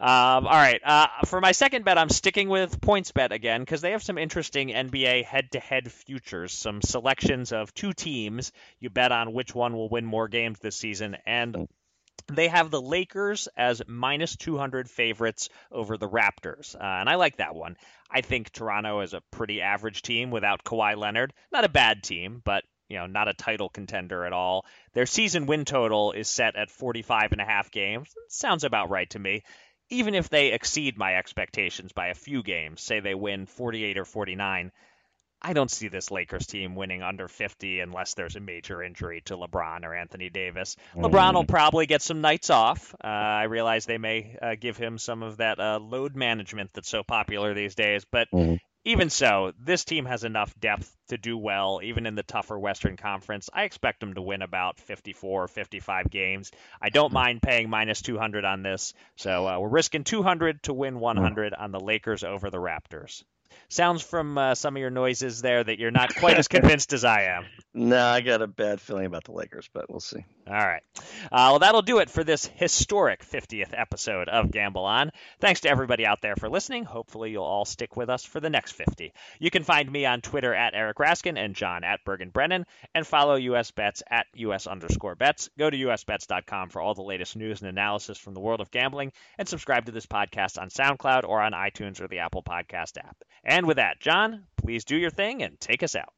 um, 0.00 0.46
all 0.46 0.50
right. 0.50 0.80
Uh, 0.84 1.06
for 1.26 1.40
my 1.40 1.52
second 1.52 1.84
bet, 1.84 1.98
I'm 1.98 2.08
sticking 2.08 2.48
with 2.48 2.80
PointsBet 2.80 3.32
again 3.32 3.60
because 3.60 3.80
they 3.80 3.92
have 3.92 4.02
some 4.02 4.18
interesting 4.18 4.68
NBA 4.68 5.24
head-to-head 5.24 5.90
futures, 5.90 6.52
some 6.52 6.82
selections 6.82 7.52
of 7.52 7.74
two 7.74 7.92
teams. 7.92 8.52
You 8.80 8.90
bet 8.90 9.12
on 9.12 9.32
which 9.32 9.54
one 9.54 9.74
will 9.74 9.88
win 9.88 10.04
more 10.04 10.28
games 10.28 10.58
this 10.60 10.76
season 10.76 11.16
and 11.26 11.42
and 11.42 11.68
they 12.28 12.48
have 12.48 12.70
the 12.70 12.80
Lakers 12.80 13.48
as 13.56 13.82
minus 13.86 14.36
200 14.36 14.88
favorites 14.88 15.48
over 15.70 15.96
the 15.96 16.08
Raptors. 16.08 16.74
Uh, 16.74 16.78
and 16.82 17.08
I 17.08 17.16
like 17.16 17.36
that 17.36 17.54
one. 17.54 17.76
I 18.10 18.20
think 18.20 18.50
Toronto 18.50 19.00
is 19.00 19.14
a 19.14 19.22
pretty 19.30 19.60
average 19.60 20.02
team 20.02 20.30
without 20.30 20.64
Kawhi 20.64 20.96
Leonard. 20.96 21.32
Not 21.50 21.64
a 21.64 21.68
bad 21.68 22.02
team, 22.02 22.42
but 22.44 22.64
you 22.88 22.98
know, 22.98 23.06
not 23.06 23.28
a 23.28 23.34
title 23.34 23.70
contender 23.70 24.26
at 24.26 24.34
all. 24.34 24.66
Their 24.92 25.06
season 25.06 25.46
win 25.46 25.64
total 25.64 26.12
is 26.12 26.28
set 26.28 26.56
at 26.56 26.70
45 26.70 27.32
and 27.32 27.40
a 27.40 27.44
half 27.44 27.70
games. 27.70 28.14
Sounds 28.28 28.64
about 28.64 28.90
right 28.90 29.08
to 29.10 29.18
me. 29.18 29.44
Even 29.88 30.14
if 30.14 30.28
they 30.28 30.52
exceed 30.52 30.98
my 30.98 31.16
expectations 31.16 31.92
by 31.92 32.08
a 32.08 32.14
few 32.14 32.42
games, 32.42 32.82
say 32.82 33.00
they 33.00 33.14
win 33.14 33.46
48 33.46 33.98
or 33.98 34.04
49, 34.04 34.72
I 35.44 35.54
don't 35.54 35.70
see 35.70 35.88
this 35.88 36.12
Lakers 36.12 36.46
team 36.46 36.76
winning 36.76 37.02
under 37.02 37.26
50 37.26 37.80
unless 37.80 38.14
there's 38.14 38.36
a 38.36 38.40
major 38.40 38.80
injury 38.80 39.22
to 39.22 39.36
LeBron 39.36 39.84
or 39.84 39.92
Anthony 39.92 40.30
Davis. 40.30 40.76
Mm. 40.94 41.10
LeBron 41.10 41.34
will 41.34 41.44
probably 41.44 41.86
get 41.86 42.00
some 42.00 42.20
nights 42.20 42.48
off. 42.48 42.94
Uh, 43.02 43.08
I 43.08 43.44
realize 43.44 43.84
they 43.84 43.98
may 43.98 44.36
uh, 44.40 44.54
give 44.58 44.76
him 44.76 44.98
some 44.98 45.24
of 45.24 45.38
that 45.38 45.58
uh, 45.58 45.80
load 45.80 46.14
management 46.14 46.70
that's 46.72 46.88
so 46.88 47.02
popular 47.02 47.54
these 47.54 47.74
days, 47.74 48.04
but 48.04 48.28
mm. 48.32 48.60
even 48.84 49.10
so, 49.10 49.52
this 49.58 49.84
team 49.84 50.04
has 50.04 50.22
enough 50.22 50.54
depth 50.60 50.96
to 51.08 51.18
do 51.18 51.36
well, 51.36 51.80
even 51.82 52.06
in 52.06 52.14
the 52.14 52.22
tougher 52.22 52.58
Western 52.58 52.96
Conference. 52.96 53.50
I 53.52 53.64
expect 53.64 53.98
them 53.98 54.14
to 54.14 54.22
win 54.22 54.42
about 54.42 54.78
54 54.78 55.44
or 55.44 55.48
55 55.48 56.08
games. 56.08 56.52
I 56.80 56.90
don't 56.90 57.10
mm. 57.10 57.14
mind 57.14 57.42
paying 57.42 57.68
minus 57.68 58.00
200 58.00 58.44
on 58.44 58.62
this, 58.62 58.94
so 59.16 59.48
uh, 59.48 59.58
we're 59.58 59.68
risking 59.68 60.04
200 60.04 60.62
to 60.64 60.72
win 60.72 61.00
100 61.00 61.52
on 61.52 61.72
the 61.72 61.80
Lakers 61.80 62.22
over 62.22 62.48
the 62.48 62.58
Raptors 62.58 63.24
sounds 63.68 64.02
from 64.02 64.38
uh, 64.38 64.54
some 64.54 64.76
of 64.76 64.80
your 64.80 64.90
noises 64.90 65.42
there 65.42 65.62
that 65.62 65.78
you're 65.78 65.90
not 65.90 66.14
quite 66.14 66.38
as 66.38 66.48
convinced 66.48 66.92
as 66.92 67.04
I 67.04 67.22
am. 67.22 67.44
No, 67.74 68.04
I 68.04 68.20
got 68.20 68.42
a 68.42 68.46
bad 68.46 68.82
feeling 68.82 69.06
about 69.06 69.24
the 69.24 69.32
Lakers, 69.32 69.66
but 69.72 69.88
we'll 69.88 70.00
see. 70.00 70.22
All 70.46 70.52
right. 70.52 70.82
Uh, 71.24 71.48
well, 71.52 71.58
that'll 71.60 71.80
do 71.80 72.00
it 72.00 72.10
for 72.10 72.22
this 72.22 72.44
historic 72.44 73.24
50th 73.24 73.72
episode 73.72 74.28
of 74.28 74.50
Gamble 74.50 74.84
On. 74.84 75.10
Thanks 75.40 75.60
to 75.60 75.70
everybody 75.70 76.04
out 76.04 76.20
there 76.20 76.36
for 76.36 76.50
listening. 76.50 76.84
Hopefully, 76.84 77.30
you'll 77.30 77.44
all 77.44 77.64
stick 77.64 77.96
with 77.96 78.10
us 78.10 78.26
for 78.26 78.40
the 78.40 78.50
next 78.50 78.72
50. 78.72 79.14
You 79.38 79.50
can 79.50 79.62
find 79.62 79.90
me 79.90 80.04
on 80.04 80.20
Twitter 80.20 80.52
at 80.52 80.74
Eric 80.74 80.98
Raskin 80.98 81.42
and 81.42 81.54
John 81.54 81.82
at 81.82 82.04
Bergen 82.04 82.28
Brennan, 82.28 82.66
and 82.94 83.06
follow 83.06 83.36
US 83.36 83.70
Bets 83.70 84.02
at 84.10 84.26
US 84.34 84.66
underscore 84.66 85.14
bets. 85.14 85.48
Go 85.58 85.70
to 85.70 85.76
usbets.com 85.76 86.68
for 86.68 86.82
all 86.82 86.92
the 86.92 87.00
latest 87.00 87.36
news 87.36 87.62
and 87.62 87.70
analysis 87.70 88.18
from 88.18 88.34
the 88.34 88.40
world 88.40 88.60
of 88.60 88.70
gambling, 88.70 89.12
and 89.38 89.48
subscribe 89.48 89.86
to 89.86 89.92
this 89.92 90.06
podcast 90.06 90.60
on 90.60 90.68
SoundCloud 90.68 91.24
or 91.26 91.40
on 91.40 91.52
iTunes 91.52 92.02
or 92.02 92.08
the 92.08 92.18
Apple 92.18 92.42
Podcast 92.42 92.98
app. 92.98 93.16
And 93.42 93.66
with 93.66 93.78
that, 93.78 93.98
John, 93.98 94.44
please 94.58 94.84
do 94.84 94.96
your 94.96 95.10
thing 95.10 95.42
and 95.42 95.58
take 95.58 95.82
us 95.82 95.96
out. 95.96 96.12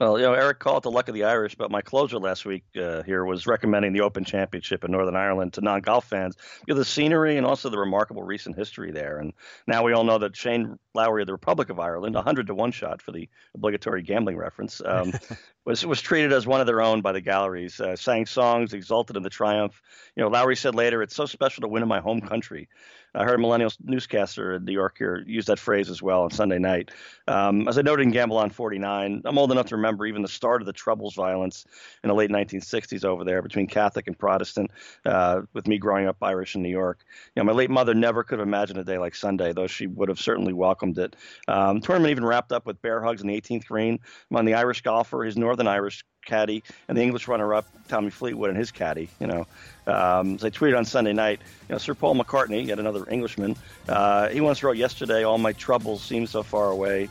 Well, 0.00 0.18
you 0.18 0.24
know, 0.24 0.32
Eric 0.32 0.58
called 0.58 0.78
it 0.78 0.82
the 0.82 0.90
luck 0.90 1.08
of 1.08 1.14
the 1.14 1.24
Irish, 1.24 1.54
but 1.54 1.70
my 1.70 1.80
closer 1.80 2.18
last 2.18 2.44
week 2.44 2.64
uh, 2.76 3.02
here 3.02 3.24
was 3.24 3.46
recommending 3.46 3.92
the 3.92 4.00
Open 4.00 4.24
Championship 4.24 4.84
in 4.84 4.90
Northern 4.90 5.14
Ireland 5.14 5.52
to 5.52 5.60
non-golf 5.60 6.06
fans 6.06 6.36
because 6.60 6.78
the 6.78 6.84
scenery 6.84 7.36
and 7.36 7.46
also 7.46 7.68
the 7.68 7.78
remarkable 7.78 8.22
recent 8.22 8.56
history 8.56 8.90
there. 8.90 9.18
And 9.18 9.32
now 9.68 9.84
we 9.84 9.92
all 9.92 10.02
know 10.02 10.18
that 10.18 10.34
Shane 10.34 10.78
Lowry 10.94 11.22
of 11.22 11.26
the 11.26 11.32
Republic 11.32 11.70
of 11.70 11.78
Ireland, 11.78 12.14
100 12.16 12.48
to 12.48 12.54
one 12.54 12.72
shot 12.72 13.00
for 13.00 13.12
the 13.12 13.28
obligatory 13.54 14.02
gambling 14.02 14.36
reference, 14.38 14.80
um, 14.84 15.12
was 15.64 15.86
was 15.86 16.00
treated 16.00 16.32
as 16.32 16.46
one 16.46 16.60
of 16.60 16.66
their 16.66 16.82
own 16.82 17.02
by 17.02 17.12
the 17.12 17.20
galleries. 17.20 17.78
Uh, 17.78 17.94
sang 17.94 18.26
songs, 18.26 18.72
exulted 18.72 19.16
in 19.16 19.22
the 19.22 19.30
triumph. 19.30 19.80
You 20.16 20.24
know, 20.24 20.30
Lowry 20.30 20.56
said 20.56 20.74
later, 20.74 21.02
"It's 21.02 21.14
so 21.14 21.26
special 21.26 21.60
to 21.60 21.68
win 21.68 21.82
in 21.82 21.88
my 21.88 22.00
home 22.00 22.22
country." 22.22 22.68
I 23.14 23.24
heard 23.24 23.34
a 23.34 23.38
millennial 23.38 23.70
newscaster 23.82 24.54
in 24.54 24.64
New 24.64 24.72
York 24.72 24.96
here 24.96 25.22
use 25.26 25.46
that 25.46 25.58
phrase 25.58 25.90
as 25.90 26.00
well 26.00 26.22
on 26.22 26.30
Sunday 26.30 26.58
night. 26.58 26.90
Um, 27.28 27.68
as 27.68 27.76
I 27.76 27.82
noted 27.82 28.04
in 28.04 28.10
Gamble 28.10 28.38
on 28.38 28.48
49, 28.48 29.22
I'm 29.24 29.38
old 29.38 29.52
enough 29.52 29.66
to 29.66 29.76
remember 29.76 30.06
even 30.06 30.22
the 30.22 30.28
start 30.28 30.62
of 30.62 30.66
the 30.66 30.72
Troubles 30.72 31.14
violence 31.14 31.66
in 32.02 32.08
the 32.08 32.14
late 32.14 32.30
1960s 32.30 33.04
over 33.04 33.24
there 33.24 33.42
between 33.42 33.66
Catholic 33.66 34.06
and 34.06 34.18
Protestant, 34.18 34.70
uh, 35.04 35.42
with 35.52 35.66
me 35.66 35.78
growing 35.78 36.06
up 36.06 36.16
Irish 36.22 36.54
in 36.54 36.62
New 36.62 36.70
York. 36.70 37.04
You 37.36 37.42
know, 37.42 37.44
my 37.44 37.52
late 37.52 37.70
mother 37.70 37.94
never 37.94 38.24
could 38.24 38.38
have 38.38 38.48
imagined 38.48 38.78
a 38.78 38.84
day 38.84 38.98
like 38.98 39.14
Sunday, 39.14 39.52
though 39.52 39.66
she 39.66 39.86
would 39.86 40.08
have 40.08 40.20
certainly 40.20 40.54
welcomed 40.54 40.98
it. 40.98 41.14
Um, 41.48 41.80
tournament 41.80 42.12
even 42.12 42.24
wrapped 42.24 42.52
up 42.52 42.66
with 42.66 42.80
bear 42.80 43.02
hugs 43.02 43.20
in 43.20 43.28
the 43.28 43.38
18th 43.38 43.66
green 43.66 43.98
among 44.30 44.46
the 44.46 44.54
Irish 44.54 44.80
golfer, 44.80 45.24
his 45.24 45.36
Northern 45.36 45.66
Irish 45.66 46.02
caddy, 46.24 46.62
and 46.88 46.96
the 46.96 47.02
English 47.02 47.28
runner-up 47.28 47.66
Tommy 47.88 48.10
Fleetwood 48.10 48.50
and 48.50 48.58
his 48.58 48.70
caddy. 48.70 49.08
You 49.20 49.26
know, 49.26 49.46
um, 49.86 50.34
as 50.36 50.44
I 50.44 50.50
tweeted 50.50 50.76
on 50.76 50.84
Sunday 50.84 51.12
night, 51.12 51.40
you 51.68 51.74
know, 51.74 51.78
Sir 51.78 51.94
Paul 51.94 52.16
McCartney, 52.16 52.66
yet 52.66 52.78
another 52.78 53.08
Englishman, 53.08 53.56
uh, 53.88 54.28
he 54.28 54.40
once 54.40 54.62
wrote 54.62 54.76
yesterday, 54.76 55.24
"All 55.24 55.38
my 55.38 55.52
troubles 55.52 56.02
seem 56.02 56.26
so 56.26 56.42
far 56.42 56.70
away. 56.70 57.08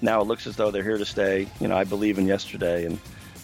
Now 0.00 0.20
it 0.20 0.24
looks 0.24 0.46
as 0.46 0.56
though 0.56 0.70
they're 0.70 0.82
here 0.82 0.98
to 0.98 1.04
stay. 1.04 1.48
You 1.60 1.68
know, 1.68 1.76
I 1.76 1.84
believe 1.84 2.18
in 2.18 2.26
yesterday." 2.26 2.86
And 2.86 2.98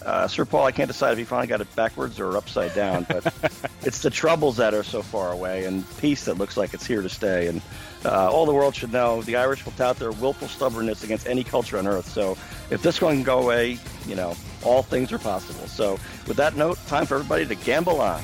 uh, 0.04 0.28
Sir 0.28 0.44
Paul, 0.44 0.64
I 0.64 0.72
can't 0.72 0.88
decide 0.88 1.12
if 1.12 1.18
he 1.18 1.24
finally 1.24 1.48
got 1.48 1.60
it 1.60 1.74
backwards 1.76 2.20
or 2.20 2.36
upside 2.36 2.74
down, 2.74 3.04
but 3.08 3.32
it's 3.82 4.02
the 4.02 4.10
troubles 4.10 4.56
that 4.58 4.74
are 4.74 4.82
so 4.82 5.02
far 5.02 5.32
away 5.32 5.64
and 5.64 5.84
peace 5.98 6.24
that 6.26 6.34
looks 6.34 6.56
like 6.56 6.74
it's 6.74 6.86
here 6.86 7.02
to 7.02 7.08
stay. 7.08 7.48
And 7.48 7.60
uh, 8.04 8.30
all 8.30 8.46
the 8.46 8.54
world 8.54 8.74
should 8.74 8.92
know 8.92 9.22
the 9.22 9.36
Irish 9.36 9.64
will 9.64 9.72
tout 9.72 9.98
their 9.98 10.12
willful 10.12 10.48
stubbornness 10.48 11.02
against 11.02 11.26
any 11.26 11.44
culture 11.44 11.78
on 11.78 11.86
earth. 11.86 12.08
So 12.08 12.32
if 12.70 12.82
this 12.82 13.00
one 13.00 13.16
can 13.16 13.22
go 13.24 13.40
away, 13.40 13.78
you 14.06 14.14
know, 14.14 14.36
all 14.64 14.82
things 14.82 15.12
are 15.12 15.18
possible. 15.18 15.66
So 15.66 15.98
with 16.26 16.36
that 16.36 16.56
note, 16.56 16.78
time 16.86 17.06
for 17.06 17.16
everybody 17.16 17.46
to 17.46 17.54
gamble 17.54 18.00
on. 18.00 18.22